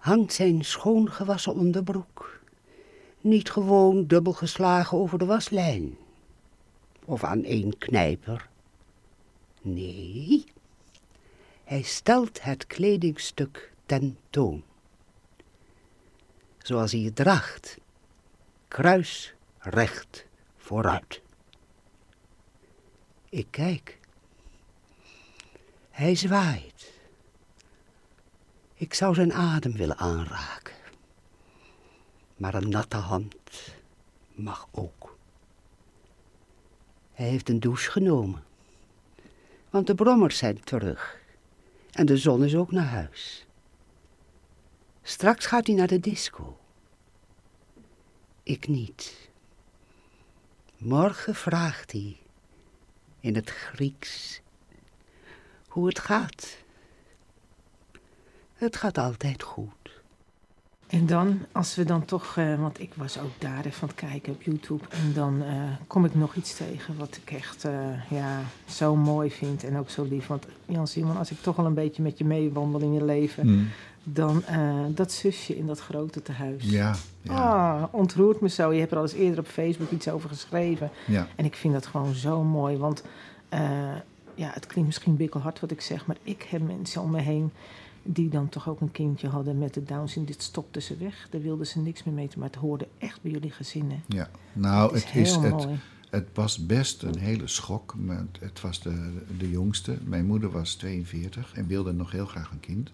hangt 0.00 0.32
zijn 0.32 0.64
schoongewassen 0.64 1.54
onderbroek 1.54 2.40
niet 3.20 3.50
gewoon 3.50 4.06
dubbel 4.06 4.32
geslagen 4.32 4.98
over 4.98 5.18
de 5.18 5.24
waslijn 5.24 5.96
of 7.04 7.24
aan 7.24 7.44
één 7.44 7.78
knijper. 7.78 8.48
Nee, 9.60 10.44
hij 11.64 11.82
stelt 11.82 12.42
het 12.42 12.66
kledingstuk 12.66 13.72
ten 13.86 14.18
toon. 14.30 14.62
Zoals 16.58 16.92
hij 16.92 17.00
het 17.00 17.16
draagt, 17.16 17.78
kruisrecht 18.68 20.26
vooruit. 20.56 21.20
Ik 23.28 23.46
kijk. 23.50 23.98
Hij 25.90 26.14
zwaait. 26.14 26.79
Ik 28.80 28.94
zou 28.94 29.14
zijn 29.14 29.32
adem 29.32 29.72
willen 29.72 29.96
aanraken. 29.96 30.74
Maar 32.36 32.54
een 32.54 32.68
natte 32.68 32.96
hand 32.96 33.34
mag 34.34 34.68
ook. 34.70 35.16
Hij 37.12 37.28
heeft 37.28 37.48
een 37.48 37.60
douche 37.60 37.90
genomen. 37.90 38.44
Want 39.70 39.86
de 39.86 39.94
brommers 39.94 40.38
zijn 40.38 40.60
terug. 40.60 41.20
En 41.90 42.06
de 42.06 42.16
zon 42.16 42.44
is 42.44 42.54
ook 42.56 42.72
naar 42.72 42.86
huis. 42.86 43.46
Straks 45.02 45.46
gaat 45.46 45.66
hij 45.66 45.76
naar 45.76 45.86
de 45.86 46.00
disco. 46.00 46.58
Ik 48.42 48.68
niet. 48.68 49.30
Morgen 50.76 51.34
vraagt 51.34 51.92
hij 51.92 52.16
in 53.20 53.34
het 53.34 53.50
Grieks 53.50 54.40
hoe 55.68 55.86
het 55.86 55.98
gaat. 55.98 56.58
Het 58.60 58.76
gaat 58.76 58.98
altijd 58.98 59.42
goed. 59.42 59.68
En 60.86 61.06
dan, 61.06 61.38
als 61.52 61.74
we 61.74 61.84
dan 61.84 62.04
toch, 62.04 62.36
eh, 62.36 62.60
want 62.60 62.80
ik 62.80 62.92
was 62.94 63.18
ook 63.18 63.30
daar 63.38 63.64
even 63.64 63.82
aan 63.82 63.88
het 63.88 63.94
kijken 64.10 64.32
op 64.32 64.42
YouTube. 64.42 64.84
En 64.90 65.12
dan 65.14 65.42
eh, 65.42 65.52
kom 65.86 66.04
ik 66.04 66.14
nog 66.14 66.34
iets 66.34 66.56
tegen 66.56 66.96
wat 66.98 67.18
ik 67.24 67.30
echt 67.36 67.64
eh, 67.64 68.10
ja, 68.10 68.40
zo 68.68 68.96
mooi 68.96 69.30
vind 69.30 69.64
en 69.64 69.76
ook 69.78 69.90
zo 69.90 70.02
lief. 70.04 70.26
Want 70.26 70.46
Jan 70.66 70.86
Simon, 70.86 71.16
als 71.16 71.30
ik 71.30 71.40
toch 71.40 71.58
al 71.58 71.66
een 71.66 71.74
beetje 71.74 72.02
met 72.02 72.18
je 72.18 72.24
meewandel 72.24 72.80
in 72.80 72.92
je 72.92 73.04
leven, 73.04 73.42
Hmm. 73.42 73.68
dan 74.02 74.44
eh, 74.44 74.74
dat 74.88 75.12
zusje 75.12 75.56
in 75.56 75.66
dat 75.66 75.80
grote 75.80 76.22
tehuis. 76.22 76.64
Ja, 76.70 76.94
ja, 77.22 77.32
Ah, 77.32 77.84
ontroert 77.94 78.40
me 78.40 78.48
zo. 78.48 78.72
Je 78.72 78.78
hebt 78.80 78.90
er 78.90 78.96
al 78.96 79.02
eens 79.02 79.12
eerder 79.12 79.38
op 79.38 79.46
Facebook 79.46 79.90
iets 79.90 80.08
over 80.08 80.28
geschreven. 80.28 80.90
ja. 81.06 81.26
En 81.36 81.44
ik 81.44 81.54
vind 81.54 81.74
dat 81.74 81.86
gewoon 81.86 82.14
zo 82.14 82.42
mooi. 82.42 82.76
Want 82.76 83.02
eh, 83.48 83.60
ja, 84.34 84.50
het 84.52 84.66
klinkt 84.66 84.88
misschien 84.88 85.16
bikkelhard 85.16 85.60
wat 85.60 85.70
ik 85.70 85.80
zeg, 85.80 86.06
maar 86.06 86.16
ik 86.22 86.42
heb 86.42 86.62
mensen 86.66 87.02
om 87.02 87.10
me 87.10 87.20
heen 87.20 87.52
die 88.02 88.28
dan 88.28 88.48
toch 88.48 88.68
ook 88.68 88.80
een 88.80 88.92
kindje 88.92 89.28
hadden 89.28 89.58
met 89.58 89.74
de 89.74 89.82
Down 89.82 90.06
syndroom. 90.06 90.26
Dit 90.36 90.42
stopte 90.42 90.80
ze 90.80 90.96
weg. 90.96 91.26
Daar 91.30 91.40
wilden 91.40 91.66
ze 91.66 91.78
niks 91.80 92.04
meer 92.04 92.14
mee 92.14 92.28
te 92.28 92.38
maken. 92.38 92.52
Het 92.54 92.62
hoorde 92.62 92.88
echt 92.98 93.22
bij 93.22 93.30
jullie 93.30 93.50
gezinnen. 93.50 94.02
ja. 94.06 94.30
Nou, 94.52 94.94
Het 94.94 95.04
het, 95.04 95.14
is 95.14 95.34
het, 95.34 95.66
het 96.10 96.28
was 96.34 96.66
best 96.66 97.02
een 97.02 97.18
hele 97.18 97.46
schok. 97.46 97.94
Maar 97.98 98.24
het- 98.40 98.60
was 98.60 98.80
de, 98.80 99.22
de 99.38 99.50
jongste. 99.50 99.98
Mijn 100.04 100.26
moeder 100.26 100.50
was 100.50 100.74
42 100.74 101.52
en 101.54 101.66
wilde 101.66 101.92
nog 101.92 102.10
heel 102.12 102.26
graag 102.26 102.50
een 102.50 102.60
kind. 102.60 102.92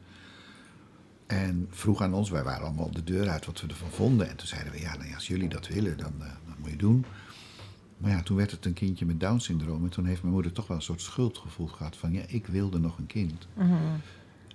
En 1.27 1.67
vroeg 1.71 2.03
aan 2.03 2.15
ons, 2.15 2.31
wij 2.31 2.43
waren 2.43 2.67
allemaal 2.67 2.85
op 2.87 2.95
de 2.95 3.05
deur 3.05 3.29
uit 3.29 3.47
wat 3.47 3.61
we 3.61 3.67
ervan 3.69 3.91
vonden. 3.91 4.29
En 4.29 4.37
toen 4.37 4.47
zeiden 4.47 4.73
we, 4.73 4.81
ja, 4.81 4.97
nou 4.97 5.09
ja, 5.09 5.15
als 5.15 5.27
jullie 5.27 5.49
dat 5.49 5.69
willen, 5.69 5.97
dan 5.99 6.13
eh, 6.21 6.27
moet 6.59 6.71
je 6.71 6.77
doen. 6.77 7.05
Maar 7.99 8.11
ja, 8.11 8.23
toen 8.23 8.37
werd 8.37 8.51
het 8.51 8.65
een 8.65 8.73
kindje 8.73 9.07
met 9.07 9.21
Down-syndroom. 9.21 9.85
En 9.85 9.91
toen 9.91 10.05
heeft 10.07 10.21
mijn 10.23 10.35
moeder 10.35 10.53
toch 10.53 10.67
wel 10.67 10.77
een 10.77 10.83
soort 10.83 11.01
schuldgevoel 11.01 11.67
gehad 11.67 11.97
van, 11.97 12.13
ja, 12.13 12.23
ik 12.27 12.47
wilde 12.47 12.79
nog 12.79 12.99
een 12.99 13.07
kind. 13.07 13.47
Mhm. 13.55 13.73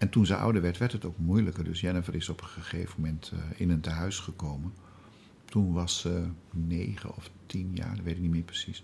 En 0.02 0.10
toen 0.10 0.26
ze 0.26 0.36
ouder 0.36 0.62
werd, 0.62 0.78
werd 0.78 0.92
het 0.92 1.06
ook 1.06 1.18
moeilijker. 1.18 1.64
Dus 1.64 1.82
Jennifer 1.82 2.16
is 2.16 2.30
op 2.30 2.42
een 2.42 2.48
gegeven 2.48 2.94
moment 3.02 3.32
eh, 3.34 3.40
in 3.62 3.70
een 3.70 3.82
tehuis 3.82 4.20
gekomen. 4.20 4.74
Toen 5.46 5.74
was 5.74 6.00
ze 6.00 6.24
negen 6.52 7.16
of 7.16 7.30
tien 7.46 7.72
jaar, 7.74 7.96
dat 7.96 8.04
weet 8.06 8.16
ik 8.16 8.22
niet 8.22 8.32
meer 8.32 8.42
precies. 8.42 8.84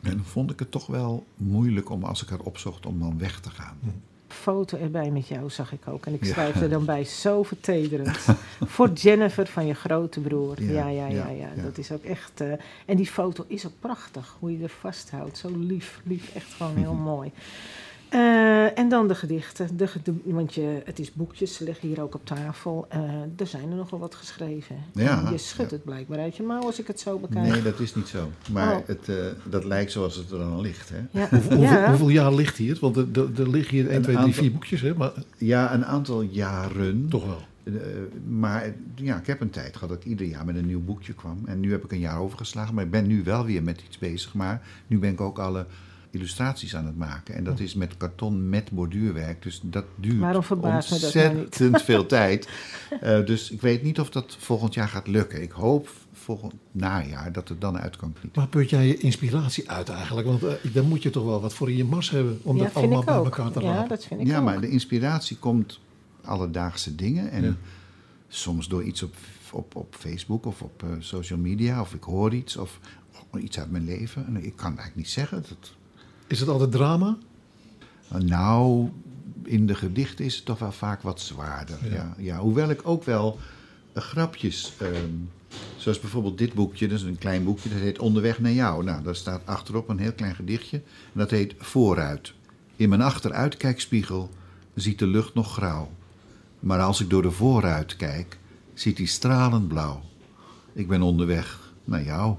En 0.00 0.10
dan 0.16 0.24
vond 0.24 0.50
ik 0.50 0.58
het 0.58 0.70
toch 0.70 0.86
wel 0.86 1.26
moeilijk 1.36 1.90
om, 1.90 2.04
als 2.04 2.22
ik 2.22 2.28
haar 2.28 2.38
opzocht, 2.40 2.86
om 2.86 2.98
dan 3.00 3.18
weg 3.18 3.40
te 3.40 3.50
gaan. 3.50 3.78
Foto 4.28 4.78
erbij 4.78 5.10
met 5.10 5.28
jou 5.28 5.50
zag 5.50 5.72
ik 5.72 5.88
ook. 5.88 6.06
En 6.06 6.14
ik 6.14 6.24
Ja. 6.24 6.32
schrijf 6.32 6.60
er 6.60 6.68
dan 6.68 6.84
bij, 6.84 7.04
zo 7.04 7.42
vertederend. 7.42 8.18
Voor 8.74 8.92
Jennifer 8.92 9.46
van 9.46 9.66
je 9.66 9.74
grote 9.74 10.20
broer. 10.20 10.62
Ja, 10.62 10.70
Ja, 10.72 10.88
ja, 10.88 11.06
ja, 11.06 11.14
ja. 11.14 11.28
ja, 11.28 11.52
ja. 11.56 11.62
Dat 11.62 11.78
is 11.78 11.92
ook 11.92 12.02
echt... 12.04 12.40
eh, 12.40 12.52
en 12.86 12.96
die 12.96 13.06
foto 13.06 13.44
is 13.48 13.66
ook 13.66 13.72
prachtig, 13.80 14.36
hoe 14.38 14.58
je 14.58 14.62
er 14.62 14.68
vasthoudt. 14.80 15.38
Zo 15.38 15.50
lief, 15.58 16.00
lief. 16.04 16.34
Echt 16.34 16.52
gewoon 16.54 16.76
heel 16.76 16.94
mooi. 17.12 17.30
Eh, 18.14 18.78
en 18.78 18.88
dan 18.88 19.08
de 19.08 19.14
gedichten. 19.14 19.76
De, 19.76 19.88
want 20.24 20.54
je, 20.54 20.82
het 20.84 20.98
is 20.98 21.12
boekjes, 21.12 21.54
ze 21.54 21.64
liggen 21.64 21.88
hier 21.88 22.02
ook 22.02 22.14
op 22.14 22.26
tafel. 22.26 22.86
Eh, 22.88 23.00
er 23.36 23.46
zijn 23.46 23.70
er 23.70 23.76
nogal 23.76 23.98
wat 23.98 24.14
geschreven. 24.14 24.76
Ja, 24.92 25.28
je 25.30 25.38
schudt 25.38 25.70
ja. 25.70 25.76
het 25.76 25.84
blijkbaar 25.84 26.18
uit 26.18 26.36
je 26.36 26.42
mouw 26.42 26.60
als 26.62 26.78
ik 26.80 26.86
het 26.86 27.00
zo 27.00 27.18
bekijk. 27.18 27.46
Nee, 27.52 27.62
dat 27.62 27.80
is 27.80 27.94
niet 27.94 28.08
zo. 28.08 28.30
Maar 28.52 28.76
Oh. 28.76 28.86
het, 28.86 29.08
eh, 29.08 29.16
dat 29.50 29.64
lijkt 29.64 29.92
zoals 29.92 30.16
het 30.16 30.30
er 30.30 30.38
dan 30.38 30.60
ligt. 30.60 30.90
Hè? 30.90 31.20
Ja, 31.20 31.28
Hoeveel, 31.30 31.60
ja. 31.60 31.88
hoeveel 31.88 32.08
jaar 32.08 32.34
ligt 32.34 32.56
hier? 32.56 32.78
Want 32.80 32.96
er, 32.96 33.06
er, 33.12 33.40
er 33.40 33.50
liggen 33.50 33.74
hier 33.76 33.86
1, 33.86 33.96
Een 33.96 34.02
2, 34.02 34.14
3, 34.14 34.16
aantal- 34.26 34.42
4 34.42 34.52
boekjes, 34.52 34.80
hè? 34.80 34.94
Maar 34.94 35.12
Ja, 35.38 35.74
een 35.74 35.84
aantal 35.84 36.22
jaren. 36.22 37.06
toch 37.08 37.26
wel. 37.26 37.40
Eh, 37.64 37.72
maar 38.28 38.74
ja, 38.94 39.16
ik 39.18 39.26
heb 39.26 39.40
een 39.40 39.50
tijd 39.50 39.74
gehad 39.74 39.88
dat 39.88 39.98
ik 39.98 40.04
ieder 40.04 40.26
jaar 40.26 40.44
met 40.44 40.56
een 40.56 40.66
nieuw 40.66 40.84
boekje 40.84 41.12
kwam. 41.12 41.38
En 41.44 41.60
nu 41.60 41.70
heb 41.70 41.84
ik 41.84 41.92
een 41.92 41.98
jaar 41.98 42.18
overgeslagen. 42.20 42.74
Maar 42.74 42.84
ik 42.84 42.90
ben 42.90 43.06
nu 43.06 43.22
wel 43.22 43.44
weer 43.44 43.62
met 43.62 43.82
iets 43.86 43.98
bezig. 43.98 44.34
Maar 44.34 44.62
nu 44.86 44.98
ben 44.98 45.10
ik 45.10 45.20
ook 45.20 45.38
alle 45.38 45.66
illustraties 46.14 46.76
aan 46.76 46.86
het 46.86 46.96
maken. 46.96 47.34
En 47.34 47.44
dat 47.44 47.60
is 47.60 47.74
met 47.74 47.96
karton 47.96 48.48
met 48.48 48.70
borduurwerk. 48.70 49.42
Dus 49.42 49.60
dat 49.62 49.84
duurt 49.96 50.20
dat 50.32 50.48
nou 50.48 50.74
ontzettend 50.74 51.82
veel 51.90 52.06
tijd. 52.06 52.48
Eh, 53.00 53.26
dus 53.26 53.50
ik 53.50 53.60
weet 53.60 53.82
niet 53.82 54.00
of 54.00 54.10
dat 54.10 54.36
volgend 54.38 54.74
jaar 54.74 54.88
gaat 54.88 55.06
lukken. 55.06 55.42
Ik 55.42 55.50
hoop 55.50 55.90
volgend 56.12 56.52
najaar 56.72 57.32
dat 57.32 57.48
het 57.48 57.60
dan 57.60 57.78
uit 57.78 57.96
kan 57.96 58.12
klieten. 58.12 58.40
Maar 58.40 58.48
put 58.50 58.70
jij 58.70 58.86
je 58.86 58.96
inspiratie 58.96 59.70
uit 59.70 59.88
eigenlijk? 59.88 60.26
Want 60.26 60.42
eh, 60.42 60.52
dan 60.74 60.88
moet 60.88 61.02
je 61.02 61.10
toch 61.10 61.24
wel 61.24 61.40
wat 61.40 61.54
voor 61.54 61.70
in 61.70 61.76
je 61.76 61.84
mars 61.84 62.10
hebben 62.10 62.40
om 62.42 62.56
ja, 62.56 62.62
dat 62.62 62.74
allemaal 62.74 63.04
bij 63.04 63.14
elkaar 63.14 63.50
te 63.50 63.60
Ja, 63.60 63.72
rapen. 63.74 63.88
dat 63.88 64.04
vind 64.04 64.20
ik 64.20 64.26
Ja, 64.26 64.38
ook. 64.38 64.44
maar 64.44 64.60
de 64.60 64.68
inspiratie 64.68 65.36
komt 65.36 65.80
alledaagse 66.24 66.94
dingen. 66.94 67.30
En 67.30 67.44
Ja. 67.44 67.54
soms 68.28 68.68
door 68.68 68.82
iets 68.84 69.02
op, 69.02 69.14
op, 69.52 69.74
op 69.76 69.94
Facebook 69.98 70.46
of 70.46 70.62
op 70.62 70.82
eh, 70.82 70.88
social 70.98 71.38
media. 71.38 71.80
Of 71.80 71.94
ik 71.94 72.02
hoor 72.02 72.34
iets 72.34 72.56
of 72.56 72.78
iets 73.40 73.58
uit 73.58 73.70
mijn 73.70 73.84
leven. 73.84 74.26
En 74.26 74.36
ik 74.36 74.42
kan 74.42 74.70
het 74.70 74.78
eigenlijk 74.78 74.96
niet 74.96 75.08
zeggen. 75.08 75.44
Dat, 75.48 75.72
Is 76.26 76.40
het 76.40 76.48
altijd 76.48 76.72
drama? 76.72 77.16
nou, 78.18 78.90
in 79.42 79.66
de 79.66 79.74
gedichten 79.74 80.24
is 80.24 80.36
het 80.36 80.44
toch 80.44 80.58
wel 80.58 80.72
vaak 80.72 81.02
wat 81.02 81.20
zwaarder. 81.20 81.78
Ja. 81.82 81.94
Ja. 81.94 82.14
Ja, 82.18 82.38
hoewel 82.38 82.70
ik 82.70 82.80
ook 82.84 83.04
wel 83.04 83.38
eh, 83.92 84.02
grapjes... 84.02 84.72
ehm, 84.78 85.10
zoals 85.76 86.00
bijvoorbeeld 86.00 86.38
dit 86.38 86.54
boekje, 86.54 86.88
dat 86.88 86.98
is 86.98 87.04
een 87.04 87.18
klein 87.18 87.44
boekje, 87.44 87.68
dat 87.68 87.78
heet 87.78 87.98
Onderweg 87.98 88.40
naar 88.40 88.52
jou. 88.52 88.84
Nou, 88.84 89.02
daar 89.02 89.16
staat 89.16 89.42
achterop 89.44 89.88
een 89.88 89.98
heel 89.98 90.12
klein 90.12 90.34
gedichtje. 90.34 90.76
En 90.76 91.18
dat 91.18 91.30
heet 91.30 91.54
Vooruit. 91.58 92.32
In 92.76 92.88
mijn 92.88 93.02
achteruitkijkspiegel 93.02 94.30
ziet 94.74 94.98
de 94.98 95.06
lucht 95.06 95.34
nog 95.34 95.52
grauw. 95.52 95.90
Maar 96.60 96.80
als 96.80 97.00
ik 97.00 97.10
door 97.10 97.22
de 97.22 97.30
vooruit 97.30 97.96
kijk, 97.96 98.38
ziet 98.74 98.96
die 98.96 99.06
stralend 99.06 99.68
blauw. 99.68 100.02
Ik 100.72 100.88
ben 100.88 101.02
onderweg 101.02 101.72
naar 101.84 102.04
jou. 102.04 102.36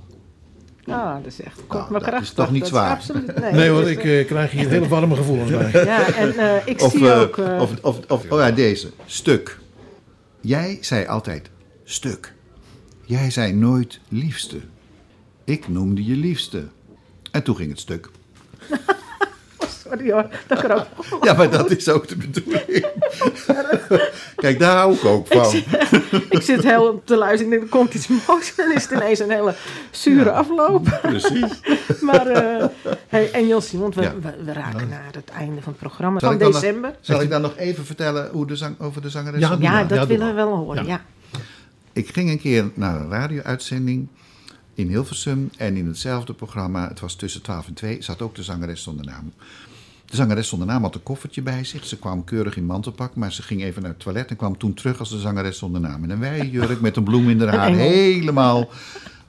Ah, 0.87 1.15
dat 1.23 1.25
is 1.25 1.41
echt 1.41 1.59
kort 1.67 1.89
Nou, 1.89 2.01
maar 2.01 2.11
dat 2.11 2.21
is 2.21 2.31
toch 2.31 2.51
niet 2.51 2.67
zwaar. 2.67 2.89
absoluut, 2.89 3.39
nee, 3.39 3.51
Nee 3.51 3.69
hoor, 3.69 3.89
ik 3.89 4.03
eh, 4.03 4.25
krijg 4.25 4.51
hier 4.51 4.69
hele 4.69 4.87
warme 4.87 5.15
gevoelens 5.15 5.51
bij. 5.51 5.85
Ja, 5.85 6.13
en 6.13 6.37
eh, 6.37 6.67
ik 6.67 6.81
Of, 6.81 6.91
zie 6.91 7.11
eh, 7.11 7.19
ook... 7.19 7.37
eh, 7.37 7.61
of, 7.61 7.71
of, 7.81 7.99
of, 8.07 8.31
oh 8.31 8.39
ja, 8.39 8.51
deze. 8.51 8.91
Stuk. 9.05 9.59
Jij 10.41 10.77
zei 10.81 11.05
altijd 11.05 11.49
stuk. 11.83 12.33
Jij 13.05 13.31
zei 13.31 13.53
nooit 13.53 13.99
liefste. 14.09 14.59
Ik 15.43 15.67
noemde 15.67 16.05
je 16.05 16.15
liefste. 16.15 16.67
En 17.31 17.43
toen 17.43 17.55
ging 17.55 17.69
het 17.69 17.79
stuk. 17.79 18.09
Sorry 19.89 20.11
hoor, 20.11 20.27
dat 20.47 20.57
ik 20.57 20.69
erop 20.69 20.87
Ja, 21.21 21.33
maar 21.33 21.49
dat 21.49 21.71
is 21.71 21.89
ook 21.89 22.07
de 22.07 22.15
bedoeling. 22.15 22.85
Kijk, 24.35 24.59
daar 24.59 24.77
hou 24.77 24.93
ik 24.93 25.05
ook 25.05 25.27
van. 25.27 25.53
Ik 26.29 26.41
zit 26.41 26.63
heel 26.63 26.87
op 26.87 27.05
te 27.05 27.15
luisteren. 27.17 27.45
Ik 27.53 27.59
denk, 27.59 27.71
er 27.73 27.77
komt 27.79 27.93
iets 27.93 28.07
moois. 28.07 28.53
En 28.55 28.65
dan 28.67 28.75
is 28.75 28.83
het 28.83 28.91
ineens 28.91 29.19
een 29.19 29.29
hele 29.29 29.55
zure 29.91 30.31
afloop. 30.31 30.99
Precies. 31.01 31.59
Maar, 32.01 32.27
eh 32.27 32.65
hey, 33.07 33.31
en 33.31 33.47
Jan 33.47 33.61
Simon, 33.61 33.91
we, 33.93 34.01
Ja. 34.01 34.13
we, 34.21 34.33
we 34.45 34.53
raken 34.53 34.87
naar 34.89 35.09
het 35.11 35.29
einde 35.29 35.61
van 35.61 35.71
het 35.71 35.81
programma. 35.81 36.19
Zal 36.19 36.29
van 36.31 36.39
nog- 36.39 36.51
december. 36.59 36.95
Zal 37.01 37.21
ik 37.21 37.29
dan 37.29 37.41
nog 37.41 37.57
even 37.57 37.85
vertellen 37.85 38.29
hoe 38.31 38.47
de 38.47 38.55
zang, 38.55 38.79
over 38.79 39.01
de 39.01 39.09
zangeres? 39.09 39.39
Ja, 39.39 39.57
Ja, 39.59 39.83
dat 39.83 40.07
willen 40.07 40.27
we 40.27 40.33
wel 40.33 40.55
horen. 40.55 40.85
Ja. 40.85 41.01
Ik 41.93 42.09
ging 42.13 42.29
een 42.29 42.39
keer 42.39 42.69
naar 42.73 42.95
een 43.01 43.09
radio-uitzending 43.09 44.07
in 44.73 44.87
Hilversum. 44.87 45.49
En 45.57 45.75
in 45.77 45.87
hetzelfde 45.87 46.33
programma, 46.33 46.87
het 46.87 46.99
was 46.99 47.15
tussen 47.15 47.41
12 47.41 47.67
en 47.67 47.73
2, 47.73 48.01
zat 48.01 48.21
ook 48.21 48.35
de 48.35 48.43
zangeres 48.43 48.83
zonder 48.83 49.05
naam. 49.05 49.33
De 50.05 50.15
zangeres 50.15 50.47
zonder 50.47 50.67
naam 50.67 50.81
had 50.81 50.95
een 50.95 51.03
koffertje 51.03 51.41
bij 51.41 51.63
zich. 51.63 51.85
Ze 51.85 51.99
kwam 51.99 52.23
keurig 52.23 52.57
in 52.57 52.65
mantelpak, 52.65 53.15
maar 53.15 53.33
ze 53.33 53.41
ging 53.41 53.63
even 53.63 53.81
naar 53.81 53.91
het 53.91 53.99
toilet 53.99 54.29
en 54.29 54.35
kwam 54.35 54.57
toen 54.57 54.73
terug 54.73 54.99
als 54.99 55.09
de 55.09 55.19
zangeres 55.19 55.57
zonder 55.57 55.81
naam. 55.81 56.03
In 56.03 56.09
een 56.09 56.19
wijde 56.19 56.49
jurk 56.49 56.81
met 56.81 56.95
een 56.95 57.03
bloem 57.03 57.29
in 57.29 57.41
haar 57.41 57.57
haar, 57.57 57.73
helemaal. 57.73 58.69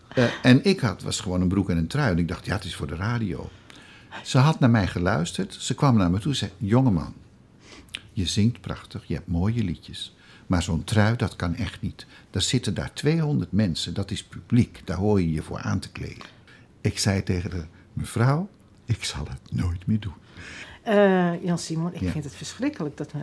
Eh, 0.08 0.24
en 0.42 0.64
ik 0.64 0.80
had, 0.80 1.02
was 1.02 1.20
gewoon 1.20 1.40
een 1.40 1.48
broek 1.48 1.70
en 1.70 1.76
een 1.76 1.86
trui. 1.86 2.12
En 2.12 2.18
ik 2.18 2.28
dacht, 2.28 2.46
ja, 2.46 2.54
het 2.54 2.64
is 2.64 2.76
voor 2.76 2.86
de 2.86 2.94
radio. 2.94 3.50
Ze 4.22 4.38
had 4.38 4.60
naar 4.60 4.70
mij 4.70 4.86
geluisterd. 4.86 5.56
Ze 5.58 5.74
kwam 5.74 5.96
naar 5.96 6.10
me 6.10 6.18
toe 6.18 6.30
en 6.30 6.36
zei, 6.36 6.50
jongeman, 6.56 7.14
je 8.12 8.26
zingt 8.26 8.60
prachtig, 8.60 9.04
je 9.06 9.14
hebt 9.14 9.26
mooie 9.26 9.64
liedjes. 9.64 10.14
Maar 10.46 10.62
zo'n 10.62 10.84
trui, 10.84 11.16
dat 11.16 11.36
kan 11.36 11.54
echt 11.54 11.82
niet. 11.82 12.06
Daar 12.30 12.42
zitten 12.42 12.74
daar 12.74 12.92
200 12.92 13.52
mensen, 13.52 13.94
dat 13.94 14.10
is 14.10 14.24
publiek. 14.24 14.82
Daar 14.84 14.96
hoor 14.96 15.20
je 15.20 15.32
je 15.32 15.42
voor 15.42 15.58
aan 15.58 15.78
te 15.78 15.90
kleden. 15.90 16.24
Ik 16.80 16.98
zei 16.98 17.22
tegen 17.22 17.50
de 17.50 17.64
mevrouw, 17.92 18.48
ik 18.84 19.04
zal 19.04 19.26
het 19.28 19.52
nooit 19.52 19.86
meer 19.86 20.00
doen. 20.00 20.12
Eh, 20.82 21.42
Jan 21.44 21.58
Simon, 21.58 21.94
ik 21.94 22.00
Ja. 22.00 22.10
vind 22.10 22.24
het 22.24 22.34
verschrikkelijk 22.34 22.96
dat 22.96 23.12
we 23.12 23.18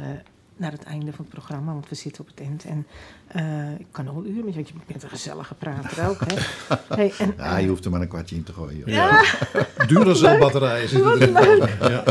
naar 0.55 0.71
het 0.71 0.83
einde 0.83 1.11
van 1.13 1.25
het 1.25 1.33
programma, 1.33 1.71
want 1.71 1.89
we 1.89 1.95
zitten 1.95 2.21
op 2.21 2.27
het 2.29 2.39
eind. 2.39 2.63
En 2.65 2.87
eh, 3.27 3.79
ik 3.79 3.85
kan 3.91 4.05
nog 4.05 4.13
wel 4.13 4.25
uren 4.25 4.45
met 4.45 4.53
je, 4.53 4.59
want 4.63 4.67
je 4.67 4.73
bent 4.87 5.03
een 5.03 5.09
gezellige 5.09 5.53
prater 5.53 6.09
ook. 6.09 6.19
Hè? 6.27 6.35
Hey, 6.95 7.13
en, 7.17 7.33
Ja, 7.37 7.57
je 7.57 7.67
hoeft 7.67 7.85
er 7.85 7.91
maar 7.91 8.01
een 8.01 8.07
kwartje 8.07 8.35
in 8.35 8.43
te 8.43 8.53
gooien. 8.53 8.77
joh. 8.77 8.87
ja, 8.87 9.23
Duracell 9.87 10.37
batterijen 10.39 10.89
zitten 10.89 11.11
erin. 11.19 11.33
leuk. 11.33 11.69
Ja. 11.79 12.03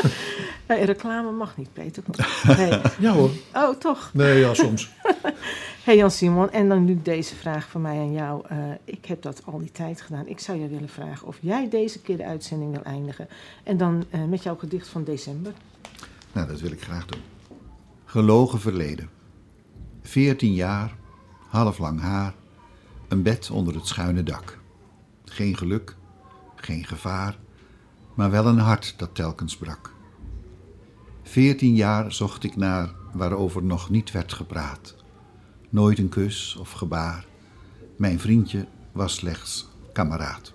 hey, 0.66 0.84
reclame 0.84 1.30
mag 1.30 1.56
niet, 1.56 1.72
Peter. 1.72 2.02
Hey. 2.42 2.80
ja 2.98 3.12
hoor. 3.12 3.30
Oh, 3.54 3.78
toch? 3.78 4.10
Nee, 4.12 4.38
ja, 4.38 4.54
soms. 4.54 4.90
Hey 5.80 5.96
Jan 5.96 6.10
Simon, 6.10 6.50
en 6.50 6.68
dan 6.68 6.84
nu 6.84 7.00
deze 7.02 7.34
vraag 7.34 7.68
van 7.68 7.80
mij 7.80 7.98
aan 7.98 8.12
jou. 8.12 8.46
Eh, 8.46 8.58
ik 8.84 9.04
heb 9.04 9.22
dat 9.22 9.42
al 9.44 9.58
die 9.58 9.72
tijd 9.72 10.00
gedaan. 10.00 10.26
Ik 10.26 10.38
zou 10.38 10.58
je 10.58 10.68
willen 10.68 10.88
vragen 10.88 11.26
of 11.26 11.38
jij 11.40 11.68
deze 11.68 12.00
keer 12.00 12.16
de 12.16 12.24
uitzending 12.24 12.72
wil 12.72 12.82
eindigen. 12.82 13.28
En 13.62 13.76
dan 13.76 14.04
eh, 14.10 14.24
met 14.24 14.42
jouw 14.42 14.56
gedicht 14.56 14.88
van 14.88 15.04
december. 15.04 15.52
Nou, 16.32 16.46
dat 16.48 16.60
wil 16.60 16.70
ik 16.70 16.82
graag 16.82 17.06
doen. 17.06 17.20
Gelogen 18.04 18.60
verleden. 18.60 19.10
14 20.02 20.54
jaar, 20.54 20.96
half 21.48 21.78
lang 21.78 22.00
haar, 22.00 22.34
een 23.08 23.22
bed 23.22 23.50
onder 23.50 23.74
het 23.74 23.86
schuine 23.86 24.22
dak. 24.22 24.58
Geen 25.24 25.56
geluk, 25.56 25.96
geen 26.54 26.84
gevaar, 26.84 27.38
maar 28.14 28.30
wel 28.30 28.46
een 28.46 28.58
hart 28.58 28.94
dat 28.96 29.14
telkens 29.14 29.56
brak. 29.56 29.94
14 31.22 31.74
jaar 31.74 32.12
zocht 32.12 32.44
ik 32.44 32.56
naar 32.56 32.90
waarover 33.12 33.62
nog 33.62 33.90
niet 33.90 34.10
werd 34.10 34.32
gepraat. 34.32 34.99
Nooit 35.70 35.98
een 35.98 36.08
kus 36.08 36.56
of 36.56 36.70
gebaar. 36.70 37.24
Mijn 37.96 38.20
vriendje 38.20 38.66
was 38.92 39.14
slechts 39.14 39.68
kameraad. 39.92 40.52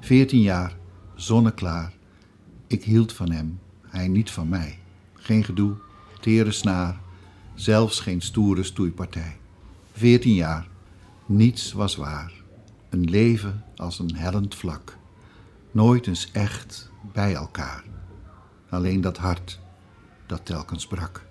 14 0.00 0.40
jaar, 0.40 0.76
zonneklaar. 1.14 1.92
Ik 2.66 2.84
hield 2.84 3.12
van 3.12 3.30
hem, 3.30 3.58
hij 3.86 4.08
niet 4.08 4.30
van 4.30 4.48
mij. 4.48 4.78
Geen 5.14 5.44
gedoe, 5.44 5.74
tere 6.20 6.52
snaar, 6.52 7.00
zelfs 7.54 8.00
geen 8.00 8.20
stoere 8.20 8.62
stoeipartij. 8.62 9.36
14 9.92 10.34
jaar, 10.34 10.68
niets 11.26 11.72
was 11.72 11.96
waar. 11.96 12.32
Een 12.88 13.10
leven 13.10 13.64
als 13.76 13.98
een 13.98 14.14
hellend 14.14 14.54
vlak. 14.54 14.96
Nooit 15.70 16.06
eens 16.06 16.30
echt 16.32 16.90
bij 17.12 17.34
elkaar. 17.34 17.84
Alleen 18.68 19.00
dat 19.00 19.16
hart 19.16 19.60
dat 20.26 20.46
telkens 20.46 20.86
brak. 20.86 21.26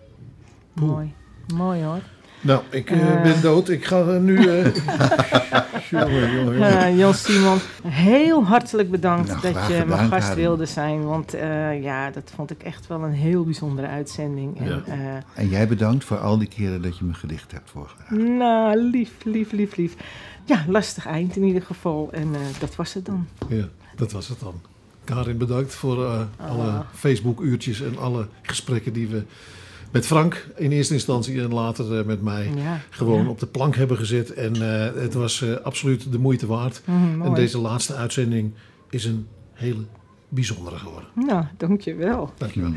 Mooi. 0.74 1.14
Mooi 1.54 1.84
hoor. 1.84 2.02
Nou, 2.42 2.62
ik 2.70 2.90
eh, 2.92 3.16
Eh. 3.16 3.22
ben 3.24 3.42
dood. 3.42 3.70
Ik 3.70 3.86
ga 3.86 4.00
eh, 4.02 4.18
nu... 4.18 4.48
eh 4.48 4.66
jongen, 5.92 6.96
Jan 6.96 7.14
Simon, 7.14 7.58
heel 7.84 8.44
hartelijk 8.46 8.92
bedankt 8.92 9.28
Nou, 9.28 9.42
dat 9.42 9.68
je 9.68 9.84
mijn 9.88 10.08
gast 10.08 10.28
Karin. 10.28 10.36
wilde 10.44 10.66
zijn. 10.66 11.04
Want 11.06 11.34
eh, 11.34 11.84
ja, 11.84 12.10
dat 12.12 12.32
vond 12.36 12.52
ik 12.52 12.64
echt 12.64 12.88
wel 12.88 13.04
een 13.04 13.14
heel 13.14 13.44
bijzondere 13.44 13.88
uitzending. 13.88 14.60
En, 14.60 14.84
Ja. 14.88 15.24
En 15.36 15.50
jij 15.50 15.68
bedankt 15.68 16.04
voor 16.04 16.18
al 16.18 16.38
die 16.38 16.48
keren 16.48 16.82
dat 16.82 16.98
je 16.98 17.04
me 17.06 17.14
gedicht 17.14 17.52
hebt 17.52 17.70
voorgedaan. 17.70 18.38
nou, 18.38 18.78
lief, 18.78 19.12
lief, 19.24 19.52
lief, 19.52 19.76
lief. 19.76 19.94
Ja, 20.46 20.64
lastig 20.68 21.06
eind 21.08 21.36
in 21.36 21.44
ieder 21.44 21.62
geval. 21.62 22.10
En 22.12 22.28
eh, 22.34 22.40
dat 22.60 22.76
was 22.76 22.94
het 22.94 23.06
dan. 23.06 23.28
Ja, 23.50 23.66
dat 23.96 24.12
was 24.12 24.28
het 24.28 24.40
dan. 24.40 24.54
Karin, 25.04 25.38
bedankt 25.38 25.74
voor 25.76 26.06
eh, 26.06 26.22
alle 26.50 26.68
Ah. 26.70 26.80
Facebook-uurtjes 26.94 27.82
en 27.82 27.98
alle 27.98 28.28
gesprekken 28.42 28.94
die 28.94 29.08
we 29.08 29.24
met 29.92 30.06
Frank 30.06 30.48
in 30.56 30.72
eerste 30.72 30.94
instantie 30.94 31.42
en 31.42 31.54
later 31.54 32.00
eh, 32.00 32.06
met 32.06 32.22
mij 32.22 32.50
Ja, 32.56 32.80
gewoon 32.90 33.24
ja. 33.24 33.30
op 33.30 33.40
de 33.40 33.46
plank 33.46 33.76
hebben 33.76 33.98
gezet. 33.98 34.34
En 34.34 34.54
eh, 34.56 35.02
het 35.02 35.14
was 35.14 35.42
eh, 35.42 35.56
absoluut 35.64 36.12
de 36.12 36.20
moeite 36.20 36.48
waard. 36.48 36.82
Mhm, 36.86 37.22
En 37.22 37.34
deze 37.34 37.58
laatste 37.58 37.96
uitzending 37.96 38.54
is 38.90 39.06
een 39.06 39.28
hele 39.54 39.84
bijzondere 40.30 40.78
geworden. 40.78 41.10
Nou, 41.16 41.46
dankjewel. 41.58 42.34
Dankjewel. 42.38 42.72